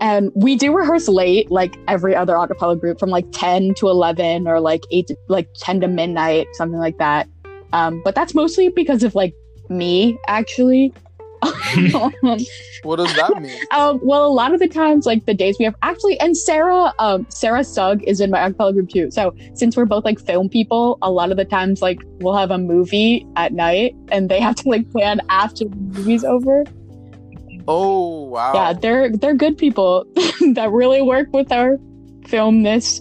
and 0.00 0.30
we 0.34 0.56
do 0.56 0.74
rehearse 0.76 1.08
late, 1.08 1.50
like 1.50 1.76
every 1.88 2.14
other 2.14 2.34
acapella 2.34 2.78
group, 2.78 2.98
from 2.98 3.10
like 3.10 3.26
10 3.32 3.74
to 3.74 3.88
11 3.88 4.46
or 4.46 4.60
like 4.60 4.82
8 4.90 5.06
to 5.06 5.16
like 5.28 5.48
10 5.56 5.80
to 5.80 5.88
midnight, 5.88 6.46
something 6.52 6.78
like 6.78 6.98
that. 6.98 7.28
Um, 7.72 8.02
but 8.04 8.14
that's 8.14 8.34
mostly 8.34 8.68
because 8.68 9.02
of 9.02 9.14
like 9.14 9.34
me, 9.68 10.18
actually. 10.28 10.92
What 12.84 12.96
does 12.96 13.14
that 13.16 13.40
mean? 13.40 13.58
Um, 13.74 13.98
well, 14.02 14.26
a 14.26 14.30
lot 14.30 14.52
of 14.52 14.60
the 14.60 14.68
times, 14.68 15.04
like 15.06 15.26
the 15.26 15.34
days 15.34 15.56
we 15.58 15.64
have 15.64 15.74
actually, 15.82 16.20
and 16.20 16.36
Sarah, 16.36 16.92
um, 16.98 17.26
Sarah 17.30 17.64
Sugg 17.64 18.04
is 18.04 18.20
in 18.20 18.30
my 18.30 18.38
acapella 18.38 18.72
group 18.72 18.90
too. 18.90 19.10
So 19.10 19.34
since 19.54 19.76
we're 19.76 19.86
both 19.86 20.04
like 20.04 20.20
film 20.20 20.48
people, 20.48 20.98
a 21.02 21.10
lot 21.10 21.30
of 21.30 21.36
the 21.36 21.44
times, 21.44 21.82
like 21.82 21.98
we'll 22.20 22.36
have 22.36 22.50
a 22.50 22.58
movie 22.58 23.26
at 23.36 23.52
night, 23.52 23.96
and 24.12 24.28
they 24.28 24.38
have 24.38 24.54
to 24.56 24.68
like 24.68 24.88
plan 24.92 25.20
after 25.28 25.64
the 25.64 25.74
movie's 25.74 26.24
over. 26.24 26.64
Oh 27.66 28.24
wow! 28.24 28.52
Yeah, 28.54 28.72
they're 28.72 29.10
they're 29.10 29.34
good 29.34 29.56
people 29.56 30.06
that 30.54 30.70
really 30.70 31.02
work 31.02 31.32
with 31.32 31.50
our 31.52 31.78
filmness. 32.26 33.00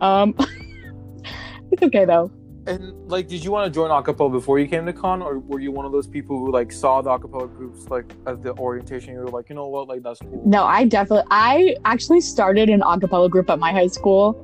Um, 0.00 0.34
it's 1.72 1.82
okay 1.82 2.04
though. 2.04 2.30
And 2.66 2.92
like, 3.10 3.28
did 3.28 3.42
you 3.42 3.50
want 3.50 3.64
to 3.66 3.74
join 3.74 3.90
acapella 3.90 4.30
before 4.30 4.58
you 4.58 4.68
came 4.68 4.84
to 4.84 4.92
Conn, 4.92 5.22
or 5.22 5.38
were 5.38 5.58
you 5.58 5.72
one 5.72 5.86
of 5.86 5.92
those 5.92 6.06
people 6.06 6.38
who 6.38 6.52
like 6.52 6.70
saw 6.70 7.00
the 7.00 7.10
acapella 7.10 7.54
groups 7.56 7.88
like 7.88 8.12
at 8.26 8.42
the 8.42 8.52
orientation? 8.58 9.14
You 9.14 9.20
were 9.20 9.28
like, 9.28 9.48
you 9.48 9.54
know 9.54 9.66
what, 9.68 9.88
like 9.88 10.02
that's 10.02 10.20
cool. 10.20 10.42
No, 10.44 10.64
I 10.64 10.84
definitely, 10.84 11.26
I 11.30 11.76
actually 11.86 12.20
started 12.20 12.68
an 12.68 12.80
acapella 12.80 13.30
group 13.30 13.48
at 13.48 13.58
my 13.58 13.72
high 13.72 13.86
school. 13.86 14.36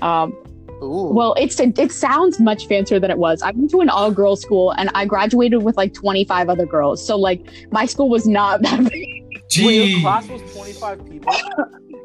Um, 0.00 0.34
Ooh. 0.82 1.10
Well, 1.14 1.34
it's 1.38 1.58
it 1.60 1.90
sounds 1.92 2.38
much 2.38 2.66
fancier 2.66 3.00
than 3.00 3.10
it 3.10 3.18
was. 3.18 3.40
I 3.42 3.50
went 3.52 3.70
to 3.70 3.80
an 3.80 3.88
all 3.88 4.10
girls 4.10 4.42
school 4.42 4.72
and 4.72 4.90
I 4.94 5.06
graduated 5.06 5.62
with 5.62 5.76
like 5.76 5.94
25 5.94 6.48
other 6.48 6.66
girls. 6.66 7.04
So 7.06 7.16
like 7.18 7.46
my 7.72 7.86
school 7.86 8.08
was 8.10 8.26
not 8.26 8.62
that 8.62 8.80
big. 8.90 9.06
Wait, 9.58 9.76
your 9.76 9.86
Gee. 9.86 10.00
class 10.02 10.28
was 10.28 10.42
twenty 10.54 10.72
five 10.72 11.08
people. 11.08 11.32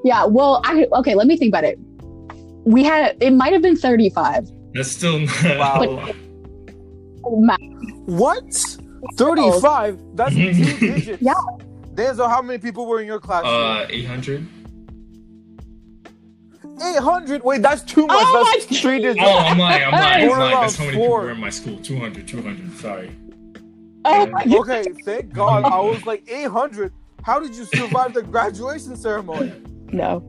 Yeah, 0.03 0.25
well, 0.25 0.61
I 0.65 0.87
okay, 0.93 1.13
let 1.13 1.27
me 1.27 1.37
think 1.37 1.51
about 1.51 1.63
it. 1.63 1.77
We 2.65 2.83
had 2.83 3.17
it 3.21 3.31
might 3.33 3.53
have 3.53 3.61
been 3.61 3.75
35. 3.77 4.49
That's 4.73 4.89
still 4.89 5.19
not. 5.19 5.43
Wow. 5.59 6.13
Ma- 7.23 7.57
What? 8.05 8.43
Thirty 9.15 9.59
five? 9.59 9.99
That's 10.15 10.33
two 10.35 10.53
digits. 10.53 11.21
Yeah. 11.21 11.33
Danso, 11.93 12.27
how 12.27 12.41
many 12.41 12.57
people 12.57 12.87
were 12.87 12.99
in 13.01 13.05
your 13.05 13.19
class? 13.19 13.43
Uh, 13.45 13.85
800? 13.89 14.47
Eight 16.81 16.99
hundred. 16.99 17.43
Wait, 17.43 17.61
that's 17.61 17.83
too 17.83 18.07
much. 18.07 18.17
Oh 18.19 18.51
that's 18.53 18.81
three 18.81 18.99
digits. 18.99 19.19
Oh, 19.23 19.37
I'm 19.37 19.57
lying. 19.57 19.83
I'm 19.85 19.91
lying. 19.91 20.31
I'm 20.31 20.39
lying. 20.39 20.55
That's 20.61 20.75
how 20.75 20.85
many 20.85 20.97
four. 20.97 21.19
people 21.19 21.25
were 21.25 21.31
in 21.31 21.39
my 21.39 21.49
school. 21.49 21.77
200, 21.77 22.27
200. 22.27 22.77
Sorry. 22.77 23.11
Oh 24.05 24.25
my 24.27 24.45
God. 24.45 24.69
Okay, 24.69 24.91
thank 25.05 25.33
God. 25.33 25.63
I 25.63 25.79
was 25.79 26.05
like 26.05 26.23
eight 26.29 26.47
hundred. 26.47 26.93
How 27.23 27.39
did 27.39 27.55
you 27.55 27.65
survive 27.65 28.13
the 28.13 28.23
graduation 28.23 28.95
ceremony? 28.95 29.53
No. 29.91 30.27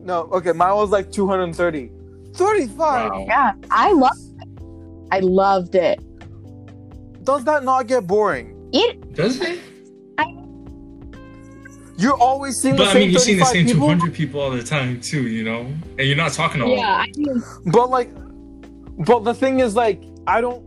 No, 0.00 0.22
okay, 0.32 0.52
mine 0.52 0.74
was 0.74 0.90
like 0.90 1.10
two 1.10 1.26
hundred 1.26 1.44
and 1.44 1.56
thirty. 1.56 1.90
Thirty-five. 2.34 3.10
Wow. 3.10 3.24
Yeah, 3.26 3.52
I 3.70 3.92
love 3.92 4.16
I 5.10 5.20
loved 5.20 5.74
it. 5.74 6.00
Does 7.24 7.44
that 7.44 7.64
not 7.64 7.86
get 7.86 8.06
boring? 8.06 8.68
It 8.72 9.14
Does 9.14 9.40
it? 9.40 9.58
You're 11.96 12.20
always 12.20 12.60
seeing 12.60 12.76
the 12.76 12.84
But 12.84 12.96
I 12.96 12.98
mean, 13.00 13.10
you're 13.10 13.20
seeing 13.20 13.38
the 13.38 13.44
same 13.44 13.66
people. 13.66 13.82
200 13.86 14.12
people 14.12 14.40
all 14.40 14.50
the 14.50 14.62
time, 14.62 15.00
too, 15.00 15.28
you 15.28 15.44
know? 15.44 15.60
And 15.98 16.00
you're 16.00 16.16
not 16.16 16.32
talking 16.32 16.60
to 16.60 16.66
all 16.66 16.76
yeah, 16.76 16.96
I 16.96 17.04
of 17.04 17.12
them. 17.14 17.24
mean, 17.24 17.42
But 17.66 17.90
like, 17.90 18.10
but 19.06 19.20
the 19.20 19.34
thing 19.34 19.60
is, 19.60 19.76
like, 19.76 20.02
I 20.26 20.40
don't, 20.40 20.64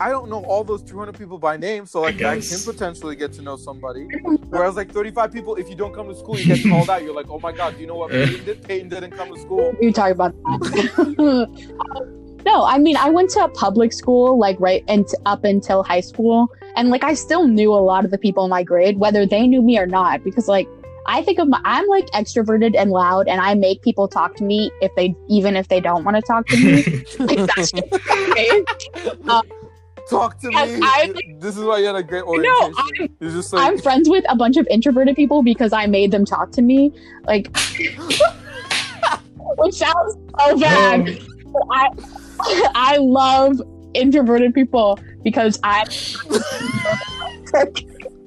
I 0.00 0.08
don't 0.08 0.30
know 0.30 0.42
all 0.44 0.64
those 0.64 0.82
200 0.82 1.16
people 1.18 1.38
by 1.38 1.56
name, 1.58 1.84
so 1.84 2.00
like, 2.00 2.22
I, 2.22 2.36
guess. 2.36 2.64
can 2.64 2.72
potentially 2.72 3.16
get 3.16 3.32
to 3.34 3.42
know 3.42 3.56
somebody. 3.56 4.06
Whereas 4.48 4.76
like 4.76 4.90
35 4.92 5.30
people, 5.30 5.56
if 5.56 5.68
you 5.68 5.74
don't 5.74 5.94
come 5.94 6.08
to 6.08 6.14
school, 6.14 6.38
you 6.38 6.54
get 6.54 6.66
called 6.70 6.88
out. 6.88 7.02
You're 7.02 7.14
like, 7.14 7.28
oh 7.28 7.38
my 7.38 7.52
god, 7.52 7.74
do 7.74 7.82
you 7.82 7.86
know 7.86 7.96
what 7.96 8.10
Payton 8.10 8.44
did? 8.46 8.62
Payton 8.62 8.88
didn't 8.88 9.10
come 9.10 9.34
to 9.34 9.38
school. 9.38 9.74
you 9.80 9.92
talk 9.92 10.10
about 10.10 10.32
that. 10.42 11.48
Um, 11.96 12.40
no, 12.46 12.64
I 12.64 12.78
mean, 12.78 12.96
I 12.96 13.10
went 13.10 13.28
to 13.30 13.44
a 13.44 13.48
public 13.50 13.92
school, 13.92 14.38
like 14.38 14.58
right 14.58 14.82
and 14.88 15.06
up 15.26 15.44
until 15.44 15.82
high 15.82 16.00
school, 16.00 16.48
and 16.76 16.90
like 16.90 17.04
I 17.04 17.14
still 17.14 17.46
knew 17.46 17.72
a 17.72 17.76
lot 17.82 18.04
of 18.04 18.10
the 18.10 18.18
people 18.18 18.44
in 18.44 18.50
my 18.50 18.62
grade, 18.62 18.98
whether 18.98 19.26
they 19.26 19.46
knew 19.46 19.62
me 19.62 19.78
or 19.78 19.86
not, 19.86 20.22
because 20.24 20.48
like 20.48 20.68
I 21.06 21.22
think 21.22 21.38
of 21.38 21.48
my, 21.48 21.60
I'm 21.64 21.86
like 21.88 22.06
extroverted 22.10 22.76
and 22.76 22.90
loud, 22.90 23.26
and 23.28 23.40
I 23.40 23.54
make 23.54 23.82
people 23.82 24.06
talk 24.08 24.36
to 24.36 24.44
me 24.44 24.70
if 24.80 24.94
they 24.96 25.14
even 25.28 25.56
if 25.56 25.68
they 25.68 25.80
don't 25.80 26.04
want 26.04 26.16
to 26.16 26.22
talk 26.22 26.46
to 26.48 26.56
me. 26.56 26.84
like 27.18 27.38
that's 27.56 27.70
just 27.72 28.10
okay. 28.10 28.62
Talk 30.08 30.38
to 30.40 30.50
Yes, 30.50 30.78
me. 30.80 30.86
I- 30.86 31.12
this 31.38 31.56
is 31.56 31.62
why 31.64 31.78
you 31.78 31.86
had 31.86 31.94
a 31.96 32.02
great 32.02 32.24
No, 32.24 32.28
orientation. 32.28 32.74
I'm 33.20 33.30
just 33.30 33.52
like, 33.52 33.66
I'm 33.68 33.78
friends 33.78 34.08
with 34.08 34.24
a 34.28 34.34
bunch 34.34 34.56
of 34.56 34.66
introverted 34.68 35.14
people 35.14 35.42
because 35.42 35.72
I 35.72 35.86
made 35.86 36.10
them 36.10 36.24
talk 36.24 36.50
to 36.52 36.62
me, 36.62 36.92
like, 37.26 37.46
which 39.58 39.74
sounds 39.74 40.16
so 40.40 40.58
bad. 40.58 41.00
Um, 41.00 41.18
I 41.70 41.88
I 42.74 42.96
love 42.98 43.60
introverted 43.94 44.54
people 44.54 44.98
because 45.22 45.58
I 45.62 45.84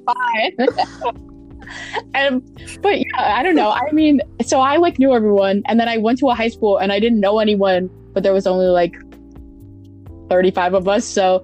fine. 0.06 0.58
and 2.14 2.42
but 2.82 3.00
yeah, 3.00 3.06
I 3.18 3.44
don't 3.44 3.56
know. 3.56 3.72
I 3.72 3.92
mean, 3.92 4.22
so 4.46 4.60
I 4.60 4.78
like 4.78 5.00
knew 5.00 5.14
everyone, 5.14 5.64
and 5.68 5.80
then 5.80 5.88
I 5.88 5.98
went 5.98 6.20
to 6.20 6.30
a 6.30 6.36
high 6.36 6.50
school 6.50 6.78
and 6.78 6.92
I 6.92 7.00
didn't 7.00 7.20
know 7.20 7.40
anyone, 7.40 7.90
but 8.14 8.24
there 8.24 8.34
was 8.34 8.48
only 8.48 8.68
like 8.68 8.96
thirty 10.30 10.52
five 10.52 10.74
of 10.74 10.88
us, 10.88 11.06
so 11.06 11.44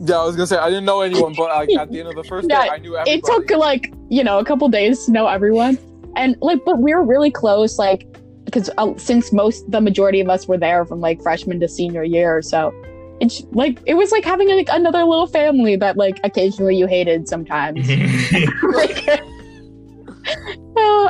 yeah, 0.00 0.18
I 0.18 0.24
was 0.24 0.36
gonna 0.36 0.46
say 0.46 0.56
I 0.56 0.68
didn't 0.68 0.84
know 0.86 1.00
anyone, 1.02 1.34
but 1.34 1.48
like 1.48 1.70
at 1.76 1.90
the 1.90 2.00
end 2.00 2.08
of 2.08 2.16
the 2.16 2.24
first 2.24 2.48
Yeah, 2.48 2.62
day, 2.64 2.70
I 2.70 2.78
knew 2.78 2.96
everybody. 2.96 3.18
it 3.18 3.24
took 3.24 3.50
like 3.58 3.92
you 4.08 4.24
know 4.24 4.38
a 4.38 4.44
couple 4.44 4.68
days 4.68 5.04
to 5.06 5.12
know 5.12 5.26
everyone 5.26 5.78
and 6.16 6.36
like 6.40 6.64
but 6.64 6.78
we 6.80 6.94
were 6.94 7.04
really 7.04 7.30
close 7.30 7.78
like 7.78 8.06
because 8.44 8.70
uh, 8.78 8.96
since 8.96 9.32
most 9.32 9.70
the 9.70 9.80
majority 9.80 10.20
of 10.20 10.28
us 10.28 10.48
were 10.48 10.58
there 10.58 10.84
from 10.84 11.00
like 11.00 11.22
freshman 11.22 11.60
to 11.60 11.68
senior 11.68 12.02
year 12.02 12.42
so 12.42 12.72
it's 13.20 13.42
like 13.52 13.78
it 13.86 13.94
was 13.94 14.10
like 14.12 14.24
having 14.24 14.48
like 14.48 14.68
another 14.70 15.04
little 15.04 15.26
family 15.26 15.76
that 15.76 15.96
like 15.96 16.18
occasionally 16.24 16.76
you 16.76 16.86
hated 16.86 17.28
sometimes 17.28 17.88
like, 18.74 19.22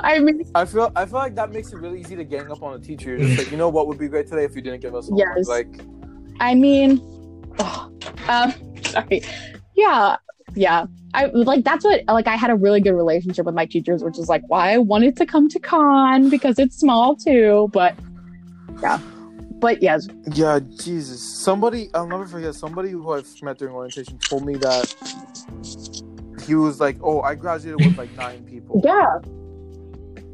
i 0.03 0.19
mean 0.19 0.43
I 0.55 0.65
feel 0.65 0.91
I 0.97 1.05
feel 1.05 1.19
like 1.19 1.35
that 1.37 1.51
makes 1.51 1.73
it 1.73 1.77
really 1.77 2.01
easy 2.01 2.17
to 2.17 2.25
gang 2.25 2.51
up 2.51 2.63
on 2.63 2.75
a 2.75 2.79
teacher. 2.79 3.19
Just 3.19 3.39
like, 3.39 3.51
you 3.51 3.57
know 3.57 3.69
what 3.69 3.87
would 3.87 3.99
be 3.99 4.09
great 4.09 4.27
today 4.27 4.45
if 4.45 4.57
you 4.57 4.63
didn't 4.63 4.81
give 4.81 4.95
us 4.95 5.09
homework. 5.09 5.37
Yes. 5.37 5.49
Like, 5.49 5.81
i 6.41 6.55
mean 6.55 7.01
ugh, 7.59 7.93
um 8.29 8.53
sorry 8.83 9.23
yeah 9.77 10.17
yeah 10.55 10.87
i 11.15 11.27
like 11.27 11.63
that's 11.63 11.85
what 11.85 12.03
like 12.09 12.27
i 12.27 12.35
had 12.35 12.51
a 12.51 12.57
really 12.57 12.81
good 12.81 12.95
relationship 12.95 13.47
with 13.47 13.55
my 13.55 13.67
teachers 13.67 14.03
which 14.03 14.19
is 14.19 14.29
like 14.29 14.43
why 14.49 14.73
i 14.73 14.79
wanted 14.79 15.17
to 15.17 15.25
come 15.25 15.49
to 15.49 15.61
Conn 15.61 16.29
because 16.29 16.59
it's 16.59 16.77
small 16.77 17.15
too 17.15 17.69
but 17.73 17.95
yeah 18.83 18.99
but 19.61 19.83
yes 19.83 20.09
yeah, 20.33 20.59
Jesus. 20.59 21.21
Somebody 21.21 21.91
I'll 21.95 22.07
never 22.07 22.27
forget. 22.27 22.55
Somebody 22.55 22.91
who 22.91 23.13
I've 23.13 23.27
met 23.43 23.59
during 23.59 23.75
orientation 23.75 24.19
told 24.19 24.45
me 24.45 24.55
that 24.57 24.95
he 26.47 26.55
was 26.55 26.81
like, 26.81 26.97
"Oh, 27.03 27.21
I 27.21 27.35
graduated 27.35 27.85
with 27.85 27.99
like 27.99 28.15
nine 28.17 28.45
people," 28.45 28.81
yeah 28.85 29.19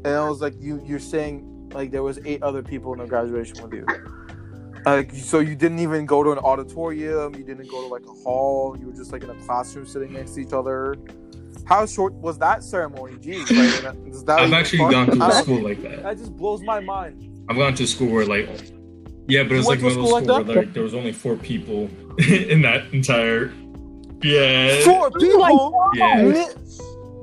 and 0.07 0.15
I 0.15 0.29
was 0.29 0.41
like, 0.41 0.53
"You 0.59 0.81
you're 0.85 0.99
saying 0.99 1.69
like 1.73 1.91
there 1.91 2.03
was 2.03 2.19
eight 2.25 2.41
other 2.43 2.63
people 2.63 2.93
in 2.93 2.99
the 2.99 3.05
graduation 3.05 3.61
with 3.61 3.73
you." 3.73 3.85
Like, 4.85 5.11
so 5.11 5.39
you 5.39 5.55
didn't 5.55 5.79
even 5.79 6.05
go 6.05 6.23
to 6.23 6.31
an 6.31 6.37
auditorium. 6.37 7.35
You 7.35 7.43
didn't 7.43 7.69
go 7.69 7.81
to 7.81 7.87
like 7.87 8.05
a 8.05 8.13
hall. 8.23 8.77
You 8.79 8.87
were 8.87 8.93
just 8.93 9.11
like 9.11 9.23
in 9.23 9.29
a 9.29 9.35
classroom 9.45 9.85
sitting 9.85 10.13
next 10.13 10.35
to 10.35 10.41
each 10.41 10.53
other. 10.53 10.95
How 11.65 11.85
short 11.85 12.13
was 12.13 12.37
that 12.37 12.63
ceremony? 12.63 13.15
Jeez, 13.15 13.41
like, 13.51 14.25
that 14.25 14.39
I've 14.39 14.53
actually 14.53 14.79
fun? 14.79 14.91
gone 14.91 15.05
to 15.07 15.27
a 15.27 15.31
school 15.43 15.61
like 15.61 15.81
that. 15.81 16.03
That 16.03 16.17
just 16.17 16.35
blows 16.37 16.61
my 16.61 16.79
mind. 16.79 17.45
I've 17.49 17.57
gone 17.57 17.73
to 17.75 17.83
a 17.83 17.87
school 17.87 18.09
where 18.09 18.25
like, 18.25 18.47
yeah, 19.27 19.43
but 19.43 19.53
it 19.53 19.57
was 19.57 19.67
like 19.67 19.81
went 19.81 19.83
one 19.83 19.91
of 19.91 19.95
those 19.97 20.07
school 20.07 20.07
schools 20.07 20.27
like 20.29 20.47
where 20.47 20.55
like, 20.65 20.73
there 20.73 20.83
was 20.83 20.93
only 20.93 21.11
four 21.11 21.35
people 21.35 21.89
in 22.17 22.61
that 22.63 22.85
entire. 22.93 23.51
Yeah. 24.23 24.83
Four 24.83 25.11
people. 25.11 25.89
Yeah. 25.95 26.45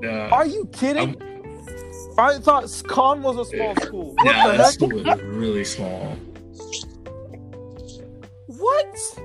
Yeah. 0.02 0.28
Are 0.30 0.46
you 0.46 0.66
kidding? 0.72 1.20
I 2.16 2.38
thought 2.38 2.70
Conn 2.86 3.22
was 3.22 3.36
a 3.38 3.44
small 3.50 3.74
school. 3.76 4.14
What 4.14 4.26
yeah, 4.26 4.46
the 4.46 4.56
that 4.58 4.64
heck? 4.64 4.72
school 4.74 4.88
was 4.90 5.20
really 5.22 5.64
small. 5.64 6.16
What? 8.46 9.18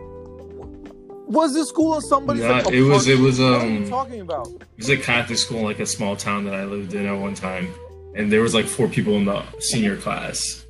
Was 1.27 1.53
this 1.53 1.69
school 1.69 1.95
in 1.95 2.01
somebody's 2.01 2.41
Yeah, 2.41 2.61
like, 2.61 2.73
it 2.73 2.81
was- 2.81 3.07
it 3.07 3.13
apartment? 3.13 3.23
was, 3.23 3.39
What 3.39 3.61
are 3.61 3.67
you 3.67 3.77
um, 3.83 3.89
talking 3.89 4.21
about? 4.21 4.47
It 4.47 4.63
was 4.77 4.89
a 4.89 4.97
Catholic 4.97 5.37
school 5.37 5.59
in 5.59 5.65
like 5.65 5.79
a 5.79 5.85
small 5.85 6.15
town 6.15 6.45
that 6.45 6.55
I 6.55 6.65
lived 6.65 6.93
in 6.95 7.05
at 7.05 7.13
one 7.19 7.35
time, 7.35 7.67
and 8.15 8.31
there 8.31 8.41
was 8.41 8.55
like 8.55 8.65
four 8.65 8.87
people 8.87 9.13
in 9.17 9.25
the 9.25 9.43
senior 9.59 9.95
class. 9.97 10.65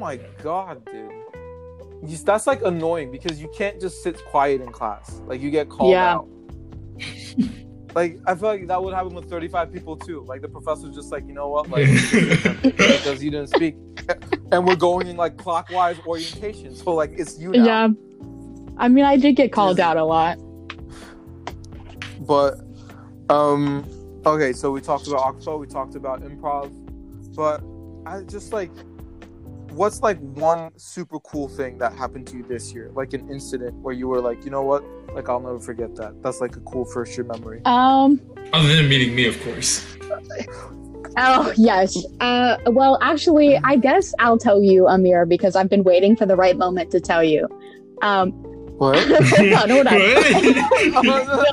Oh 0.00 0.04
my 0.04 0.16
god, 0.42 0.82
dude. 0.86 1.12
You- 2.08 2.16
That's 2.24 2.46
like 2.46 2.62
annoying 2.62 3.12
because 3.12 3.38
you 3.38 3.50
can't 3.54 3.78
just 3.78 4.02
sit 4.02 4.16
quiet 4.30 4.62
in 4.62 4.72
class. 4.72 5.20
Like 5.26 5.42
you 5.42 5.50
get 5.50 5.68
called 5.68 5.90
Yeah. 5.92 6.14
out. 6.14 6.28
like 7.94 8.18
I 8.26 8.34
feel 8.34 8.48
like 8.48 8.66
that 8.68 8.82
would 8.82 8.94
happen 8.94 9.12
with 9.14 9.28
35 9.28 9.70
people 9.70 9.96
too. 9.98 10.22
Like 10.26 10.40
the 10.40 10.48
professor's 10.48 10.94
just 10.94 11.12
like, 11.12 11.26
you 11.26 11.34
know 11.34 11.48
what, 11.48 11.68
like 11.68 11.86
because 12.62 13.22
you 13.22 13.30
didn't 13.30 13.48
speak, 13.48 13.76
and 14.50 14.66
we're 14.66 14.74
going 14.74 15.06
in 15.06 15.18
like 15.18 15.36
clockwise 15.36 15.98
orientation. 16.06 16.74
So 16.74 16.94
like 16.94 17.12
it's 17.18 17.38
you 17.38 17.50
now. 17.50 17.64
Yeah. 17.64 17.88
I 18.78 18.88
mean, 18.88 19.04
I 19.04 19.18
did 19.18 19.36
get 19.36 19.52
called 19.52 19.78
out 19.80 19.98
a 19.98 20.04
lot. 20.04 20.38
But 22.20 22.58
um 23.28 23.84
okay, 24.24 24.54
so 24.54 24.70
we 24.70 24.80
talked 24.80 25.06
about 25.08 25.20
Oxford, 25.20 25.58
we 25.58 25.66
talked 25.66 25.94
about 25.94 26.22
improv, 26.22 26.70
but 27.36 27.62
I 28.06 28.22
just 28.22 28.54
like 28.54 28.70
what's 29.72 30.00
like 30.00 30.18
one 30.18 30.70
super 30.78 31.18
cool 31.20 31.48
thing 31.48 31.78
that 31.78 31.92
happened 31.94 32.26
to 32.28 32.38
you 32.38 32.42
this 32.42 32.72
year? 32.72 32.90
Like 32.94 33.12
an 33.12 33.28
incident 33.30 33.74
where 33.76 33.94
you 33.94 34.08
were 34.08 34.20
like, 34.20 34.44
you 34.44 34.50
know 34.50 34.62
what? 34.62 34.84
Like 35.14 35.28
I'll 35.28 35.40
never 35.40 35.58
forget 35.58 35.94
that. 35.96 36.22
That's 36.22 36.40
like 36.40 36.56
a 36.56 36.60
cool 36.60 36.84
first 36.84 37.16
year 37.16 37.24
memory. 37.24 37.62
Um. 37.64 38.20
Other 38.52 38.68
than 38.68 38.88
meeting 38.88 39.14
me, 39.14 39.26
of 39.26 39.42
course. 39.42 39.86
Oh 41.16 41.52
yes. 41.56 41.96
Uh. 42.20 42.56
Well, 42.66 42.96
actually, 43.02 43.56
I 43.58 43.74
guess 43.74 44.14
I'll 44.20 44.38
tell 44.38 44.62
you, 44.62 44.88
Emir, 44.88 45.26
because 45.26 45.56
I've 45.56 45.68
been 45.68 45.82
waiting 45.82 46.14
for 46.14 46.24
the 46.24 46.36
right 46.36 46.56
moment 46.56 46.92
to 46.92 47.00
tell 47.00 47.24
you. 47.24 47.48
Um. 48.00 48.30
What? 48.78 48.96
no, 49.40 49.64
no, 49.66 49.82
no. 49.82 51.44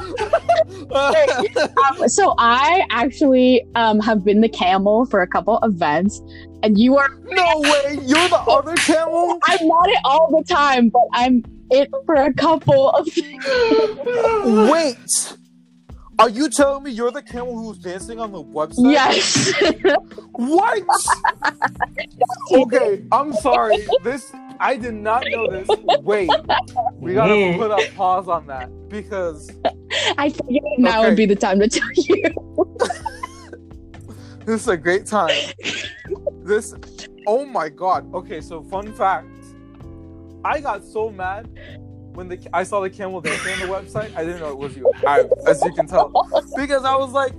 Um, 0.91 2.08
so 2.08 2.34
I 2.38 2.86
actually 2.89 3.65
um 3.75 3.99
have 3.99 4.23
been 4.23 4.41
the 4.41 4.49
camel 4.49 5.06
for 5.06 5.21
a 5.21 5.27
couple 5.27 5.60
events, 5.63 6.21
and 6.63 6.78
you 6.78 6.98
are. 6.98 7.10
no 7.26 7.60
way! 7.60 7.98
You're 8.04 8.30
the 8.30 8.43
other 8.48 8.74
camel? 8.78 9.39
I'm 9.46 9.67
not 9.67 9.89
it 9.89 10.00
all 10.04 10.30
the 10.38 10.43
time, 10.54 10.89
but 10.89 11.04
I'm 11.13 11.43
it 11.72 11.89
for 12.06 12.15
a 12.15 12.34
couple 12.34 12.89
of. 12.91 13.08
Wait! 14.72 15.34
Are 16.20 16.30
you 16.30 16.50
telling 16.50 16.82
me 16.84 16.89
you're 16.91 17.12
the 17.12 17.22
camel 17.22 17.56
who's 17.56 17.78
dancing 17.78 18.20
on 18.20 18.32
the 18.32 18.43
website? 18.43 18.91
yes. 18.91 19.54
What? 20.34 20.84
okay, 22.52 23.04
I'm 23.12 23.34
sorry. 23.34 23.78
This 24.04 24.32
I 24.60 24.76
did 24.78 24.93
not 24.96 25.24
know 25.30 25.48
this. 25.48 25.67
Wait, 26.02 26.30
we 26.96 27.13
gotta 27.13 27.34
Whoa. 27.36 27.58
put 27.58 27.72
a 27.72 27.91
pause 27.96 28.28
on 28.28 28.48
that 28.48 28.70
because 28.89 29.50
I 30.17 30.30
figured 30.30 30.63
now 30.78 31.00
Okay. 31.02 31.10
would 31.10 31.17
be 31.17 31.26
the 31.28 31.36
time 31.36 31.60
to 31.60 31.67
tell 31.67 31.88
you. 31.96 32.78
this 34.46 34.62
is 34.62 34.67
a 34.67 34.78
great 34.78 35.06
time. 35.08 35.36
This, 36.47 36.73
oh 37.27 37.45
my 37.45 37.67
god. 37.67 38.12
Okay, 38.13 38.39
so 38.39 38.63
fun 38.63 38.93
fact, 38.93 39.27
I 40.45 40.62
got 40.62 40.83
so 40.83 41.10
mad 41.12 41.49
when 42.13 42.29
the 42.29 42.39
I 42.53 42.63
saw 42.63 42.79
the 42.79 42.89
camel 42.89 43.19
dancing 43.19 43.53
on 43.53 43.60
the 43.60 43.65
website. 43.65 44.15
I 44.15 44.23
didn't 44.23 44.39
know 44.39 44.51
it 44.51 44.57
was 44.57 44.75
you, 44.75 44.89
I, 45.05 45.25
as 45.45 45.62
you 45.63 45.73
can 45.73 45.88
tell, 45.88 46.10
because 46.55 46.83
I 46.83 46.95
was 46.95 47.12
like. 47.12 47.33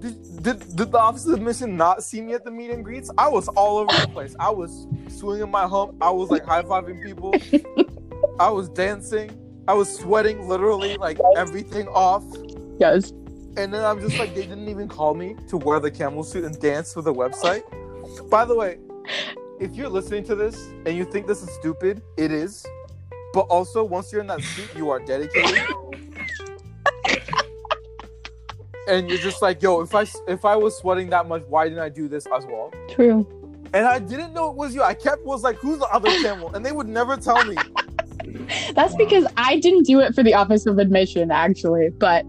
Did, 0.00 0.42
did, 0.42 0.76
did 0.76 0.92
the 0.92 0.98
office 0.98 1.24
of 1.24 1.32
admission 1.32 1.78
not 1.78 2.04
see 2.04 2.20
me 2.20 2.34
at 2.34 2.44
the 2.44 2.50
meet 2.50 2.70
and 2.70 2.84
greets? 2.84 3.10
I 3.16 3.26
was 3.26 3.48
all 3.48 3.78
over 3.78 3.90
the 4.02 4.08
place. 4.08 4.36
I 4.38 4.50
was 4.50 4.86
swinging 5.08 5.50
my 5.50 5.66
hump. 5.66 5.96
I 5.98 6.10
was 6.10 6.30
like 6.30 6.44
high 6.44 6.62
fiving 6.62 7.02
people. 7.02 7.34
I 8.38 8.50
was 8.50 8.68
dancing. 8.68 9.30
I 9.66 9.72
was 9.72 9.88
sweating 9.96 10.46
literally 10.46 10.98
like 10.98 11.18
everything 11.38 11.88
off. 11.88 12.22
Yes. 12.78 13.12
And 13.56 13.72
then 13.72 13.82
I'm 13.82 13.98
just 13.98 14.18
like, 14.18 14.34
they 14.34 14.42
didn't 14.42 14.68
even 14.68 14.88
call 14.88 15.14
me 15.14 15.36
to 15.48 15.56
wear 15.56 15.80
the 15.80 15.90
camel 15.90 16.22
suit 16.22 16.44
and 16.44 16.60
dance 16.60 16.92
for 16.92 17.00
the 17.00 17.14
website. 17.14 17.62
By 18.30 18.44
the 18.44 18.54
way, 18.54 18.78
if 19.60 19.74
you're 19.74 19.88
listening 19.88 20.24
to 20.24 20.34
this 20.34 20.68
and 20.86 20.96
you 20.96 21.04
think 21.04 21.26
this 21.26 21.42
is 21.42 21.50
stupid, 21.54 22.02
it 22.16 22.30
is. 22.30 22.64
But 23.32 23.42
also, 23.42 23.82
once 23.82 24.12
you're 24.12 24.20
in 24.20 24.28
that 24.28 24.42
seat, 24.42 24.70
you 24.76 24.90
are 24.90 25.00
dedicated. 25.00 25.64
and 28.88 29.08
you're 29.08 29.18
just 29.18 29.42
like, 29.42 29.62
yo, 29.62 29.80
if 29.80 29.94
I 29.94 30.06
if 30.28 30.44
I 30.44 30.56
was 30.56 30.76
sweating 30.78 31.10
that 31.10 31.26
much, 31.26 31.42
why 31.48 31.64
didn't 31.64 31.80
I 31.80 31.88
do 31.88 32.08
this 32.08 32.26
as 32.26 32.46
well? 32.46 32.72
True. 32.88 33.26
And 33.72 33.86
I 33.86 33.98
didn't 33.98 34.34
know 34.34 34.50
it 34.50 34.56
was 34.56 34.74
you. 34.74 34.82
I 34.82 34.94
kept 34.94 35.24
was 35.24 35.42
like, 35.42 35.56
who's 35.56 35.80
the 35.80 35.88
other 35.88 36.10
camel? 36.22 36.54
And 36.54 36.64
they 36.64 36.70
would 36.70 36.88
never 36.88 37.16
tell 37.16 37.44
me. 37.44 37.56
That's 38.74 38.94
because 38.94 39.26
I 39.36 39.58
didn't 39.58 39.84
do 39.84 40.00
it 40.00 40.14
for 40.14 40.22
the 40.22 40.34
Office 40.34 40.66
of 40.66 40.78
Admission, 40.78 41.32
actually. 41.32 41.90
But 41.90 42.24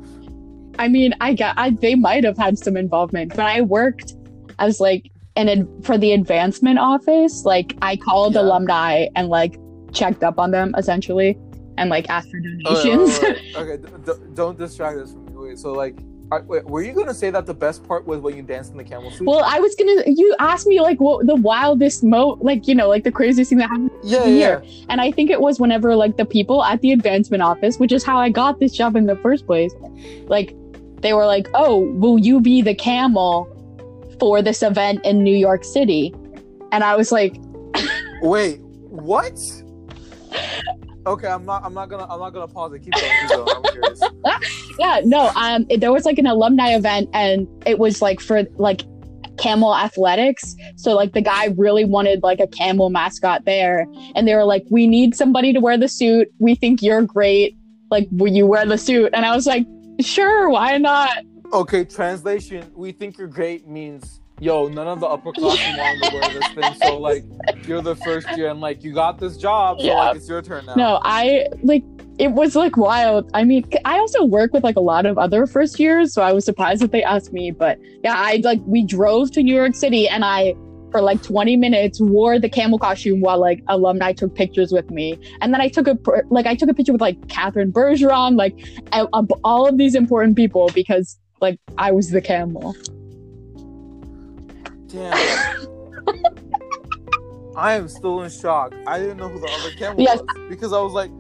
I 0.80 0.88
mean, 0.88 1.14
I 1.22 1.34
got 1.36 1.58
I, 1.58 1.70
they 1.70 1.96
might 1.96 2.24
have 2.24 2.38
had 2.38 2.58
some 2.58 2.76
involvement, 2.76 3.36
but 3.36 3.46
I 3.46 3.62
worked 3.62 4.16
as 4.58 4.80
like 4.80 5.12
an 5.36 5.50
ad, 5.50 5.68
for 5.84 5.98
the 5.98 6.12
advancement 6.14 6.80
office. 6.80 7.44
Like 7.46 7.78
I 7.82 7.96
called 7.98 8.34
Yeah. 8.36 8.42
alumni 8.42 9.08
and 9.16 9.30
like 9.30 9.60
checked 9.92 10.24
up 10.24 10.40
on 10.40 10.52
them 10.52 10.74
essentially, 10.78 11.38
and 11.78 11.90
like 11.90 12.10
asked 12.10 12.30
for 12.32 12.40
oh, 12.66 12.78
Okay, 12.80 12.90
donations. 12.96 13.20
wait. 13.22 13.56
Okay, 13.58 13.78
d- 13.78 13.90
d- 14.06 14.12
don't 14.34 14.58
distract 14.58 14.98
us 14.98 15.12
from 15.12 15.26
me. 15.26 15.32
Wait, 15.36 15.60
so 15.60 15.72
like, 15.74 15.96
I, 16.32 16.40
wait, 16.40 16.66
were 16.66 16.82
you 16.82 16.92
gonna 16.94 17.14
say 17.14 17.30
that 17.30 17.46
the 17.46 17.54
best 17.54 17.84
part 17.88 18.08
was 18.08 18.20
when 18.20 18.36
you 18.36 18.42
danced 18.42 18.72
in 18.72 18.78
the 18.78 18.84
camel 18.84 19.12
suit? 19.12 19.28
well, 19.28 19.44
I 19.46 19.60
was 19.60 19.76
gonna. 19.76 20.04
You 20.08 20.36
asked 20.40 20.66
me 20.68 20.82
like 20.82 21.00
what 21.00 21.28
the 21.28 21.36
wildest 21.36 22.04
mo, 22.04 22.38
like 22.42 22.68
you 22.68 22.74
know, 22.76 22.88
like 22.90 23.04
the 23.04 23.12
craziest 23.12 23.50
thing 23.50 23.60
that 23.60 23.70
happened. 23.70 23.92
yeah, 24.04 24.26
here. 24.26 24.62
yeah. 24.66 24.86
And 24.90 25.02
I 25.02 25.12
think 25.12 25.30
it 25.30 25.40
was 25.42 25.60
whenever 25.60 25.96
like 25.96 26.18
the 26.18 26.26
people 26.26 26.64
at 26.64 26.82
the 26.82 26.92
advancement 26.94 27.44
office, 27.44 27.78
which 27.78 27.92
is 27.92 28.04
how 28.04 28.18
I 28.18 28.30
got 28.30 28.60
this 28.60 28.72
job 28.72 28.96
in 28.96 29.06
the 29.06 29.16
first 29.18 29.46
place, 29.46 29.72
like 30.28 30.56
they 31.02 31.14
were 31.14 31.26
like, 31.28 31.48
"Oh, 31.54 31.82
will 31.94 32.18
you 32.18 32.42
be 32.42 32.62
the 32.64 32.74
camel 32.74 33.48
for 34.20 34.42
this 34.42 34.62
event 34.64 35.00
in 35.06 35.24
New 35.24 35.36
York 35.36 35.64
City?" 35.64 36.14
And 36.72 36.84
I 36.84 36.96
was 36.96 37.12
like, 37.12 37.36
Wait, 38.22 38.60
what? 38.90 39.40
Okay, 41.08 41.28
I'm 41.28 41.46
not. 41.46 41.64
I'm 41.64 41.74
not 41.74 41.90
gonna. 41.90 42.08
I'm 42.10 42.20
not 42.20 42.32
gonna 42.32 42.48
pause 42.48 42.74
it. 42.74 42.80
Keep 42.80 42.94
going. 42.94 43.12
Keep 43.22 43.30
going. 43.30 43.48
I'm 43.56 43.64
curious. 43.72 44.02
"Yeah, 44.80 45.02
no." 45.06 45.30
Um, 45.36 45.66
it- 45.70 45.80
there 45.80 45.92
was 45.94 46.04
like 46.04 46.18
an 46.18 46.26
alumni 46.26 46.70
event, 46.76 47.10
and 47.14 47.48
it 47.68 47.78
was 47.78 48.02
like 48.02 48.20
for 48.20 48.44
like 48.58 48.82
camel 49.38 49.76
athletics. 49.76 50.56
So 50.78 50.96
like 50.96 51.14
the 51.14 51.22
guy 51.22 51.54
really 51.58 51.86
wanted 51.86 52.24
like 52.24 52.40
a 52.40 52.48
camel 52.48 52.90
mascot 52.90 53.46
there, 53.46 53.86
and 54.16 54.28
they 54.28 54.34
were 54.34 54.46
like, 54.46 54.64
"We 54.72 54.88
need 54.88 55.14
somebody 55.16 55.54
to 55.54 55.60
wear 55.60 55.78
the 55.78 55.88
suit. 55.88 56.28
We 56.40 56.56
think 56.56 56.82
you're 56.82 57.04
great. 57.04 57.56
Like, 57.92 58.08
will 58.12 58.32
you 58.32 58.48
wear 58.48 58.66
the 58.66 58.78
suit?" 58.80 59.12
And 59.14 59.26
I 59.28 59.36
was 59.36 59.46
like, 59.46 59.68
"Sure, 60.02 60.50
why 60.50 60.76
not?" 60.80 61.18
Okay, 61.54 61.86
translation. 61.86 62.72
We 62.76 62.92
think 62.92 63.18
you're 63.18 63.28
great 63.28 63.68
means. 63.68 64.22
Yo, 64.42 64.68
none 64.68 64.88
of 64.88 65.00
the 65.00 65.08
upperclassmen 65.08 65.78
wanted 65.78 66.10
to 66.10 66.16
wear 66.16 66.30
this 66.34 66.48
thing, 66.54 66.74
so 66.82 67.00
like, 67.00 67.24
you're 67.66 67.82
the 67.82 67.96
first 67.96 68.28
year, 68.36 68.50
and 68.50 68.60
like, 68.60 68.84
you 68.84 68.94
got 68.94 69.18
this 69.18 69.38
job, 69.38 69.80
so 69.80 69.88
Yeah. 69.88 69.94
like, 69.96 70.18
it's 70.18 70.28
your 70.28 70.42
turn 70.42 70.66
now. 70.66 70.76
No, 70.76 71.00
I 71.04 71.48
like 71.64 71.84
it 72.18 72.32
was 72.32 72.56
like 72.56 72.78
wild. 72.78 73.30
I 73.34 73.44
mean, 73.44 73.66
I 73.84 73.98
also 73.98 74.24
work 74.24 74.54
with 74.54 74.64
like 74.64 74.76
a 74.78 74.82
lot 74.82 75.06
of 75.06 75.18
other 75.18 75.46
first 75.46 75.80
years, 75.80 76.14
so 76.14 76.22
I 76.22 76.32
was 76.34 76.46
surprised 76.46 76.82
that 76.82 76.92
they 76.92 77.04
asked 77.04 77.34
me. 77.34 77.52
But 77.52 77.78
yeah, 78.04 78.16
I 78.18 78.42
like 78.44 78.62
we 78.66 78.86
drove 78.86 79.32
to 79.32 79.44
New 79.44 79.54
York 79.56 79.76
City 79.76 80.08
and 80.08 80.24
I 80.24 80.56
for 80.92 81.02
like 81.02 81.22
20 81.24 81.58
minutes 81.58 82.00
wore 82.00 82.40
the 82.40 82.48
camel 82.48 82.80
costume 82.80 83.20
while 83.20 83.38
like 83.38 83.62
alumni 83.68 84.14
took 84.14 84.34
pictures 84.34 84.72
with 84.72 84.90
me. 84.92 85.20
And 85.42 85.54
then 85.54 85.60
I 85.60 85.68
took 85.68 85.88
a 85.88 85.98
like 86.30 86.46
I 86.46 86.56
took 86.56 86.70
a 86.70 86.74
picture 86.74 86.94
with 86.94 87.02
like 87.02 87.28
Katherine 87.28 87.74
Bergeron, 87.74 88.38
like 88.38 88.58
all 89.44 89.68
of 89.68 89.78
these 89.78 89.94
important 89.96 90.38
people 90.38 90.72
because 90.74 91.18
like 91.46 91.60
I 91.78 91.92
was 91.92 92.10
the 92.10 92.22
camel. 92.22 92.76
Damn. 94.88 95.14
I 97.56 97.74
am 97.74 97.88
still 97.88 98.22
in 98.24 98.30
shock. 98.30 98.74
I 98.88 99.00
didn't 99.00 99.18
know 99.18 99.30
who 99.30 99.40
the 99.40 99.50
other 99.60 99.72
camel 99.78 100.02
Yes. 100.02 100.20
was 100.22 100.50
because 100.50 100.74
I 100.74 100.80
was 100.82 100.94
like, 100.94 101.12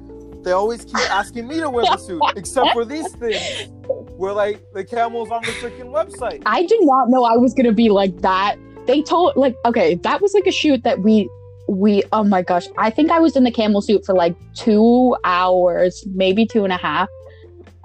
they 0.44 0.52
always 0.52 0.84
keep 0.84 1.10
asking 1.10 1.48
me 1.48 1.60
to 1.60 1.70
wear 1.70 1.86
the 1.86 1.98
suit, 1.98 2.22
except 2.36 2.72
for 2.74 2.86
these 2.86 3.12
things, 3.16 3.70
where 4.18 4.34
like 4.34 4.62
the 4.74 4.84
camel's 4.84 5.32
on 5.32 5.42
the 5.44 5.52
freaking 5.62 5.92
website. 5.92 6.42
I 6.46 6.66
did 6.66 6.80
not 6.84 7.10
know 7.10 7.24
I 7.24 7.38
was 7.38 7.54
gonna 7.54 7.72
be 7.72 7.90
like 7.90 8.16
that. 8.22 8.58
They 8.86 9.02
told 9.02 9.36
like 9.36 9.56
okay, 9.66 9.96
that 9.96 10.22
was 10.22 10.34
like 10.34 10.46
a 10.48 10.52
shoot 10.52 10.84
that 10.84 11.00
we 11.02 11.30
we 11.68 12.04
oh 12.12 12.24
my 12.24 12.42
gosh, 12.42 12.68
I 12.78 12.90
think 12.90 13.12
I 13.12 13.20
was 13.20 13.36
in 13.36 13.44
the 13.44 13.52
camel 13.52 13.82
suit 13.82 14.06
for 14.06 14.14
like 14.14 14.36
two 14.56 15.16
hours, 15.24 16.04
maybe 16.14 16.46
two 16.46 16.64
and 16.64 16.74
a 16.74 16.78
half. 16.78 17.10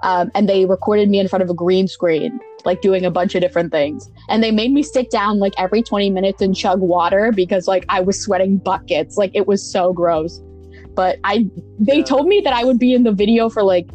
Um, 0.03 0.31
and 0.33 0.49
they 0.49 0.65
recorded 0.65 1.09
me 1.09 1.19
in 1.19 1.27
front 1.27 1.43
of 1.43 1.49
a 1.49 1.53
green 1.53 1.87
screen, 1.87 2.39
like 2.65 2.81
doing 2.81 3.05
a 3.05 3.11
bunch 3.11 3.35
of 3.35 3.41
different 3.41 3.71
things. 3.71 4.09
And 4.29 4.43
they 4.43 4.51
made 4.51 4.71
me 4.71 4.83
sit 4.83 5.11
down 5.11 5.39
like 5.39 5.53
every 5.57 5.83
20 5.83 6.09
minutes 6.09 6.41
and 6.41 6.55
chug 6.55 6.79
water 6.79 7.31
because 7.31 7.67
like 7.67 7.85
I 7.89 8.01
was 8.01 8.19
sweating 8.19 8.57
buckets. 8.57 9.17
Like 9.17 9.31
it 9.33 9.47
was 9.47 9.63
so 9.63 9.93
gross. 9.93 10.39
But 10.95 11.19
I, 11.23 11.49
they 11.79 11.97
Yeah. 11.97 12.03
told 12.03 12.27
me 12.27 12.41
that 12.43 12.53
I 12.53 12.63
would 12.63 12.79
be 12.79 12.93
in 12.93 13.03
the 13.03 13.11
video 13.11 13.49
for 13.49 13.63
like 13.63 13.89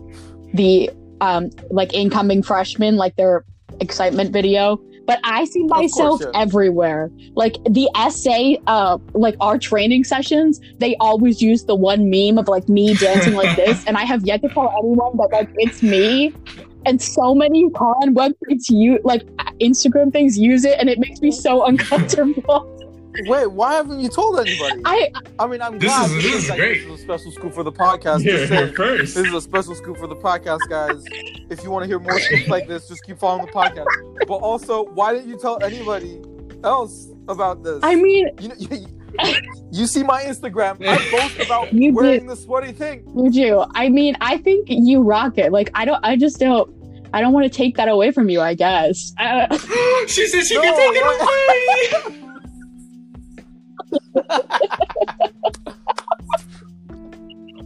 the 0.55 0.91
um 1.21 1.51
like 1.71 1.93
incoming 1.95 2.43
freshmen, 2.43 2.97
like 2.97 3.17
their 3.17 3.45
excitement 3.81 4.33
video. 4.33 4.79
But 5.07 5.21
I 5.25 5.45
see 5.45 5.61
course, 5.61 5.71
myself 5.71 6.21
yeah. 6.23 6.31
everywhere. 6.35 7.11
Like 7.35 7.57
the 7.65 7.89
SA, 8.11 8.57
uh, 8.67 8.99
like 9.15 9.37
our 9.41 9.59
training 9.59 10.05
sessions, 10.05 10.61
they 10.79 10.97
always 10.97 11.41
use 11.41 11.65
the 11.65 11.77
one 11.77 12.11
meme 12.11 12.39
of 12.39 12.49
like 12.49 12.69
me 12.69 12.95
dancing 12.99 13.35
like 13.35 13.57
this, 13.57 13.85
and 13.87 13.97
I 13.97 14.05
have 14.05 14.25
yet 14.27 14.43
to 14.43 14.49
tell 14.49 14.75
anyone 14.79 15.17
that 15.17 15.31
like 15.33 15.51
it's 15.55 15.83
me. 15.83 16.35
And 16.85 17.03
so 17.03 17.35
many 17.35 17.69
Conn 17.71 18.15
websites 18.15 18.69
use 18.69 19.01
like 19.03 19.23
Instagram 19.61 20.13
things 20.13 20.39
use 20.39 20.65
it, 20.65 20.79
and 20.79 20.89
it 20.89 20.99
makes 20.99 21.21
me 21.21 21.31
so 21.31 21.65
uncomfortable. 21.67 22.76
Wait, 23.25 23.47
why 23.51 23.75
haven't 23.75 24.01
you 24.01 24.09
told 24.09 24.39
anybody? 24.39 24.83
I 24.85 25.11
I 25.39 25.47
mean, 25.47 25.63
I'm 25.63 25.79
This 25.79 25.91
glad 25.91 26.11
is- 26.11 26.23
this 26.23 26.35
is 26.35 26.49
like, 26.51 26.59
great. 26.59 26.75
This 26.85 26.93
is 26.95 27.01
a 27.01 27.03
special 27.03 27.31
scoop 27.33 27.55
for 27.55 27.63
the 27.63 27.73
podcast. 27.73 28.25
Yeah, 28.25 28.33
Just 28.33 28.49
saying, 28.49 28.75
first. 28.75 29.15
This 29.15 29.27
is 29.27 29.33
a 29.35 29.41
special 29.41 29.75
scoop 29.75 29.97
for 29.99 30.07
the 30.07 30.17
podcast, 30.17 30.61
guys. 30.69 31.03
If 31.51 31.63
you 31.65 31.71
want 31.71 31.85
to 31.85 31.87
hear 31.87 31.99
more 31.99 32.19
scoops 32.27 32.49
like 32.49 32.67
this, 32.69 32.89
just 32.89 33.05
keep 33.05 33.19
following 33.19 33.47
the 33.47 33.53
podcast. 33.53 33.87
But 34.27 34.35
also, 34.37 34.85
why 34.87 35.13
didn't 35.15 35.29
you 35.29 35.39
tell 35.39 35.63
anybody 35.63 36.21
else 36.65 37.09
about 37.29 37.63
this? 37.63 37.81
I 37.83 37.95
mean, 37.97 38.29
you, 38.41 38.49
know, 38.49 38.55
you, 38.59 38.87
you 39.73 39.87
see 39.87 40.03
my 40.03 40.23
Instagram. 40.23 40.85
I 40.87 40.97
post 41.11 41.39
about 41.47 41.73
You 41.73 41.93
wearing 41.95 42.27
the 42.27 42.37
sweaty 42.37 42.73
thing. 42.73 43.05
you 43.17 43.31
do. 43.31 43.65
I 43.75 43.89
mean, 43.89 44.17
I 44.21 44.37
think 44.39 44.67
you 44.69 45.03
rock 45.03 45.39
it. 45.39 45.53
Like 45.53 45.71
I 45.75 45.85
don't. 45.85 46.05
I 46.05 46.17
just 46.17 46.39
don't. 46.41 46.75
I 47.15 47.21
don't 47.23 47.33
want 47.33 47.45
to 47.51 47.57
take 47.57 47.77
that 47.77 47.89
away 47.89 48.11
from 48.11 48.29
you. 48.29 48.41
I 48.41 48.55
guess. 48.55 49.13
Uh, 49.19 49.47
she 50.07 50.27
said 50.27 50.45
she 50.45 50.55
No, 50.57 50.63
can 50.63 50.77
take 50.77 51.03
it 51.03 51.07
away. 51.07 51.86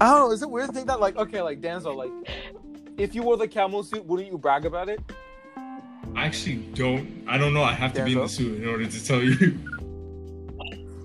I 0.01 0.11
don't 0.11 0.19
know. 0.21 0.31
Is 0.33 0.43
it 0.43 0.51
weird 0.51 0.69
to 0.69 0.73
think 0.73 0.87
that, 0.87 1.01
like, 1.01 1.17
okay, 1.17 1.43
like 1.43 1.61
Danso, 1.61 1.95
like, 1.95 2.11
if 2.97 3.15
you 3.15 3.23
wore 3.23 3.37
the 3.37 3.49
camel 3.49 3.83
suit, 3.83 4.05
wouldn't 4.07 4.31
you 4.31 4.39
brag 4.39 4.65
about 4.65 4.89
it? 4.89 5.01
I 6.17 6.27
actually 6.27 6.57
don't. 6.75 7.25
I 7.29 7.39
don't 7.39 7.55
know. 7.55 7.63
I 7.63 7.73
have 7.73 7.93
to 7.95 8.05
be 8.05 8.13
in 8.13 8.19
the 8.19 8.29
suit 8.29 8.63
in 8.63 8.69
order 8.69 8.87
to 8.87 9.05
tell 9.05 9.23
you. 9.23 9.59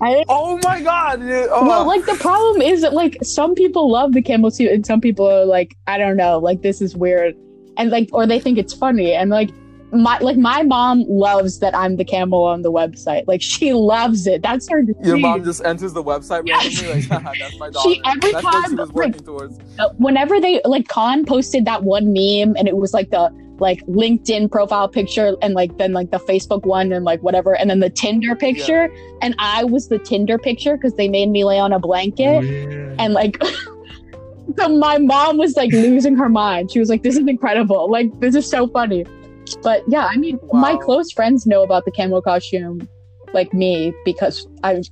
I, 0.00 0.24
Oh 0.28 0.58
my 0.62 0.82
god! 0.82 1.20
Oh. 1.22 1.66
well, 1.66 1.86
like 1.86 2.04
the 2.04 2.16
problem 2.16 2.60
is 2.60 2.82
that 2.82 2.92
like 2.92 3.16
some 3.22 3.54
people 3.54 3.90
love 3.90 4.12
the 4.12 4.20
camel 4.20 4.50
suit, 4.50 4.70
and 4.70 4.84
some 4.84 5.00
people 5.00 5.26
are 5.26 5.46
like, 5.46 5.76
I 5.86 5.96
don't 5.96 6.16
know, 6.16 6.38
like 6.38 6.62
this 6.62 6.82
is 6.82 6.96
weird, 6.96 7.34
and 7.78 7.90
like, 7.90 8.10
or 8.12 8.26
they 8.26 8.40
think 8.40 8.58
it's 8.58 8.74
funny, 8.74 9.12
and 9.12 9.30
like. 9.30 9.50
My 9.92 10.18
like 10.18 10.36
my 10.36 10.62
mom 10.62 11.04
loves 11.08 11.60
that 11.60 11.74
I'm 11.74 11.96
the 11.96 12.04
camel 12.04 12.44
on 12.44 12.62
the 12.62 12.72
website. 12.72 13.24
Like 13.26 13.40
she 13.40 13.72
loves 13.72 14.26
it. 14.26 14.42
That's 14.42 14.68
her. 14.68 14.82
Your 15.02 15.16
mom 15.16 15.44
just 15.44 15.64
enters 15.64 15.92
the 15.92 16.02
website 16.02 16.42
Yes. 16.46 16.82
randomly, 16.82 17.08
like, 17.08 17.38
that's 17.38 17.58
my 17.58 17.70
daughter. 17.70 17.90
She- 17.90 18.02
every 18.04 18.32
that's 18.32 18.44
what 18.44 18.54
she 18.54 18.68
time, 18.68 18.76
was 18.76 18.92
working 18.92 19.24
towards. 19.24 19.58
Uh, 19.78 19.88
whenever 19.98 20.40
they 20.40 20.60
like 20.64 20.88
Conn 20.88 21.24
posted 21.24 21.64
that 21.66 21.84
one 21.84 22.12
meme 22.12 22.56
and 22.56 22.66
it 22.66 22.76
was 22.76 22.92
like 22.92 23.10
the 23.10 23.30
like 23.58 23.80
LinkedIn 23.86 24.50
profile 24.50 24.88
picture 24.88 25.34
and 25.40 25.54
like 25.54 25.78
then 25.78 25.92
like 25.92 26.10
the 26.10 26.18
Facebook 26.18 26.66
one 26.66 26.92
and 26.92 27.04
like 27.04 27.22
whatever 27.22 27.56
and 27.56 27.70
then 27.70 27.80
the 27.80 27.88
Tinder 27.88 28.36
picture 28.36 28.92
and 29.22 29.34
I 29.38 29.64
was 29.64 29.88
the 29.88 29.98
Tinder 29.98 30.36
picture 30.36 30.76
because 30.76 30.94
they 30.94 31.08
made 31.08 31.30
me 31.30 31.44
lay 31.44 31.58
on 31.58 31.72
a 31.72 31.78
blanket 31.78 32.44
yeah. 32.44 32.94
and 32.98 33.14
like 33.14 33.42
so 34.56 34.68
my 34.68 34.98
mom 34.98 35.38
was 35.38 35.56
like 35.56 35.72
losing 35.72 36.16
her 36.16 36.28
mind. 36.28 36.70
She 36.70 36.78
was 36.78 36.88
like, 36.88 37.02
"This 37.02 37.16
is 37.16 37.26
incredible! 37.26 37.90
Like 37.90 38.18
this 38.20 38.34
is 38.34 38.48
so 38.48 38.66
funny." 38.68 39.04
But 39.62 39.84
yeah, 39.88 40.06
I 40.06 40.16
mean, 40.16 40.38
my 40.52 40.76
close 40.76 41.12
friends 41.12 41.46
know 41.46 41.62
about 41.62 41.84
the 41.84 41.90
camo 41.92 42.20
costume, 42.20 42.88
like 43.32 43.52
me, 43.54 43.92
because 44.04 44.46
I 44.62 44.82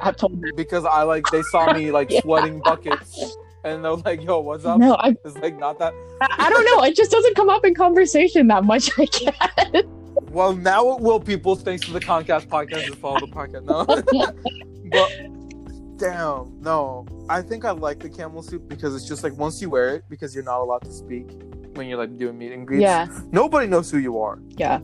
have 0.00 0.16
told 0.16 0.32
them. 0.40 0.50
Because 0.56 0.84
I 0.84 1.02
like 1.02 1.24
they 1.30 1.42
saw 1.42 1.72
me 1.72 1.90
like 1.90 2.10
Yeah. 2.14 2.20
sweating 2.20 2.60
buckets, 2.60 3.36
and 3.64 3.84
they're 3.84 3.94
like, 3.94 4.22
"Yo, 4.22 4.40
what's 4.40 4.64
up?" 4.64 4.78
No, 4.78 4.94
I, 4.96 5.14
It's 5.24 5.36
like 5.38 5.58
not 5.58 5.78
that. 5.78 5.94
I 6.20 6.46
I 6.46 6.50
don't 6.50 6.64
know. 6.64 6.84
It 6.84 6.96
just 6.96 7.10
doesn't 7.10 7.34
come 7.36 7.48
up 7.48 7.64
in 7.64 7.74
conversation 7.74 8.46
that 8.48 8.64
much. 8.64 8.90
I 8.98 9.04
guess. 9.06 9.82
Well, 10.30 10.52
now 10.52 10.96
it 10.96 11.00
will, 11.00 11.20
people. 11.20 11.54
Thanks 11.54 11.86
to 11.86 11.92
the 11.92 12.00
Conncast 12.00 12.48
podcast, 12.48 12.86
just 12.86 12.98
follow 12.98 13.20
the 13.20 13.26
podcast. 13.28 13.64
No, 13.66 13.84
but 14.90 15.96
damn, 15.96 16.60
no. 16.60 17.06
I 17.28 17.40
think 17.40 17.64
I 17.64 17.70
like 17.70 18.00
the 18.00 18.08
camel 18.08 18.42
suit 18.42 18.68
because 18.68 18.96
it's 18.96 19.06
just 19.06 19.22
like 19.22 19.32
once 19.36 19.62
you 19.62 19.70
wear 19.70 19.94
it, 19.94 20.04
because 20.08 20.34
you're 20.34 20.42
not 20.42 20.60
allowed 20.60 20.82
to 20.86 20.92
speak 20.92 21.28
when 21.76 21.86
you're 21.88 21.98
like 21.98 22.16
doing 22.16 22.38
meet 22.38 22.52
and 22.52 22.66
greets. 22.66 22.82
yeah, 22.82 23.06
Nobody 23.32 23.66
knows 23.66 23.90
who 23.90 23.98
you 23.98 24.18
are. 24.20 24.38
yeah. 24.56 24.80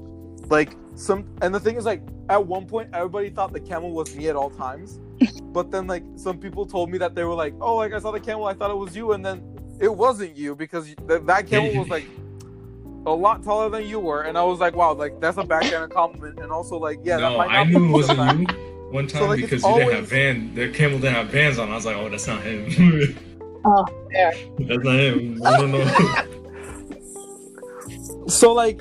Like 0.48 0.76
some, 0.96 1.24
and 1.42 1.54
the 1.54 1.60
thing 1.60 1.76
is, 1.76 1.84
like 1.84 2.02
at 2.28 2.44
one 2.44 2.66
point, 2.66 2.90
everybody 2.92 3.30
thought 3.30 3.52
the 3.52 3.60
camel 3.60 3.92
was 3.92 4.14
me 4.16 4.28
at 4.28 4.36
all 4.36 4.50
times. 4.50 4.98
but 5.52 5.70
then, 5.70 5.86
like 5.86 6.02
some 6.16 6.38
people 6.38 6.66
told 6.66 6.90
me 6.90 6.98
that 6.98 7.14
they 7.14 7.24
were 7.24 7.34
like, 7.34 7.54
"Oh, 7.60 7.76
like 7.76 7.92
I 7.92 7.98
saw 8.00 8.10
the 8.10 8.18
camel, 8.20 8.46
I 8.46 8.54
thought 8.54 8.70
it 8.70 8.76
was 8.76 8.96
you," 8.96 9.12
and 9.12 9.24
then 9.24 9.42
it 9.80 9.94
wasn't 9.94 10.36
you 10.36 10.56
because 10.56 10.86
th- 11.08 11.22
that 11.24 11.46
camel 11.46 11.78
was 11.78 11.88
like 11.88 12.04
a 13.06 13.12
lot 13.12 13.44
taller 13.44 13.70
than 13.70 13.86
you 13.86 14.00
were, 14.00 14.22
and 14.22 14.36
I 14.36 14.42
was 14.42 14.58
like, 14.58 14.74
"Wow, 14.74 14.94
like 14.94 15.20
that's 15.20 15.36
a 15.38 15.44
backhanded 15.44 15.90
compliment." 15.94 16.40
And 16.40 16.50
also, 16.50 16.76
like, 16.78 16.98
yeah, 17.04 17.18
that 17.18 17.30
no, 17.30 17.38
might 17.38 17.50
I 17.50 17.64
knew 17.64 17.84
it 17.84 17.90
wasn't 17.92 18.18
you 18.40 18.46
one 18.90 19.06
time 19.06 19.22
So, 19.22 19.28
like, 19.28 19.40
because 19.40 19.62
you 19.62 19.74
didn't 19.74 19.94
have 19.94 20.08
van. 20.08 20.54
The 20.56 20.70
camel 20.70 20.98
didn't 20.98 21.14
have 21.14 21.28
vans 21.28 21.58
on. 21.60 21.70
I 21.70 21.74
was 21.76 21.86
like, 21.86 21.96
oh, 21.96 22.08
that's 22.08 22.26
not 22.26 22.42
him. 22.42 23.16
Oh, 23.64 23.86
there. 24.10 24.32
that's 24.58 24.82
not 24.84 24.94
him. 24.98 25.36
No, 25.36 25.66
no, 25.66 25.84
no. 25.84 26.39
So 28.30 28.52
like 28.52 28.80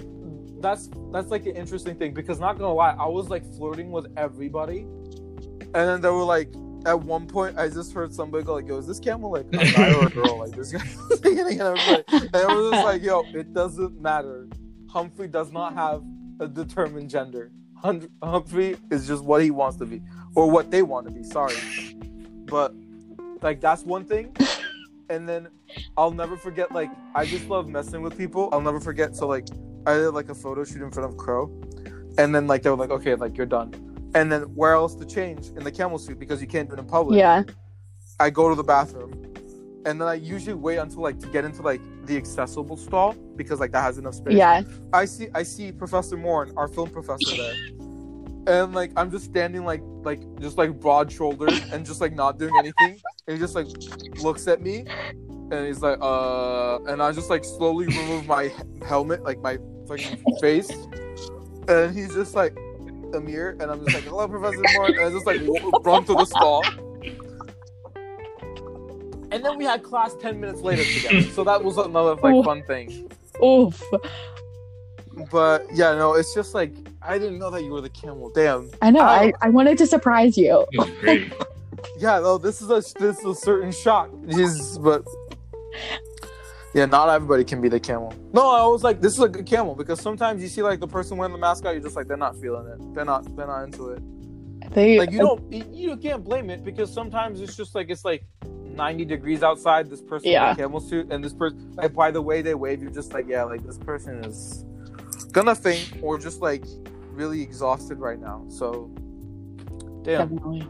that's 0.61 0.89
that's 1.11 1.29
like 1.29 1.45
an 1.45 1.55
interesting 1.55 1.95
thing 1.95 2.13
because 2.13 2.39
not 2.39 2.57
gonna 2.57 2.73
lie, 2.73 2.95
I 2.99 3.07
was 3.07 3.29
like 3.29 3.43
flirting 3.55 3.91
with 3.91 4.07
everybody, 4.17 4.79
and 4.81 5.73
then 5.73 6.01
they 6.01 6.09
were 6.09 6.23
like, 6.23 6.53
at 6.85 6.99
one 6.99 7.27
point, 7.27 7.57
I 7.57 7.67
just 7.69 7.93
heard 7.93 8.13
somebody 8.13 8.43
go 8.43 8.53
like, 8.55 8.67
"Yo, 8.67 8.77
is 8.77 8.87
this 8.87 8.99
camel 8.99 9.31
like 9.31 9.45
a 9.47 9.71
guy 9.71 9.93
or 9.93 10.07
a 10.07 10.09
girl?" 10.19 10.37
Like 10.39 10.51
this 10.51 10.71
guy, 10.71 10.79
and 11.23 11.61
everybody- 11.61 12.03
and 12.33 12.35
I 12.35 12.55
was 12.55 12.71
just 12.71 12.85
like, 12.85 13.01
"Yo, 13.01 13.23
it 13.33 13.53
doesn't 13.53 13.99
matter. 14.01 14.47
Humphrey 14.89 15.27
does 15.27 15.51
not 15.51 15.73
have 15.73 16.03
a 16.39 16.47
determined 16.47 17.09
gender. 17.09 17.51
Hun- 17.75 18.09
Humphrey 18.23 18.77
is 18.91 19.07
just 19.07 19.23
what 19.23 19.41
he 19.43 19.51
wants 19.51 19.77
to 19.77 19.85
be 19.85 20.01
or 20.35 20.49
what 20.49 20.71
they 20.71 20.81
want 20.83 21.07
to 21.07 21.13
be. 21.13 21.23
Sorry, 21.23 21.55
but 22.45 22.73
like 23.41 23.61
that's 23.61 23.83
one 23.83 24.05
thing." 24.05 24.35
And 25.09 25.27
then 25.27 25.47
I'll 25.97 26.11
never 26.11 26.37
forget. 26.37 26.71
Like 26.71 26.89
I 27.15 27.25
just 27.25 27.47
love 27.47 27.67
messing 27.67 28.01
with 28.01 28.17
people. 28.17 28.49
I'll 28.51 28.61
never 28.61 28.79
forget. 28.79 29.15
So 29.15 29.27
like 29.27 29.47
I 29.85 29.95
did 29.95 30.09
like 30.11 30.29
a 30.29 30.35
photo 30.35 30.63
shoot 30.63 30.81
in 30.81 30.91
front 30.91 31.09
of 31.09 31.17
Cro, 31.17 31.51
and 32.17 32.33
then 32.33 32.47
like 32.47 32.63
they 32.63 32.69
were 32.69 32.75
like, 32.75 32.91
okay, 32.91 33.15
like 33.15 33.37
you're 33.37 33.45
done. 33.45 33.73
And 34.15 34.31
then 34.31 34.43
where 34.55 34.73
else 34.73 34.95
to 34.95 35.05
change 35.05 35.47
in 35.47 35.63
the 35.63 35.71
camel 35.71 35.97
suit 35.99 36.19
because 36.19 36.41
you 36.41 36.47
can't 36.47 36.67
do 36.69 36.75
it 36.75 36.79
in 36.79 36.85
public. 36.85 37.17
Yeah, 37.17 37.43
I 38.19 38.29
go 38.29 38.49
to 38.49 38.55
the 38.55 38.63
bathroom, 38.63 39.13
and 39.85 39.99
then 39.99 40.07
I 40.07 40.15
usually 40.15 40.55
wait 40.55 40.77
until 40.77 41.01
like 41.01 41.19
to 41.19 41.27
get 41.27 41.45
into 41.45 41.61
like 41.61 41.81
the 42.05 42.17
accessible 42.17 42.77
stall 42.77 43.13
because 43.35 43.59
like 43.59 43.71
that 43.71 43.81
has 43.81 43.97
enough 43.97 44.15
space. 44.15 44.35
yeah. 44.35 44.61
I 44.93 45.05
see 45.05 45.27
I 45.33 45.43
see 45.43 45.71
Professor 45.71 46.17
Morin, 46.17 46.53
our 46.57 46.67
film 46.67 46.89
professor 46.89 47.35
there. 47.35 47.55
And 48.49 48.73
like 48.73 48.91
I'm 48.97 49.11
just 49.11 49.25
standing 49.25 49.63
like 49.63 49.81
like 50.03 50.19
just 50.39 50.57
like 50.57 50.79
broad 50.79 51.11
shouldered 51.11 51.53
and 51.71 51.85
just 51.85 52.01
like 52.01 52.13
not 52.13 52.39
doing 52.39 52.53
anything. 52.57 52.99
And 53.27 53.37
he 53.37 53.37
just 53.37 53.53
like 53.53 53.67
looks 54.23 54.47
at 54.47 54.59
me 54.59 54.85
and 55.19 55.67
he's 55.67 55.81
like, 55.81 55.99
uh 56.01 56.79
and 56.85 57.01
I 57.01 57.11
just 57.11 57.29
like 57.29 57.45
slowly 57.45 57.85
remove 57.85 58.25
my 58.25 58.51
helmet, 58.87 59.23
like 59.23 59.39
my 59.39 59.59
fucking 59.87 60.23
face. 60.41 60.71
And 61.67 61.95
he's 61.95 62.15
just 62.15 62.33
like 62.33 62.57
Emir, 63.13 63.55
and 63.59 63.69
I'm 63.69 63.85
just 63.85 63.93
like, 63.93 64.03
hello, 64.05 64.27
Professor 64.27 64.63
Morin, 64.73 64.97
and 64.97 65.05
I 65.05 65.09
just 65.11 65.27
like 65.27 65.41
run 65.83 66.03
to 66.05 66.13
the 66.13 66.25
stall. 66.25 66.63
And 69.31 69.45
then 69.45 69.57
we 69.59 69.65
had 69.65 69.83
class 69.83 70.15
ten 70.15 70.39
minutes 70.39 70.61
later 70.61 70.83
together. 70.83 71.21
So 71.33 71.43
that 71.43 71.63
was 71.63 71.77
another 71.77 72.15
like 72.15 72.43
fun 72.43 72.63
thing. 72.63 73.11
Oof. 73.43 73.83
But 75.31 75.67
yeah, 75.71 75.93
no, 75.93 76.13
it's 76.15 76.33
just 76.33 76.55
like 76.55 76.73
I 77.09 77.17
didn't 77.17 77.39
know 77.39 77.49
that 77.49 77.63
you 77.63 77.71
were 77.71 77.81
the 77.81 77.89
camel. 77.89 78.29
Damn. 78.35 78.69
I 78.81 78.91
know. 78.91 79.01
Ow. 79.01 79.05
I, 79.07 79.33
I 79.41 79.49
wanted 79.49 79.77
to 79.79 79.87
surprise 79.87 80.37
you. 80.37 80.65
Great. 81.01 81.33
Yeah, 81.97 82.19
no, 82.19 82.37
this 82.37 82.61
is 82.61 82.69
a 82.69 82.81
this 82.99 83.19
is 83.19 83.25
a 83.25 83.33
certain 83.35 83.71
shock. 83.71 84.09
Jesus, 84.27 84.77
but 84.77 85.03
yeah, 86.73 86.85
not 86.85 87.07
everybody 87.09 87.45
can 87.45 87.61
be 87.61 87.69
the 87.69 87.79
camel. 87.79 88.13
No, 88.33 88.49
I 88.49 88.65
was 88.67 88.83
like, 88.83 88.99
this 88.99 89.13
is 89.13 89.19
a 89.19 89.29
good 89.29 89.45
camel 89.45 89.75
because 89.75 89.99
sometimes 90.01 90.41
you 90.41 90.49
see 90.49 90.61
like 90.61 90.81
the 90.81 90.87
person 90.87 91.15
wearing 91.17 91.31
the 91.31 91.39
mascot, 91.39 91.73
you're 91.73 91.81
just 91.81 91.95
like, 91.95 92.07
they're 92.07 92.17
not 92.17 92.35
feeling 92.39 92.67
it. 92.67 92.93
They're 92.93 93.05
not. 93.05 93.33
They're 93.35 93.47
not 93.47 93.63
into 93.63 93.89
it. 93.91 94.01
They 94.73 94.99
Like 94.99 95.11
you 95.11 95.19
don't. 95.19 95.51
You 95.53 95.63
you 95.71 95.97
can't 95.97 96.23
blame 96.23 96.49
it 96.49 96.63
because 96.65 96.91
sometimes 96.93 97.39
it's 97.41 97.55
just 97.55 97.75
like 97.75 97.89
it's 97.89 98.05
like. 98.05 98.23
90 98.75 99.03
degrees 99.03 99.43
outside 99.43 99.89
this 99.89 100.01
person 100.01 100.29
Yeah. 100.29 100.51
in 100.51 100.53
a 100.53 100.55
camel 100.55 100.79
suit 100.79 101.11
and 101.11 101.21
this 101.21 101.33
person 101.33 101.73
like 101.75 101.93
by 101.93 102.11
the 102.11 102.21
way 102.21 102.41
they 102.41 102.55
wave 102.55 102.81
you're 102.81 102.91
just 102.91 103.13
like 103.13 103.25
yeah 103.27 103.43
like 103.43 103.61
this 103.65 103.77
person 103.77 104.23
is 104.23 104.63
gonna 105.33 105.53
faint 105.55 105.95
or 106.01 106.17
just 106.17 106.39
like 106.39 106.63
really 107.19 107.41
exhausted 107.41 107.99
right 107.99 108.19
now 108.19 108.45
so 108.47 108.89
damn 110.03 110.29
definitely. 110.29 110.67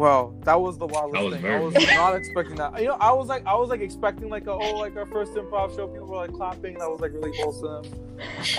Wow, 0.00 0.34
that 0.44 0.58
was 0.58 0.78
the 0.78 0.86
wildest 0.86 1.12
That 1.12 1.24
was 1.24 1.34
thing. 1.34 1.44
I 1.44 1.60
was 1.60 1.74
wild. 1.74 1.88
not 1.88 2.14
expecting 2.16 2.56
that. 2.56 2.80
You 2.80 2.88
know, 2.88 2.96
I 3.00 3.12
was 3.12 3.28
like, 3.28 3.44
I 3.44 3.54
was 3.54 3.68
like 3.68 3.82
expecting 3.82 4.30
like 4.30 4.46
a, 4.46 4.52
oh, 4.52 4.76
like 4.78 4.96
our 4.96 5.04
first 5.04 5.34
improv 5.34 5.76
show, 5.76 5.88
people 5.88 6.06
were 6.06 6.16
like 6.16 6.32
clapping. 6.32 6.78
That 6.78 6.88
was 6.88 7.00
like 7.00 7.12
really 7.12 7.36
wholesome. 7.36 7.84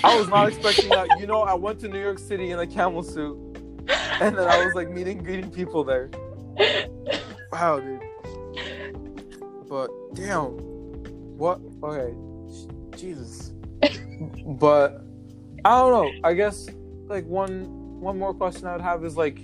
I 0.03 0.19
was 0.19 0.27
not 0.27 0.49
expecting 0.49 0.89
that. 0.89 1.07
You 1.19 1.25
know, 1.25 1.41
I 1.41 1.55
went 1.55 1.79
to 1.79 1.87
New 1.87 1.99
York 1.99 2.19
City 2.19 2.51
in 2.51 2.59
a 2.59 2.67
camel 2.67 3.01
suit, 3.01 3.37
and 4.19 4.37
then 4.37 4.47
I 4.47 4.63
was 4.63 4.75
like 4.75 4.91
meeting, 4.91 5.23
greeting 5.23 5.49
people 5.49 5.83
there. 5.83 6.11
Wow, 7.51 7.79
dude. 7.79 8.01
But 9.67 9.89
damn, 10.13 10.49
what? 11.39 11.59
Okay, 11.81 12.13
Jesus. 12.97 13.53
But 14.45 15.01
I 15.65 15.79
don't 15.79 15.91
know. 15.91 16.11
I 16.23 16.33
guess 16.33 16.67
like 17.11 17.25
one 17.25 17.99
one 17.99 18.17
more 18.17 18.33
question 18.33 18.65
I 18.65 18.73
would 18.73 18.81
have 18.81 19.05
is 19.05 19.15
like, 19.15 19.39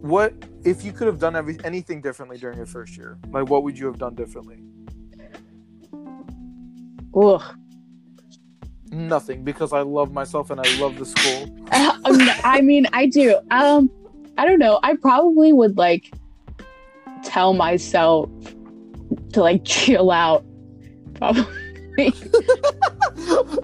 what 0.00 0.34
if 0.64 0.84
you 0.84 0.92
could 0.92 1.06
have 1.06 1.18
done 1.18 1.36
every 1.36 1.58
anything 1.64 2.00
differently 2.00 2.38
during 2.38 2.56
your 2.56 2.66
first 2.66 2.96
year? 2.96 3.18
Like, 3.28 3.48
what 3.48 3.62
would 3.62 3.78
you 3.78 3.86
have 3.86 3.98
done 3.98 4.14
differently? 4.14 4.58
Ugh. 7.14 7.42
Nothing, 8.92 9.44
because 9.44 9.72
I 9.72 9.82
love 9.82 10.12
myself 10.12 10.50
and 10.50 10.60
I 10.60 10.80
love 10.80 10.98
the 10.98 11.06
school. 11.06 11.56
Um, 12.02 12.18
I 12.44 12.62
mean, 12.62 12.86
I 12.94 13.06
do. 13.06 13.38
Um, 13.50 13.90
I 14.38 14.46
don't 14.46 14.58
know. 14.58 14.80
I 14.82 14.96
probably 14.96 15.52
would 15.52 15.76
like 15.76 16.10
tell 17.22 17.52
myself 17.52 18.30
to 19.34 19.42
like 19.42 19.64
chill 19.66 20.10
out. 20.10 20.44
Probably. 21.14 21.44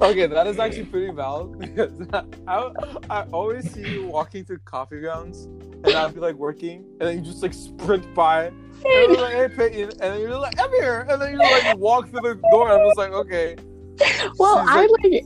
okay, 0.03 0.27
that 0.27 0.47
is 0.47 0.59
actually 0.59 0.85
pretty 0.87 1.13
valid 1.13 2.11
I, 2.49 2.71
I 3.11 3.23
always 3.33 3.71
see 3.73 3.89
you 3.89 4.07
walking 4.07 4.45
through 4.45 4.59
coffee 4.65 5.01
grounds 5.01 5.45
and 5.85 5.89
I'd 5.95 6.15
be 6.15 6.21
like 6.21 6.35
working 6.37 6.85
and 7.01 7.09
then 7.09 7.19
you 7.19 7.25
just 7.25 7.43
like 7.43 7.55
sprint 7.55 8.13
by 8.15 8.47
and 8.47 8.57
I'm 8.87 9.15
like, 9.15 9.33
hey 9.35 9.49
Payton, 9.49 9.91
and 9.91 9.99
then 10.01 10.21
you're 10.21 10.39
like, 10.39 10.61
I'm 10.61 10.71
here, 10.73 11.07
and 11.09 11.21
then 11.21 11.33
you 11.33 11.39
like 11.39 11.77
walk 11.79 12.11
through 12.11 12.21
the 12.21 12.35
door. 12.53 12.71
and 12.71 12.81
I'm 12.81 12.87
just 12.89 12.99
like, 12.99 13.11
okay. 13.11 13.57
well, 14.39 14.61
She's 14.61 14.71
I 14.71 14.87
like. 15.03 15.25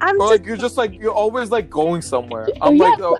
I'm 0.00 0.20
Or 0.20 0.28
just 0.28 0.30
like 0.30 0.46
you're 0.46 0.56
just 0.56 0.76
like 0.76 0.94
you're 0.94 1.12
always 1.12 1.50
like 1.50 1.68
going 1.68 2.00
somewhere. 2.00 2.48
I'm 2.62 2.76
Yeah, 2.76 2.84
like, 2.90 3.00
oh, 3.00 3.18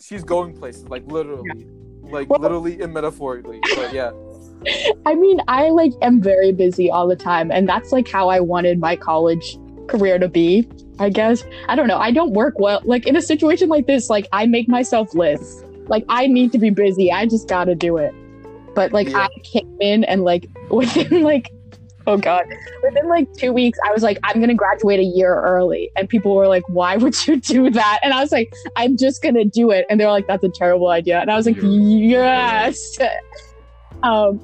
she's 0.00 0.22
going 0.22 0.56
places, 0.56 0.88
like 0.88 1.04
literally, 1.10 1.66
like 2.02 2.30
Well- 2.30 2.40
literally 2.40 2.80
and 2.80 2.94
metaphorically. 2.94 3.60
But 3.74 3.92
yeah, 3.92 4.12
I 5.06 5.14
mean, 5.14 5.40
I 5.48 5.70
like 5.70 5.92
am 6.00 6.22
very 6.22 6.52
busy 6.52 6.90
all 6.90 7.08
the 7.08 7.16
time, 7.16 7.50
and 7.50 7.68
that's 7.68 7.90
like 7.92 8.08
how 8.08 8.28
I 8.28 8.38
wanted 8.40 8.78
my 8.78 8.94
college 8.96 9.58
career 9.88 10.18
to 10.18 10.28
be. 10.28 10.68
I 10.98 11.10
guess 11.10 11.44
I 11.68 11.76
don't 11.76 11.88
know. 11.88 11.98
I 11.98 12.10
don't 12.10 12.32
work 12.32 12.58
well. 12.58 12.80
Like 12.84 13.06
in 13.06 13.16
a 13.16 13.22
situation 13.22 13.68
like 13.68 13.86
this, 13.86 14.10
like 14.10 14.26
I 14.32 14.46
make 14.46 14.68
myself 14.68 15.14
lists. 15.14 15.62
Like 15.88 16.04
I 16.08 16.26
need 16.26 16.52
to 16.52 16.58
be 16.58 16.70
busy. 16.70 17.10
I 17.12 17.26
just 17.26 17.48
gotta 17.48 17.74
do 17.74 17.96
it. 17.96 18.12
But 18.74 18.92
like 18.92 19.08
Yeah. 19.08 19.26
I 19.26 19.40
came 19.42 19.76
in 19.80 20.04
and 20.04 20.22
like 20.24 20.46
within 20.70 21.22
like 21.22 21.50
oh 22.06 22.16
god 22.16 22.46
within 22.82 23.06
like 23.06 23.30
two 23.34 23.52
weeks 23.52 23.78
I 23.86 23.92
was 23.92 24.02
like 24.02 24.18
I'm 24.24 24.40
gonna 24.40 24.54
graduate 24.54 24.98
a 24.98 25.04
year 25.04 25.34
early, 25.34 25.90
and 25.96 26.08
people 26.08 26.34
were 26.34 26.48
like, 26.48 26.62
why 26.68 26.96
would 26.96 27.26
you 27.26 27.40
do 27.40 27.70
that? 27.70 28.00
And 28.02 28.12
I 28.12 28.20
was 28.20 28.32
like, 28.32 28.52
I'm 28.76 28.96
just 28.96 29.22
gonna 29.22 29.44
do 29.44 29.70
it, 29.70 29.86
and 29.90 30.00
they 30.00 30.04
were 30.04 30.10
like, 30.12 30.26
that's 30.26 30.44
a 30.44 30.48
terrible 30.48 30.88
idea, 30.88 31.20
and 31.20 31.30
I 31.30 31.36
was 31.36 31.46
like, 31.46 31.58
yes. 31.60 32.98
Um, 34.04 34.38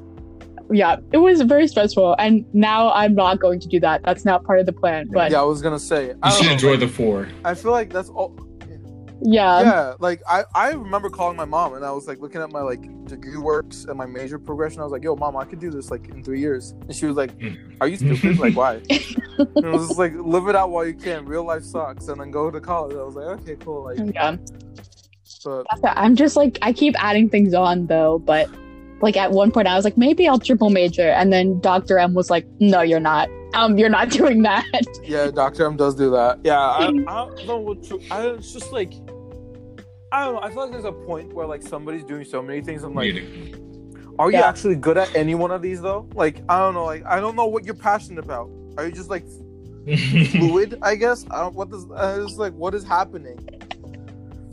yeah, 0.74 0.96
it 1.12 1.18
was 1.18 1.40
very 1.42 1.66
stressful, 1.68 2.16
and 2.18 2.44
now 2.54 2.92
I'm 2.92 3.14
not 3.14 3.40
going 3.40 3.60
to 3.60 3.68
do 3.68 3.80
that. 3.80 4.02
That's 4.04 4.24
not 4.24 4.44
part 4.44 4.58
of 4.60 4.66
the 4.66 4.72
plan. 4.72 5.08
But 5.12 5.30
yeah, 5.30 5.40
I 5.40 5.44
was 5.44 5.62
gonna 5.62 5.78
say. 5.78 6.02
I 6.02 6.06
You 6.06 6.14
don't 6.20 6.32
should 6.32 6.46
know, 6.46 6.52
enjoy 6.52 6.70
like, 6.72 6.80
the 6.80 6.88
four. 6.88 7.28
I 7.44 7.54
feel 7.54 7.70
like 7.72 7.92
that's 7.92 8.08
all. 8.10 8.34
yeah, 9.22 9.60
yeah, 9.62 9.94
like 10.00 10.20
I, 10.28 10.44
I 10.54 10.70
remember 10.72 11.08
calling 11.08 11.36
my 11.36 11.44
mom 11.44 11.74
and 11.74 11.84
I 11.84 11.92
was 11.92 12.06
like 12.06 12.18
looking 12.20 12.42
at 12.42 12.50
my 12.52 12.60
like 12.60 12.82
degree 13.06 13.36
works 13.38 13.84
and 13.84 13.96
my 13.96 14.06
major 14.06 14.38
progression. 14.38 14.80
I 14.80 14.84
was 14.84 14.92
like, 14.92 15.04
"Yo, 15.04 15.14
mom, 15.16 15.36
I 15.36 15.44
could 15.44 15.60
do 15.60 15.70
this 15.70 15.90
like 15.90 16.08
in 16.08 16.22
three 16.22 16.40
years." 16.40 16.72
And 16.88 16.94
she 16.94 17.06
was 17.06 17.16
like, 17.16 17.36
Mm. 17.38 17.76
"Are 17.80 17.88
you 17.88 17.96
stupid? 17.96 18.38
like, 18.38 18.54
why?" 18.56 18.74
and 18.90 19.64
it 19.64 19.72
was 19.72 19.88
just 19.88 19.98
like, 19.98 20.12
"Live 20.14 20.48
it 20.48 20.56
out 20.56 20.70
while 20.70 20.86
you 20.86 20.94
can. 20.94 21.24
Real 21.24 21.44
life 21.44 21.62
sucks." 21.62 22.08
And 22.08 22.20
then 22.20 22.30
go 22.30 22.50
to 22.50 22.60
college. 22.60 22.96
I 22.96 23.02
was 23.02 23.14
like, 23.14 23.26
"Okay, 23.40 23.56
cool." 23.56 23.84
Like, 23.84 23.98
yeah. 24.14 24.36
but 25.44 25.66
I'm 25.84 26.16
just 26.16 26.36
like 26.36 26.58
I 26.62 26.72
keep 26.72 26.94
adding 26.98 27.28
things 27.30 27.54
on 27.54 27.86
though, 27.86 28.18
but 28.18 28.48
like 29.00 29.16
at 29.16 29.32
one 29.32 29.50
point 29.50 29.66
I 29.68 29.76
was 29.76 29.84
like 29.84 29.96
maybe 29.96 30.26
I'll 30.28 30.38
triple 30.38 30.70
major, 30.70 31.08
and 31.08 31.32
then 31.32 31.60
Dr. 31.60 31.98
M 31.98 32.14
was 32.14 32.30
like, 32.30 32.46
no, 32.60 32.80
you're 32.82 33.00
not. 33.00 33.28
Um, 33.54 33.78
you're 33.78 33.88
not 33.88 34.10
doing 34.20 34.42
that. 34.42 34.64
yeah, 35.04 35.30
Doctor 35.30 35.66
M 35.66 35.76
does 35.76 35.94
do 35.94 36.10
that. 36.10 36.40
Yeah, 36.42 36.58
I, 36.58 36.86
I 36.86 36.90
don't 36.90 37.46
know 37.46 37.58
what. 37.58 37.82
To, 37.84 38.00
I 38.10 38.26
it's 38.28 38.52
just 38.52 38.72
like. 38.72 38.92
I 40.12 40.24
don't 40.24 40.34
know. 40.34 40.40
I 40.42 40.48
feel 40.50 40.62
like 40.62 40.70
there's 40.72 40.84
a 40.84 40.92
point 40.92 41.32
where 41.32 41.46
like 41.46 41.62
somebody's 41.62 42.04
doing 42.04 42.24
so 42.24 42.40
many 42.42 42.60
things. 42.60 42.82
I'm 42.84 42.94
like, 42.94 43.14
are 44.18 44.30
you 44.30 44.38
Yeah. 44.38 44.48
actually 44.48 44.76
good 44.76 44.96
at 44.96 45.14
any 45.16 45.34
one 45.34 45.50
of 45.50 45.60
these 45.60 45.80
though? 45.82 46.08
Like, 46.14 46.42
I 46.48 46.58
don't 46.60 46.74
know. 46.74 46.84
Like, 46.84 47.04
I 47.04 47.18
don't 47.20 47.34
know 47.36 47.46
what 47.46 47.64
you're 47.64 47.74
passionate 47.74 48.24
about. 48.24 48.48
Are 48.76 48.86
you 48.86 48.92
just 48.92 49.10
like 49.10 49.24
fluid? 50.30 50.78
I 50.82 50.94
guess. 50.94 51.26
I 51.30 51.40
don't. 51.40 51.54
What 51.54 51.70
does? 51.70 51.84
Uh, 51.90 52.22
it's 52.24 52.36
like 52.36 52.52
what 52.54 52.74
is 52.74 52.84
happening? 52.84 53.38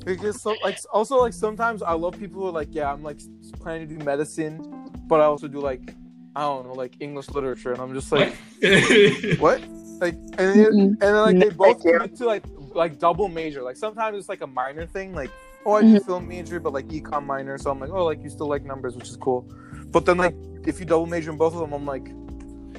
Because 0.05 0.41
so 0.41 0.55
like 0.63 0.77
also 0.91 1.17
like 1.17 1.33
sometimes 1.33 1.81
I 1.83 1.93
love 1.93 2.17
people 2.19 2.41
who 2.41 2.47
are 2.47 2.51
like 2.51 2.69
yeah 2.71 2.91
I'm 2.91 3.03
like 3.03 3.19
planning 3.59 3.87
to 3.87 3.95
do 3.95 4.03
medicine, 4.03 4.89
but 5.07 5.19
I 5.21 5.25
also 5.25 5.47
do 5.47 5.59
like 5.59 5.93
I 6.35 6.41
don't 6.41 6.65
know 6.67 6.73
like 6.73 6.95
English 6.99 7.29
literature 7.29 7.71
and 7.73 7.81
I'm 7.81 7.93
just 7.93 8.11
like 8.11 8.33
what 9.39 9.61
like 9.99 10.15
and 10.15 10.37
then, 10.37 10.57
Mm-mm. 10.57 10.87
and 10.87 10.99
then 10.99 11.15
like 11.15 11.39
they 11.39 11.49
both 11.49 11.83
thank 11.83 11.95
commit 11.95 12.15
to 12.17 12.25
like 12.25 12.43
like 12.73 12.97
double 12.99 13.27
major 13.27 13.61
like 13.61 13.75
sometimes 13.77 14.17
it's 14.17 14.29
like 14.29 14.41
a 14.41 14.47
minor 14.47 14.85
thing 14.87 15.13
like 15.13 15.29
oh 15.65 15.73
I 15.73 15.81
do 15.81 15.99
Mhm. 15.99 16.05
film 16.05 16.27
major 16.27 16.59
but 16.59 16.73
like 16.73 16.87
econ 16.87 17.25
minor 17.25 17.57
so 17.57 17.69
I'm 17.69 17.79
like 17.79 17.91
oh 17.91 18.05
like 18.05 18.23
you 18.23 18.29
still 18.29 18.47
like 18.47 18.63
numbers 18.63 18.95
which 18.95 19.09
is 19.09 19.17
cool 19.17 19.45
but 19.91 20.05
then 20.05 20.17
like 20.17 20.35
if 20.65 20.79
you 20.79 20.85
double 20.85 21.05
major 21.05 21.31
in 21.31 21.37
both 21.37 21.53
of 21.53 21.59
them 21.59 21.73
I'm 21.73 21.85
like 21.85 22.07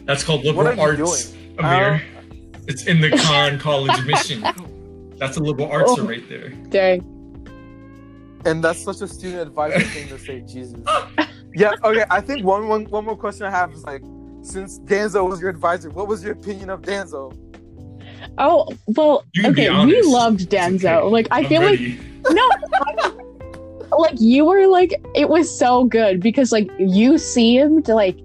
That's 0.06 0.24
called 0.24 0.44
What 0.44 0.56
liberal 0.56 0.80
are 0.80 0.94
you 0.94 1.06
arts, 1.06 1.32
Emir. 1.58 2.02
It's 2.66 2.86
in 2.86 3.00
the 3.00 3.10
Conn 3.24 3.58
college 3.58 3.96
admission. 3.98 4.42
That's 5.22 5.36
a 5.36 5.40
liberal 5.40 5.70
arts 5.70 5.92
Oh. 5.96 6.04
right 6.04 6.28
there. 6.28 6.48
Dang. 6.70 7.00
And 8.44 8.62
that's 8.64 8.82
such 8.82 9.00
a 9.02 9.06
student 9.06 9.40
advisor 9.42 9.78
thing 9.80 10.08
to 10.08 10.18
say, 10.18 10.40
Jesus. 10.40 10.80
Yeah, 11.54 11.72
okay. 11.84 12.04
I 12.10 12.22
think 12.22 12.44
one, 12.46 12.66
one 12.66 12.86
one 12.86 13.04
more 13.04 13.14
question 13.16 13.44
I 13.46 13.50
have 13.50 13.72
is 13.74 13.84
like, 13.84 14.02
since 14.40 14.78
Danso 14.80 15.28
was 15.28 15.38
your 15.38 15.50
advisor, 15.50 15.90
what 15.90 16.08
was 16.08 16.24
your 16.24 16.32
opinion 16.32 16.70
of 16.70 16.80
Danso? 16.80 17.30
Oh 18.38 18.66
well, 18.96 19.24
You 19.34 19.42
can 19.42 19.52
be 19.52 19.68
okay. 19.68 19.84
We 19.84 20.00
loved 20.02 20.48
Danso. 20.48 21.02
Okay. 21.02 21.12
Like 21.16 21.28
I 21.30 21.40
I'm 21.40 21.46
feel 21.50 21.60
like 21.60 21.78
ready. 21.78 22.00
no 22.30 22.48
like 23.98 24.18
you 24.18 24.46
were 24.46 24.66
like 24.66 24.94
it 25.14 25.28
was 25.28 25.46
so 25.58 25.84
good 25.84 26.20
because 26.20 26.52
like 26.52 26.70
you 26.78 27.18
seemed 27.18 27.86
like 27.88 28.16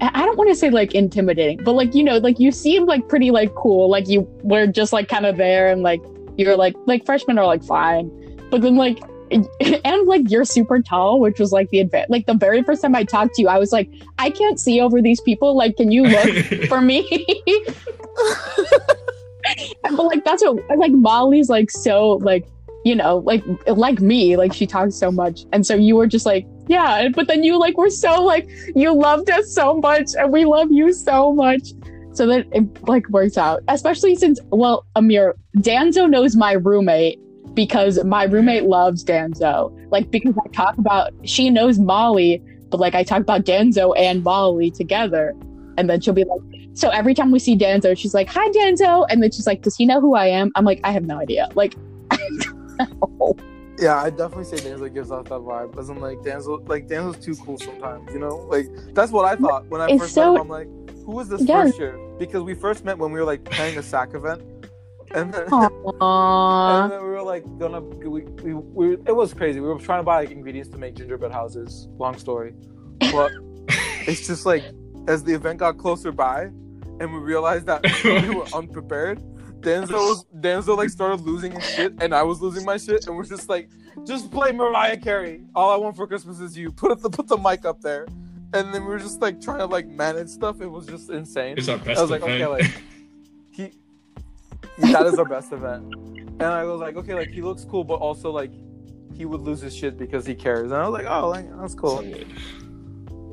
I 0.00 0.24
don't 0.24 0.36
want 0.36 0.50
to 0.50 0.56
say 0.56 0.70
like 0.70 0.94
intimidating, 0.94 1.62
but 1.62 1.72
like 1.72 1.94
you 1.94 2.02
know, 2.02 2.18
like 2.18 2.40
you 2.40 2.50
seemed 2.50 2.88
like 2.88 3.08
pretty 3.08 3.30
like 3.30 3.54
cool. 3.54 3.88
Like 3.88 4.08
you 4.08 4.28
were 4.42 4.66
just 4.66 4.92
like 4.92 5.08
kind 5.08 5.24
of 5.24 5.36
there 5.36 5.68
and 5.68 5.82
like 5.82 6.00
you're 6.36 6.56
like 6.56 6.74
like 6.86 7.06
freshmen 7.06 7.38
are 7.38 7.46
like 7.46 7.62
fine. 7.62 8.10
But 8.50 8.62
then 8.62 8.76
like 8.76 9.00
and 9.30 10.06
like 10.06 10.30
you're 10.30 10.44
super 10.44 10.80
tall, 10.80 11.20
which 11.20 11.38
was 11.38 11.52
like 11.52 11.70
the 11.70 11.80
advantage. 11.80 12.10
Like 12.10 12.26
the 12.26 12.34
very 12.34 12.62
first 12.62 12.82
time 12.82 12.94
I 12.94 13.04
talked 13.04 13.34
to 13.36 13.42
you, 13.42 13.48
I 13.48 13.58
was 13.58 13.72
like, 13.72 13.90
I 14.18 14.30
can't 14.30 14.60
see 14.60 14.80
over 14.80 15.00
these 15.00 15.20
people. 15.20 15.56
Like, 15.56 15.76
can 15.76 15.90
you 15.90 16.04
look 16.04 16.44
for 16.68 16.80
me? 16.80 17.04
but 19.82 20.04
like 20.04 20.24
that's 20.24 20.42
what 20.42 20.58
like 20.76 20.92
Molly's 20.92 21.48
like 21.48 21.70
so 21.70 22.12
like 22.22 22.46
you 22.84 22.94
know 22.94 23.18
like 23.18 23.44
like 23.66 24.00
me 24.00 24.36
like 24.36 24.52
she 24.52 24.66
talks 24.66 24.94
so 24.94 25.10
much 25.10 25.44
and 25.52 25.66
so 25.66 25.74
you 25.74 25.96
were 25.96 26.06
just 26.06 26.24
like 26.24 26.46
yeah 26.68 27.08
but 27.08 27.26
then 27.28 27.42
you 27.42 27.58
like 27.58 27.76
were 27.76 27.90
so 27.90 28.22
like 28.22 28.48
you 28.74 28.94
loved 28.94 29.30
us 29.30 29.52
so 29.52 29.74
much 29.74 30.10
and 30.18 30.32
we 30.32 30.44
love 30.44 30.70
you 30.70 30.92
so 30.92 31.32
much. 31.32 31.72
So 32.12 32.28
that 32.28 32.46
it 32.52 32.88
like 32.88 33.08
works 33.08 33.36
out 33.36 33.62
especially 33.68 34.14
since 34.14 34.38
well 34.50 34.86
Emir 34.96 35.34
Danso 35.58 36.08
knows 36.08 36.36
my 36.36 36.52
roommate 36.52 37.18
because 37.54 38.02
my 38.04 38.24
roommate 38.24 38.64
loves 38.64 39.04
Danso. 39.04 39.72
Like 39.90 40.10
because 40.10 40.34
I 40.44 40.48
talk 40.50 40.78
about 40.78 41.12
she 41.24 41.50
knows 41.50 41.78
Molly 41.78 42.42
but 42.70 42.80
like 42.80 42.94
I 42.94 43.02
talk 43.02 43.20
about 43.20 43.44
Danso 43.44 43.94
and 43.98 44.22
Molly 44.22 44.70
together. 44.70 45.34
And 45.76 45.90
then 45.90 46.00
she'll 46.00 46.14
be 46.14 46.24
like 46.24 46.40
so 46.74 46.88
every 46.88 47.14
time 47.14 47.30
we 47.30 47.38
see 47.38 47.56
Danso, 47.56 47.96
she's 47.96 48.14
like, 48.14 48.28
"Hi, 48.28 48.48
Danso," 48.50 49.06
and 49.08 49.22
then 49.22 49.30
she's 49.30 49.46
like, 49.46 49.62
"Does 49.62 49.76
he 49.76 49.86
know 49.86 50.00
who 50.00 50.16
I 50.16 50.26
am?" 50.26 50.50
I'm 50.56 50.64
like, 50.64 50.80
"I 50.82 50.90
have 50.90 51.04
no 51.04 51.18
idea." 51.18 51.48
Like, 51.54 51.74
Yeah, 53.78 54.00
I 54.00 54.10
definitely 54.10 54.44
say 54.44 54.56
Danso 54.68 54.92
gives 54.92 55.10
off 55.10 55.24
that 55.24 55.40
vibe. 55.40 55.76
As 55.78 55.88
I'm 55.88 56.00
like 56.00 56.18
Danso, 56.18 56.66
like 56.68 56.86
Danso's 56.86 57.22
too 57.24 57.34
cool 57.36 57.58
sometimes. 57.58 58.12
You 58.12 58.20
know, 58.20 58.36
like 58.48 58.66
that's 58.94 59.10
what 59.10 59.24
I 59.24 59.34
thought 59.36 59.66
when 59.66 59.80
I 59.80 59.88
It's 59.90 60.02
first 60.02 60.14
so- 60.14 60.34
met 60.34 60.40
him. 60.40 60.42
I'm 60.42 60.48
like, 60.48 60.68
who 61.04 61.20
is 61.20 61.28
this 61.28 61.42
Yeah. 61.42 61.64
first 61.64 61.78
year? 61.78 61.98
Because 62.18 62.42
we 62.42 62.54
first 62.54 62.84
met 62.84 62.96
when 62.98 63.10
we 63.12 63.18
were 63.18 63.26
like 63.26 63.44
planning 63.44 63.76
a 63.78 63.82
SAC 63.82 64.14
event, 64.14 64.42
and 65.14 65.32
then. 65.32 65.46
And 66.00 66.92
then 66.92 67.02
we 67.02 67.08
were 67.08 67.22
like 67.22 67.44
gonna 67.58 67.80
we, 67.80 68.22
we, 68.22 68.54
we 68.54 68.92
it 69.06 69.14
was 69.14 69.34
crazy. 69.34 69.60
We 69.60 69.68
were 69.68 69.78
trying 69.78 70.00
to 70.00 70.04
buy 70.04 70.16
like 70.20 70.30
ingredients 70.30 70.68
to 70.70 70.78
make 70.78 70.94
gingerbread 70.94 71.32
houses. 71.32 71.88
Long 71.98 72.16
story. 72.18 72.54
But 73.12 73.32
it's 74.06 74.26
just 74.26 74.46
like 74.46 74.62
as 75.08 75.24
the 75.24 75.34
event 75.34 75.58
got 75.58 75.78
closer 75.78 76.12
by 76.12 76.44
and 77.00 77.12
we 77.12 77.18
realized 77.18 77.66
that 77.66 77.82
we 78.04 78.34
were 78.34 78.46
unprepared, 78.54 79.20
Denzel 79.64 79.92
was 79.92 80.24
Denzel 80.38 80.76
like 80.76 80.90
started 80.90 81.22
losing 81.22 81.52
his 81.52 81.64
shit, 81.64 81.94
and 82.00 82.14
I 82.14 82.22
was 82.22 82.40
losing 82.40 82.64
my 82.64 82.76
shit, 82.76 83.06
and 83.06 83.16
we're 83.16 83.24
just 83.24 83.48
like, 83.48 83.68
just 84.06 84.30
play 84.30 84.52
Mariah 84.52 84.96
Carey. 84.96 85.42
All 85.54 85.70
I 85.70 85.76
want 85.76 85.96
for 85.96 86.06
Christmas 86.06 86.40
is 86.40 86.56
you. 86.56 86.70
Put 86.72 87.00
the 87.02 87.10
put 87.10 87.26
the 87.26 87.38
mic 87.38 87.64
up 87.64 87.80
there, 87.80 88.06
and 88.52 88.72
then 88.74 88.82
we 88.82 88.88
were 88.88 88.98
just 88.98 89.20
like 89.20 89.40
trying 89.40 89.58
to 89.58 89.66
like 89.66 89.86
manage 89.86 90.28
stuff. 90.28 90.60
It 90.60 90.66
was 90.70 90.86
just 90.86 91.10
insane. 91.10 91.56
It's 91.58 91.68
our 91.68 91.78
best 91.78 91.98
I 91.98 92.02
was 92.02 92.10
like, 92.10 92.22
event. 92.22 92.42
okay, 92.42 92.46
like 92.46 92.82
he, 93.50 93.72
that 94.78 95.06
is 95.06 95.18
our 95.18 95.24
best 95.24 95.52
event. 95.52 95.94
And 95.94 96.42
I 96.42 96.64
was 96.64 96.80
like, 96.80 96.96
okay, 96.96 97.14
like 97.14 97.30
he 97.30 97.42
looks 97.42 97.64
cool, 97.64 97.84
but 97.84 97.94
also 97.94 98.30
like 98.30 98.50
he 99.14 99.24
would 99.24 99.40
lose 99.40 99.60
his 99.60 99.74
shit 99.74 99.96
because 99.96 100.26
he 100.26 100.34
cares. 100.34 100.72
And 100.72 100.80
I 100.80 100.88
was 100.88 100.92
like, 100.92 101.06
oh, 101.10 101.28
like 101.28 101.46
that's 101.60 101.74
cool. 101.74 102.04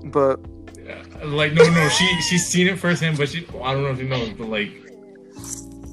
But 0.05 0.39
Yeah, 0.84 1.03
like 1.23 1.53
no, 1.53 1.63
no, 1.69 1.89
she 1.89 2.21
she's 2.21 2.45
seen 2.47 2.67
it 2.67 2.77
firsthand, 2.79 3.17
but 3.17 3.29
she 3.29 3.45
I 3.61 3.73
don't 3.73 3.84
know 3.84 3.89
if 3.89 3.99
you 3.99 4.07
know, 4.07 4.32
but 4.38 4.47
like 4.49 4.71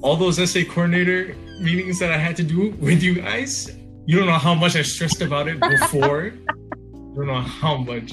all 0.03 0.17
those 0.17 0.37
SA 0.51 0.61
coordinator 0.71 1.35
meetings 1.61 1.99
that 1.99 2.13
I 2.13 2.19
had 2.19 2.37
to 2.37 2.43
do 2.43 2.71
with 2.73 3.03
you 3.03 3.17
guys, 3.17 3.77
you 4.07 4.17
don't 4.17 4.27
know 4.27 4.39
how 4.39 4.55
much 4.55 4.77
I 4.77 4.83
stressed 4.83 5.21
about 5.21 5.49
it 5.49 5.61
before. 5.61 6.27
you 6.93 7.15
don't 7.17 7.27
know 7.27 7.41
how 7.41 7.77
much. 7.77 8.13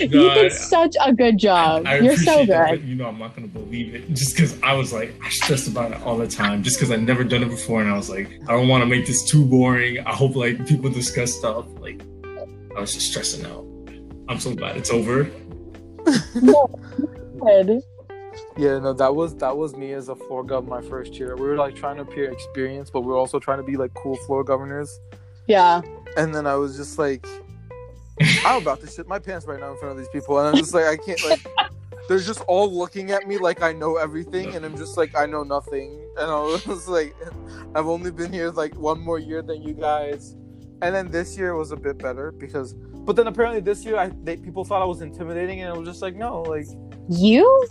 you 0.00 0.08
did 0.08 0.52
such 0.52 0.96
a 1.00 1.12
good 1.12 1.38
job. 1.38 1.86
I 1.86 1.98
You're 2.00 2.16
so 2.16 2.44
good. 2.44 2.48
but 2.48 2.82
you 2.82 2.96
know 2.96 3.06
I'm 3.06 3.18
not 3.18 3.36
gonna 3.36 3.46
believe 3.46 3.94
it 3.94 4.08
just 4.08 4.34
because 4.34 4.60
I 4.62 4.72
was 4.72 4.92
like 4.92 5.14
I 5.22 5.28
stressed 5.28 5.68
about 5.68 5.92
it 5.92 6.02
all 6.02 6.16
the 6.16 6.26
time 6.26 6.64
just 6.64 6.78
because 6.78 6.90
I've 6.90 7.02
never 7.02 7.22
done 7.22 7.44
it 7.44 7.48
before 7.48 7.80
and 7.80 7.88
I 7.88 7.96
was 7.96 8.10
like 8.10 8.40
I 8.48 8.52
don't 8.52 8.66
want 8.66 8.82
to 8.82 8.86
make 8.86 9.06
this 9.06 9.22
too 9.24 9.46
boring. 9.46 10.00
I 10.00 10.12
hope 10.12 10.34
like 10.34 10.66
people 10.66 10.90
discuss 10.90 11.32
stuff 11.32 11.66
like 11.78 12.02
I 12.76 12.80
was 12.80 12.92
just 12.92 13.10
stressing 13.10 13.46
out. 13.46 13.64
I'm 14.28 14.40
so 14.40 14.54
glad 14.54 14.76
it's 14.76 14.90
over. 14.90 15.24
Good. 16.04 17.82
Yeah, 18.56 18.78
no, 18.78 18.92
that 18.92 19.14
was 19.14 19.34
that 19.36 19.56
was 19.56 19.76
me 19.76 19.92
as 19.92 20.08
a 20.08 20.16
floor 20.16 20.44
gov 20.44 20.66
my 20.66 20.82
first 20.82 21.14
year. 21.14 21.36
We 21.36 21.42
were 21.42 21.56
like 21.56 21.74
trying 21.74 21.96
to 21.96 22.02
appear 22.02 22.30
experienced, 22.30 22.92
but 22.92 23.02
we 23.02 23.08
were 23.08 23.16
also 23.16 23.38
trying 23.38 23.58
to 23.58 23.64
be 23.64 23.76
like 23.76 23.94
cool 23.94 24.16
floor 24.16 24.44
governors. 24.44 24.98
Yeah. 25.46 25.80
And 26.16 26.34
then 26.34 26.46
I 26.46 26.54
was 26.56 26.76
just 26.76 26.98
like, 26.98 27.26
I'm 28.44 28.62
about 28.62 28.80
to 28.80 28.86
shit 28.86 29.06
my 29.06 29.18
pants 29.18 29.46
right 29.46 29.60
now 29.60 29.72
in 29.72 29.78
front 29.78 29.92
of 29.92 29.98
these 29.98 30.08
people, 30.08 30.38
and 30.38 30.48
I'm 30.48 30.56
just 30.56 30.74
like, 30.74 30.84
I 30.84 30.96
can't 30.96 31.22
like. 31.24 31.46
They're 32.08 32.18
just 32.18 32.40
all 32.48 32.72
looking 32.72 33.10
at 33.10 33.28
me 33.28 33.36
like 33.36 33.62
I 33.62 33.72
know 33.72 33.96
everything, 33.96 34.54
and 34.54 34.64
I'm 34.64 34.78
just 34.78 34.96
like 34.96 35.14
I 35.14 35.26
know 35.26 35.42
nothing. 35.42 36.02
And 36.16 36.30
I 36.30 36.40
was 36.66 36.88
like, 36.88 37.14
I've 37.74 37.86
only 37.86 38.10
been 38.10 38.32
here 38.32 38.50
like 38.50 38.74
one 38.74 38.98
more 38.98 39.18
year 39.18 39.42
than 39.42 39.62
you 39.62 39.74
guys. 39.74 40.34
And 40.80 40.94
then 40.94 41.10
this 41.10 41.36
year 41.36 41.54
was 41.54 41.70
a 41.70 41.76
bit 41.76 41.98
better 41.98 42.32
because, 42.32 42.72
but 42.72 43.14
then 43.14 43.26
apparently 43.26 43.60
this 43.60 43.84
year, 43.84 43.96
I 43.96 44.10
they, 44.22 44.36
people 44.36 44.64
thought 44.64 44.80
I 44.80 44.86
was 44.86 45.02
intimidating, 45.02 45.60
and 45.60 45.72
I 45.72 45.76
was 45.76 45.86
just 45.86 46.00
like, 46.00 46.16
no, 46.16 46.42
like 46.42 46.66
You? 47.10 47.66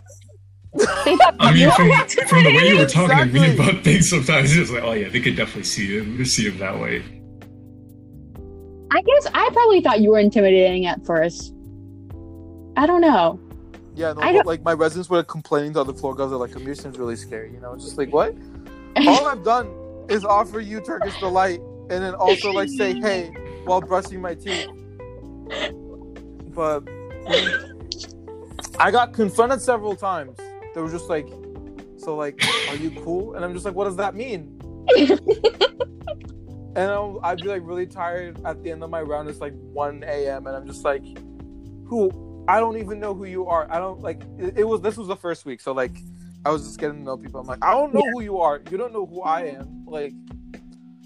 They 0.75 1.15
thought 1.17 1.35
I 1.39 1.53
mean, 1.53 1.69
from, 1.71 1.89
from 2.27 2.43
the 2.43 2.55
way 2.55 2.67
you 2.69 2.77
were 2.77 2.85
talking 2.85 3.17
to 3.17 3.25
me 3.25 3.39
Exactly. 3.45 3.69
about 3.69 3.83
things, 3.83 4.09
sometimes 4.09 4.55
it's 4.55 4.69
like, 4.69 4.83
oh 4.83 4.93
yeah, 4.93 5.09
they 5.09 5.19
could 5.19 5.35
definitely 5.35 5.63
see 5.63 5.97
him, 5.97 6.23
see 6.25 6.47
him 6.49 6.57
that 6.59 6.79
way. 6.79 7.03
I 8.91 9.01
guess 9.01 9.27
I 9.33 9.49
probably 9.51 9.81
thought 9.81 9.99
you 10.01 10.11
were 10.11 10.19
intimidating 10.19 10.85
at 10.85 11.05
first. 11.05 11.53
I 12.77 12.85
don't 12.85 13.01
know. 13.01 13.39
yeah, 13.95 14.13
no, 14.13 14.21
I 14.21 14.31
don't- 14.31 14.45
like 14.45 14.63
my 14.63 14.73
residents 14.73 15.09
were 15.09 15.23
complaining 15.23 15.73
to 15.73 15.81
other 15.81 15.93
floor 15.93 16.13
guys, 16.15 16.29
they're 16.29 16.37
like, 16.37 16.55
Emir 16.55 16.75
seems 16.75 16.97
really 16.97 17.15
scary, 17.15 17.51
you 17.51 17.59
know, 17.59 17.73
it's 17.73 17.83
just 17.83 17.97
like 17.97 18.13
what? 18.13 18.35
all 19.07 19.25
I've 19.27 19.43
done 19.43 19.69
is 20.09 20.23
offer 20.23 20.59
you 20.59 20.79
Turkish 20.79 21.17
delight 21.19 21.59
and 21.89 22.03
then 22.03 22.13
also 22.15 22.51
like 22.51 22.69
say 22.69 22.93
hey 22.99 23.31
while 23.65 23.81
brushing 23.81 24.21
my 24.21 24.35
teeth. 24.35 24.67
But 26.53 26.83
I 28.79 28.89
got 28.91 29.13
confronted 29.13 29.61
several 29.61 29.95
times. 29.95 30.37
They 30.77 30.83
were 30.83 30.91
just 30.91 31.09
like, 31.09 31.27
so 31.97 32.15
like, 32.15 32.39
are 32.69 32.75
you 32.75 32.91
cool? 33.01 33.33
And 33.33 33.43
I'm 33.43 33.51
just 33.51 33.65
like, 33.65 33.73
what 33.73 33.85
does 33.85 33.95
that 33.95 34.13
mean? 34.13 34.61
And 36.75 36.91
I'll, 36.91 37.19
I'd 37.23 37.41
be 37.41 37.47
like 37.47 37.63
really 37.65 37.87
tired 37.87 38.39
at 38.45 38.61
the 38.61 38.69
end 38.69 38.83
of 38.83 38.91
my 38.91 39.01
round. 39.01 39.27
It's 39.27 39.41
like 39.41 39.55
1 39.55 40.03
a.m. 40.03 40.45
and 40.45 40.55
I'm 40.55 40.67
just 40.67 40.83
like, 40.83 41.01
who? 41.87 42.45
I 42.47 42.59
don't 42.59 42.77
even 42.77 42.99
know 42.99 43.15
who 43.15 43.25
you 43.25 43.47
are. 43.47 43.67
I 43.71 43.79
don't 43.79 44.01
like. 44.01 44.21
It, 44.37 44.59
it 44.59 44.63
was 44.63 44.81
this 44.81 44.95
was 44.95 45.07
the 45.07 45.15
first 45.15 45.43
week, 45.43 45.59
so 45.59 45.71
like, 45.71 45.97
I 46.45 46.51
was 46.51 46.63
just 46.63 46.79
getting 46.79 46.97
to 46.97 47.03
know 47.03 47.17
people. 47.17 47.39
I'm 47.39 47.47
like, 47.47 47.65
I 47.65 47.71
don't 47.71 47.95
know 47.95 48.03
who 48.13 48.21
you 48.21 48.37
are. 48.37 48.61
You 48.69 48.77
don't 48.77 48.93
know 48.93 49.07
who 49.07 49.23
I 49.23 49.45
am. 49.45 49.85
Like, 49.87 50.13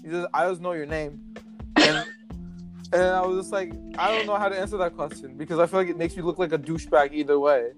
you 0.04 0.10
just, 0.10 0.28
I 0.34 0.46
just 0.46 0.60
know 0.60 0.72
your 0.72 0.84
name. 0.84 1.34
And 1.76 2.06
and 2.92 3.02
I 3.02 3.24
was 3.24 3.38
just 3.38 3.50
like, 3.50 3.72
I 3.96 4.14
don't 4.14 4.26
know 4.26 4.36
how 4.36 4.50
to 4.50 4.60
answer 4.60 4.76
that 4.76 4.94
question 4.94 5.38
because 5.38 5.58
I 5.58 5.66
feel 5.66 5.80
like 5.80 5.88
it 5.88 5.96
makes 5.96 6.14
me 6.14 6.22
look 6.22 6.38
like 6.38 6.52
a 6.52 6.58
douchebag 6.58 7.14
either 7.14 7.40
way. 7.40 7.70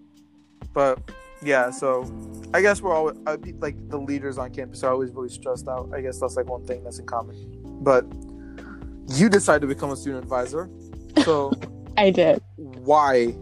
But 0.73 0.99
yeah, 1.45 1.71
so 1.71 2.11
I 2.53 2.61
guess 2.63 2.81
we're 2.81 2.95
all 2.95 3.13
like 3.59 3.89
the 3.89 3.99
leaders 3.99 4.39
on 4.39 4.51
campus 4.53 4.83
are 4.83 4.93
always 4.93 5.11
really 5.11 5.29
stressed 5.29 5.69
out. 5.69 5.91
I 5.95 6.01
guess 6.01 6.19
that's 6.19 6.37
like 6.37 6.47
one 6.47 6.65
thing 6.65 6.83
that's 6.85 6.99
in 6.99 7.07
common. 7.07 7.37
But 7.83 8.07
you 9.09 9.29
decided 9.29 9.61
to 9.61 9.67
become 9.67 9.91
a 9.91 9.97
student 9.97 10.23
advisor, 10.23 10.71
so 11.25 11.53
I 11.97 12.11
did. 12.11 12.43
why? 12.57 13.35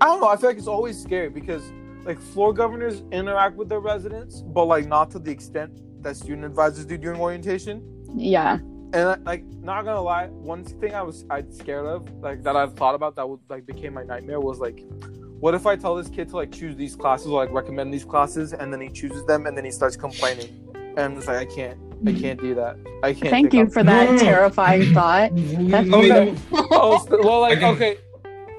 I 0.00 0.06
don't 0.06 0.20
know. 0.20 0.28
I 0.28 0.36
feel 0.36 0.50
like 0.50 0.58
it's 0.58 0.68
always 0.68 1.00
scary 1.00 1.28
because 1.28 1.72
like 2.04 2.20
floor 2.20 2.52
governors 2.52 3.02
interact 3.12 3.56
with 3.56 3.68
their 3.68 3.80
residents, 3.80 4.42
but 4.42 4.64
like 4.64 4.86
not 4.86 5.10
to 5.12 5.18
the 5.18 5.30
extent 5.30 5.80
that 6.02 6.16
student 6.16 6.44
advisors 6.44 6.84
do 6.86 6.96
during 6.96 7.20
orientation. 7.20 7.82
Yeah. 8.16 8.58
And 8.94 9.24
like, 9.26 9.44
not 9.60 9.84
gonna 9.84 10.00
lie, 10.00 10.28
one 10.28 10.64
thing 10.64 10.94
I 10.94 11.02
was 11.02 11.26
I'd 11.28 11.52
scared 11.52 11.86
of, 11.86 12.08
like 12.22 12.42
that 12.44 12.56
I've 12.56 12.74
thought 12.74 12.94
about 12.94 13.16
that 13.16 13.28
would 13.28 13.40
like 13.48 13.66
became 13.66 13.92
my 13.94 14.04
nightmare 14.04 14.40
was 14.40 14.60
like, 14.60 14.84
what 15.40 15.54
if 15.54 15.66
I 15.66 15.76
tell 15.76 15.94
this 15.94 16.08
kid 16.08 16.28
to 16.30 16.36
like 16.36 16.50
choose 16.52 16.76
these 16.76 16.96
classes 16.96 17.28
or 17.28 17.40
like 17.44 17.52
recommend 17.52 17.92
these 17.92 18.04
classes, 18.04 18.52
and 18.52 18.72
then 18.72 18.80
he 18.80 18.88
chooses 18.88 19.24
them, 19.26 19.46
and 19.46 19.56
then 19.56 19.64
he 19.64 19.70
starts 19.70 19.96
complaining, 19.96 20.48
and 20.74 20.98
I'm 21.00 21.14
just 21.14 21.28
like, 21.28 21.38
I 21.38 21.44
can't, 21.46 21.78
I 22.06 22.12
can't 22.12 22.40
do 22.40 22.54
that. 22.56 22.76
I 23.02 23.12
can't. 23.12 23.30
Thank 23.30 23.46
take 23.50 23.54
you 23.54 23.60
on- 23.64 23.70
for 23.70 23.82
that 23.84 24.10
No, 24.12 24.18
terrifying 24.18 24.92
thought. 24.94 25.30
That's 25.34 25.88
Okay. 25.92 26.34
oh, 26.52 26.98
st- 27.06 27.24
well, 27.24 27.40
like 27.40 27.58
I 27.58 27.60
can- 27.60 27.74
okay, 27.74 27.98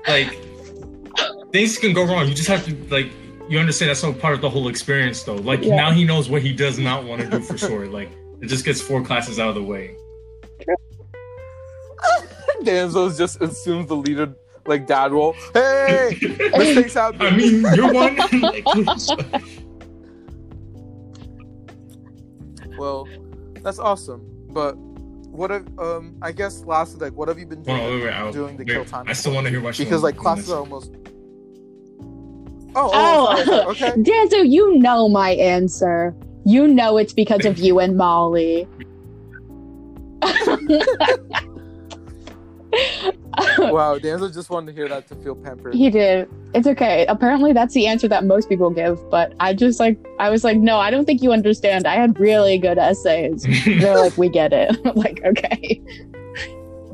like 0.08 1.52
things 1.52 1.78
can 1.78 1.94
go 1.94 2.06
wrong. 2.06 2.28
You 2.28 2.34
just 2.34 2.48
have 2.50 2.64
to 2.66 2.76
like 2.90 3.12
you 3.50 3.58
understand 3.60 3.90
that's 3.90 4.04
all 4.04 4.14
part 4.14 4.36
of 4.36 4.42
the 4.42 4.50
whole 4.50 4.68
experience 4.68 5.24
though. 5.24 5.36
Like 5.36 5.64
Yeah. 5.64 5.76
now 5.76 5.92
he 5.92 6.06
knows 6.06 6.30
what 6.30 6.42
he 6.42 6.54
does 6.54 6.78
not 6.80 7.04
want 7.04 7.22
to 7.22 7.30
do 7.30 7.40
for 7.42 7.58
sure. 7.58 7.88
Like 7.92 8.10
it 8.42 8.46
just 8.48 8.64
gets 8.64 8.80
four 8.80 9.04
classes 9.04 9.38
out 9.40 9.50
of 9.50 9.56
the 9.56 9.64
way. 9.64 9.96
Danso 12.64 13.16
just 13.18 13.42
assumes 13.42 13.88
the 13.88 13.96
leader 13.96 14.34
like 14.70 14.88
dad 14.88 15.12
role. 15.12 15.36
Hey, 15.54 16.18
mistakes 16.22 16.94
happen. 16.94 17.22
I 17.22 17.32
mean, 17.36 17.66
you're 17.76 17.92
one. 17.94 18.16
well, 22.78 23.08
that's 23.62 23.80
awesome. 23.80 24.22
But 24.52 24.78
what 24.78 25.52
have 25.52 25.68
um? 25.80 26.16
I 26.22 26.32
guess 26.32 26.64
lastly, 26.66 27.00
like, 27.02 27.14
what 27.14 27.28
have 27.28 27.38
you 27.40 27.46
been 27.46 27.62
doing? 27.64 27.80
on, 27.80 27.86
wait, 27.92 28.04
wait, 28.04 28.14
I'll- 28.14 28.32
Doing 28.32 28.58
the 28.58 28.64
wait, 28.64 28.74
kill 28.74 28.86
time. 28.86 29.06
I 29.08 29.14
still 29.14 29.34
want 29.34 29.46
to 29.46 29.52
hear 29.52 29.62
what 29.62 29.78
because 29.78 30.04
like 30.04 30.18
classes 30.18 30.50
are 30.52 30.60
almost. 30.60 30.92
Oh, 32.76 32.92
oh, 32.94 32.94
Oh, 32.94 33.26
sorry, 33.36 33.46
sorry. 33.46 33.66
okay. 33.72 33.92
Danso, 34.04 34.48
you 34.50 34.78
know 34.78 35.10
my 35.10 35.32
answer. 35.32 36.16
You 36.46 36.68
know 36.68 36.98
it's 36.98 37.14
because 37.14 37.46
of 37.46 37.58
you 37.58 37.80
and 37.80 37.98
Molly. 37.98 38.68
Wow, 43.60 43.98
Danso 44.00 44.34
just 44.34 44.50
wanted 44.50 44.68
to 44.68 44.74
hear 44.74 44.88
that 44.90 45.08
to 45.08 45.16
feel 45.16 45.36
pampered. 45.36 45.74
he 45.74 45.90
did. 45.90 46.30
It's 46.54 46.68
okay. 46.68 47.06
Apparently, 47.08 47.54
that's 47.54 47.74
the 47.74 47.88
answer 47.88 48.08
that 48.08 48.24
most 48.26 48.50
people 48.50 48.70
give. 48.70 48.98
But 49.10 49.34
I 49.40 49.54
just 49.54 49.80
like, 49.80 49.98
I 50.20 50.30
was 50.30 50.44
like, 50.44 50.58
no, 50.58 50.80
I 50.80 50.90
don't 50.90 51.06
think 51.06 51.22
you 51.22 51.32
understand. 51.32 51.86
I 51.86 51.96
had 51.96 52.20
really 52.20 52.58
good 52.58 52.78
SAs. 52.78 53.44
They're 53.66 53.98
like, 53.98 54.18
we 54.18 54.30
get 54.30 54.52
it. 54.54 54.76
I'm 54.86 54.96
like, 54.96 55.22
okay. 55.24 55.82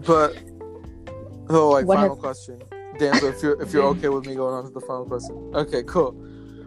But 0.06 0.36
oh, 1.50 1.70
like 1.70 1.86
What 1.86 1.96
final 1.96 2.16
question, 2.16 2.62
Danso, 2.98 3.34
if 3.34 3.42
you're 3.42 3.62
if 3.62 3.74
you're 3.74 3.86
okay 3.86 4.10
with 4.10 4.26
me 4.26 4.36
going 4.36 4.54
on 4.54 4.66
to 4.66 4.72
the 4.72 4.82
final 4.82 5.06
question. 5.06 5.52
Okay, 5.56 5.84
cool. 5.84 6.12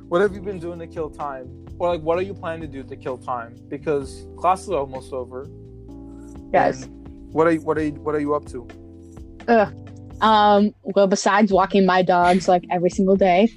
What 0.08 0.22
have 0.22 0.32
you 0.32 0.40
been 0.40 0.58
doing 0.58 0.78
to 0.78 0.86
kill 0.86 1.10
time, 1.10 1.66
or 1.78 1.88
like 1.88 2.00
what 2.00 2.18
are 2.18 2.22
you 2.22 2.34
planning 2.34 2.62
to 2.62 2.66
do 2.66 2.82
to 2.82 2.96
kill 2.96 3.18
time? 3.18 3.56
Because 3.68 4.26
class 4.38 4.62
is 4.62 4.70
almost 4.70 5.12
over. 5.12 5.46
Yes. 6.52 6.88
What 7.30 7.46
are 7.46 7.52
you, 7.52 7.60
what 7.60 7.76
are 7.76 7.82
you, 7.82 7.92
what 7.92 8.14
are 8.14 8.20
you 8.20 8.34
up 8.34 8.46
to? 8.52 8.66
Um, 9.48 10.74
well, 10.82 11.06
besides 11.06 11.52
walking 11.52 11.86
my 11.86 12.02
dogs 12.02 12.48
like 12.48 12.64
every 12.70 12.90
single 12.90 13.16
day, 13.16 13.48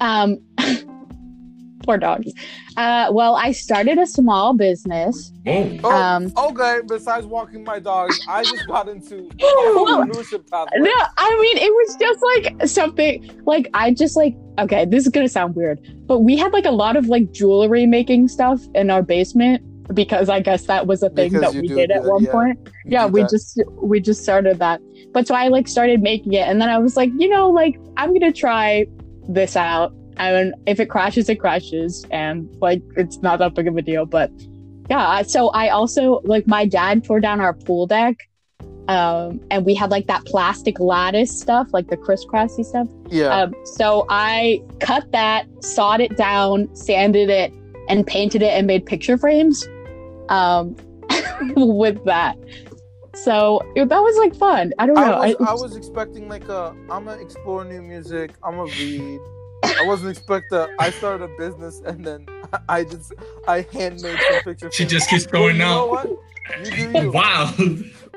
um, 0.00 0.38
poor 1.84 1.98
dogs. 1.98 2.32
Uh, 2.76 3.10
well, 3.12 3.36
I 3.36 3.52
started 3.52 3.98
a 3.98 4.06
small 4.06 4.54
business. 4.54 5.30
Whoa. 5.44 5.78
Oh, 5.84 5.90
Um, 5.92 6.32
okay. 6.36 6.80
Besides 6.88 7.26
walking 7.26 7.64
my 7.64 7.78
dogs, 7.78 8.18
I 8.28 8.42
just 8.44 8.66
got 8.66 8.88
into 8.88 9.28
Well, 9.40 9.98
entrepreneurship 10.04 10.48
pathway. 10.50 10.78
No, 10.78 10.90
I 11.18 11.38
mean 11.40 11.58
it 11.58 11.70
was 11.72 11.96
just 12.00 12.22
like 12.22 12.68
something 12.68 13.42
like 13.44 13.68
I 13.74 13.92
just 13.92 14.16
like 14.16 14.34
okay, 14.58 14.84
this 14.84 15.04
is 15.06 15.12
gonna 15.12 15.28
sound 15.28 15.54
weird, 15.54 15.80
but 16.06 16.20
we 16.20 16.36
had 16.36 16.52
like 16.52 16.64
a 16.66 16.70
lot 16.70 16.96
of 16.96 17.06
like 17.06 17.30
jewelry 17.32 17.86
making 17.86 18.28
stuff 18.28 18.60
in 18.74 18.90
our 18.90 19.02
basement 19.02 19.62
because 19.94 20.28
I 20.28 20.40
guess 20.40 20.64
that 20.66 20.86
was 20.86 21.02
a 21.02 21.10
thing 21.10 21.32
Because 21.32 21.52
that 21.52 21.60
we 21.60 21.68
did 21.68 21.90
at 21.90 22.02
that, 22.02 22.08
one 22.10 22.24
yeah. 22.24 22.32
point. 22.32 22.58
You 22.84 22.92
Yeah, 22.92 23.06
we 23.06 23.22
that. 23.22 23.30
just 23.30 23.60
we 23.82 24.00
just 24.00 24.22
started 24.22 24.58
that. 24.58 24.80
But 25.12 25.26
so 25.26 25.34
I 25.34 25.48
like 25.48 25.68
started 25.68 26.00
making 26.02 26.32
it 26.34 26.46
and 26.48 26.60
then 26.60 26.68
I 26.68 26.78
was 26.78 26.96
like, 26.96 27.10
you 27.18 27.28
know, 27.28 27.50
like 27.50 27.78
I'm 27.96 28.12
gonna 28.12 28.32
try 28.32 28.86
this 29.28 29.56
out. 29.56 29.92
and 30.16 30.54
if 30.66 30.78
it 30.80 30.88
crashes, 30.90 31.28
it 31.28 31.40
crashes, 31.40 32.04
and 32.10 32.48
like 32.60 32.82
it's 32.96 33.18
not 33.22 33.38
that 33.40 33.54
big 33.54 33.66
of 33.66 33.76
a 33.76 33.82
deal. 33.82 34.06
But 34.06 34.30
yeah, 34.90 35.22
so 35.22 35.48
I 35.50 35.68
also 35.68 36.20
like 36.24 36.46
my 36.46 36.66
dad 36.66 37.04
tore 37.04 37.20
down 37.20 37.40
our 37.40 37.54
pool 37.54 37.86
deck, 37.86 38.16
um, 38.88 39.40
and 39.50 39.64
we 39.64 39.74
had 39.74 39.90
like 39.90 40.06
that 40.08 40.24
plastic 40.26 40.78
lattice 40.80 41.36
stuff, 41.40 41.68
like 41.72 41.88
the 41.88 41.96
crisscrossy 41.96 42.64
stuff. 42.64 42.88
Yeah. 43.08 43.28
Um, 43.28 43.54
so 43.64 44.06
I 44.08 44.62
cut 44.80 45.10
that, 45.12 45.46
sawed 45.64 46.00
it 46.00 46.16
down, 46.16 46.74
sanded 46.74 47.30
it, 47.30 47.52
and 47.88 48.06
painted 48.06 48.42
it, 48.42 48.50
and 48.52 48.66
made 48.66 48.86
picture 48.86 49.16
frames 49.18 49.66
um, 50.28 50.76
with 51.56 52.02
that. 52.04 52.36
So 53.14 53.60
that 53.76 53.88
was 53.90 54.16
like 54.16 54.34
fun. 54.34 54.72
I 54.78 54.86
don't 54.86 54.94
know. 54.96 55.02
I 55.02 55.26
was, 55.28 55.36
I- 55.40 55.50
I 55.50 55.52
was 55.54 55.76
expecting 55.76 56.28
like 56.28 56.48
a 56.48 56.74
I'm 56.90 57.04
gonna 57.04 57.20
explore 57.20 57.64
new 57.64 57.82
music. 57.82 58.32
I'm 58.42 58.56
gonna 58.56 58.72
read. 58.72 59.20
I 59.64 59.84
wasn't 59.86 60.10
expecting. 60.10 60.58
a 60.58 60.68
I 60.78 60.90
started 60.90 61.24
a 61.24 61.36
business 61.38 61.80
and 61.84 62.04
then 62.04 62.26
I 62.68 62.84
just 62.84 63.12
I 63.46 63.66
handmade 63.72 64.18
some 64.18 64.42
picture. 64.42 64.58
Frames. 64.70 64.74
She 64.74 64.86
just 64.86 65.10
keeps 65.10 65.26
Well, 65.30 65.42
going 65.42 65.56
you 65.56 65.62
know 65.62 65.86
what? 65.86 66.08
You 66.64 66.70
do 66.92 67.00
you. 67.00 67.12
Wow. 67.12 67.52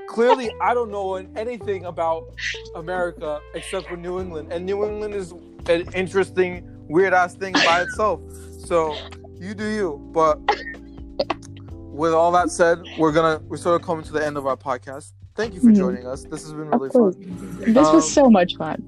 Clearly, 0.07 0.49
I 0.61 0.73
don't 0.73 0.91
know 0.91 1.15
anything 1.35 1.83
about 1.85 2.33
America 2.75 3.41
except 3.53 3.87
for 3.89 3.97
New 3.97 4.19
England, 4.21 4.53
and 4.53 4.65
New 4.65 4.85
England 4.85 5.13
is 5.13 5.33
an 5.67 5.89
interesting, 5.93 6.63
weird 6.87 7.13
ass 7.13 7.33
thing 7.35 7.51
by 7.53 7.81
itself. 7.81 8.21
So 8.65 8.95
you 9.39 9.53
do 9.53 9.65
you. 9.67 10.09
But 10.13 10.39
with 11.91 12.13
all 12.13 12.31
that 12.33 12.49
said, 12.51 12.81
we're 12.97 13.11
gonna 13.11 13.41
we're 13.47 13.57
sort 13.57 13.79
of 13.79 13.85
coming 13.85 14.03
to 14.05 14.11
the 14.13 14.25
end 14.25 14.37
of 14.37 14.45
our 14.45 14.57
podcast. 14.57 15.13
Thank 15.35 15.53
you 15.53 15.59
for 15.59 15.67
Mhm. 15.67 15.75
joining 15.75 16.07
us. 16.07 16.23
This 16.23 16.43
has 16.43 16.53
been 16.53 16.69
really 16.69 16.89
fun. 16.89 17.13
this 17.73 17.87
Um, 17.87 17.95
was 17.95 18.11
so 18.11 18.29
much 18.29 18.55
fun. 18.57 18.83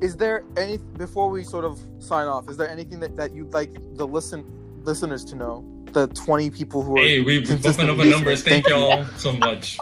Is 0.00 0.16
there 0.16 0.44
any 0.56 0.76
before 0.96 1.28
we 1.30 1.42
sort 1.42 1.64
of 1.64 1.78
sign 1.98 2.28
off? 2.28 2.48
Is 2.48 2.56
there 2.56 2.68
anything 2.68 3.00
that, 3.00 3.16
that 3.16 3.34
you'd 3.34 3.52
like 3.52 3.70
the 3.96 4.06
listen 4.06 4.44
listeners 4.84 5.24
to 5.26 5.36
know? 5.36 5.64
The 5.92 6.06
twenty 6.08 6.50
people 6.50 6.82
who 6.82 6.96
are 6.98 7.00
Hey, 7.00 7.20
we've 7.20 7.42
opened 7.50 7.66
up 7.66 7.76
the 7.76 7.82
listeners. 7.84 8.10
numbers. 8.10 8.42
Thank 8.44 8.66
Thank 8.66 8.76
you. 8.76 8.82
y'all 8.88 9.04
so 9.16 9.32
much. 9.32 9.78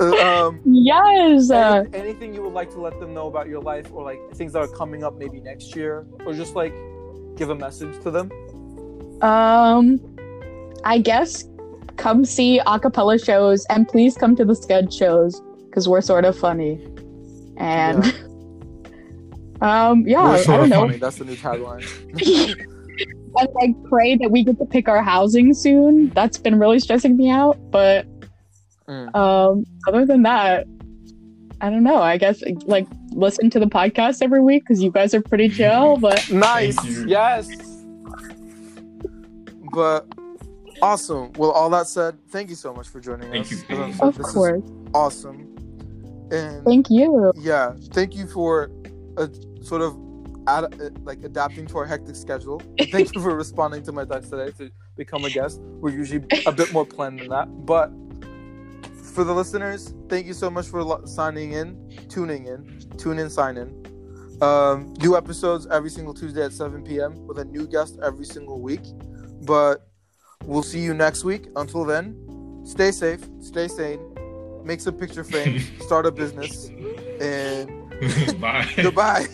Uh, 0.00 0.04
um, 0.24 0.60
Yes. 0.64 1.50
Uh, 1.50 1.84
anything 1.92 2.32
you 2.34 2.40
would 2.42 2.52
like 2.52 2.70
to 2.70 2.80
let 2.80 2.98
them 3.00 3.12
know 3.12 3.26
about 3.26 3.48
your 3.48 3.60
life, 3.60 3.90
or 3.92 4.02
like 4.04 4.18
things 4.34 4.52
that 4.52 4.60
are 4.60 4.68
coming 4.68 5.02
up 5.04 5.16
maybe 5.18 5.40
next 5.40 5.74
year, 5.76 6.06
or 6.24 6.32
just 6.34 6.54
like 6.54 6.72
give 7.38 7.50
a 7.50 7.54
message 7.54 8.00
to 8.02 8.10
them? 8.10 8.30
um, 9.22 10.00
I 10.84 10.98
guess 10.98 11.44
come 11.96 12.24
see 12.24 12.60
acapella 12.66 13.22
shows 13.24 13.66
and 13.70 13.88
please 13.88 14.16
come 14.16 14.36
to 14.36 14.44
the 14.44 14.54
Scud 14.54 14.92
shows 14.92 15.40
because 15.66 15.88
we're 15.88 16.00
sort 16.00 16.24
of 16.24 16.38
funny. 16.38 16.80
And 17.56 18.04
um, 19.60 20.06
yeah, 20.06 20.22
We're 20.22 20.34
I 20.38 20.42
don't 20.44 20.60
of 20.64 20.68
know. 20.68 20.80
funny. 20.82 20.96
That's 20.98 21.16
the 21.16 21.24
new 21.24 21.34
tagline. 21.36 21.84
and 23.36 23.48
like 23.54 23.70
pray 23.88 24.16
that 24.16 24.30
we 24.30 24.44
get 24.44 24.58
to 24.58 24.64
pick 24.66 24.88
our 24.88 25.02
housing 25.02 25.52
soon. 25.54 26.10
That's 26.10 26.38
been 26.38 26.58
really 26.58 26.78
stressing 26.80 27.16
me 27.16 27.30
out. 27.30 27.56
But 27.70 28.06
Mm. 28.88 29.14
um, 29.14 29.64
other 29.86 30.06
than 30.06 30.22
that, 30.22 30.66
I 31.60 31.70
don't 31.70 31.82
know. 31.82 32.00
I 32.00 32.16
guess 32.18 32.42
like 32.66 32.86
listen 33.10 33.50
to 33.50 33.58
the 33.60 33.66
podcast 33.66 34.22
every 34.22 34.40
week 34.40 34.62
because 34.62 34.82
you 34.82 34.90
guys 34.90 35.12
are 35.14 35.20
pretty 35.22 35.48
chill. 35.48 35.96
But 36.00 36.30
Nice. 36.30 36.76
Yes. 37.06 37.48
But 39.72 40.06
awesome. 40.80 41.32
Well, 41.34 41.50
all 41.50 41.70
that 41.70 41.86
said, 41.88 42.16
thank 42.30 42.48
you 42.48 42.54
so 42.56 42.72
much 42.72 42.88
for 42.88 43.00
joining 43.00 43.30
Thank 43.30 43.46
us. 43.46 43.52
you, 43.52 43.58
As 43.58 43.64
I 43.64 43.74
Payton. 43.74 43.92
said, 43.94 44.02
of 44.08 44.16
this 44.18 44.26
is 44.28 44.34
course, 44.34 44.62
awesome. 44.94 45.54
And 46.30 46.64
thank 46.64 46.90
you. 46.90 47.32
yeah, 47.36 47.74
thank 47.92 48.14
you 48.14 48.26
for 48.26 48.70
a 49.16 49.28
sort 49.62 49.82
of 49.82 49.96
ad- 50.46 50.80
uh, 50.80 50.90
like 51.02 51.24
adapting 51.24 51.66
to 51.68 51.78
our 51.78 51.86
hectic 51.86 52.16
schedule. 52.16 52.62
Thank 52.90 53.14
you 53.14 53.20
for 53.22 53.34
responding 53.44 53.82
to 53.84 53.92
my 53.92 54.04
text 54.04 54.30
today 54.30 54.52
to 54.58 54.70
become 54.96 55.24
a 55.24 55.30
guest. 55.30 55.60
We're 55.60 55.90
usually 55.90 56.24
a 56.46 56.52
bit 56.52 56.72
more 56.72 56.84
planned 56.86 57.18
than 57.20 57.28
that, 57.28 57.46
but 57.66 57.90
for 59.18 59.24
the 59.24 59.34
listeners, 59.34 59.94
thank 60.08 60.28
you 60.28 60.32
so 60.32 60.48
much 60.48 60.68
for 60.68 60.80
lo- 60.80 61.04
signing 61.04 61.50
in, 61.50 61.90
tuning 62.08 62.46
in, 62.46 62.78
tune 62.98 63.18
in, 63.18 63.28
sign 63.28 63.56
in. 63.56 64.40
Um, 64.40 64.94
new 65.00 65.16
episodes 65.16 65.66
every 65.72 65.90
single 65.90 66.14
Tuesday 66.14 66.44
at 66.44 66.52
7 66.52 66.84
p.m. 66.84 67.26
with 67.26 67.40
a 67.40 67.44
new 67.44 67.66
guest 67.66 67.98
every 68.00 68.24
single 68.24 68.60
week. 68.60 68.82
But 69.42 69.88
we'll 70.44 70.62
see 70.62 70.78
you 70.78 70.94
next 70.94 71.24
week. 71.24 71.48
Until 71.56 71.84
then, 71.84 72.62
stay 72.64 72.92
safe, 72.92 73.28
stay 73.40 73.66
sane, 73.66 73.98
make 74.62 74.80
some 74.80 74.94
picture 74.94 75.24
frames, 75.24 75.68
start 75.80 76.06
a 76.06 76.12
business, 76.12 76.68
and 77.20 77.90
goodbye. 78.76 79.26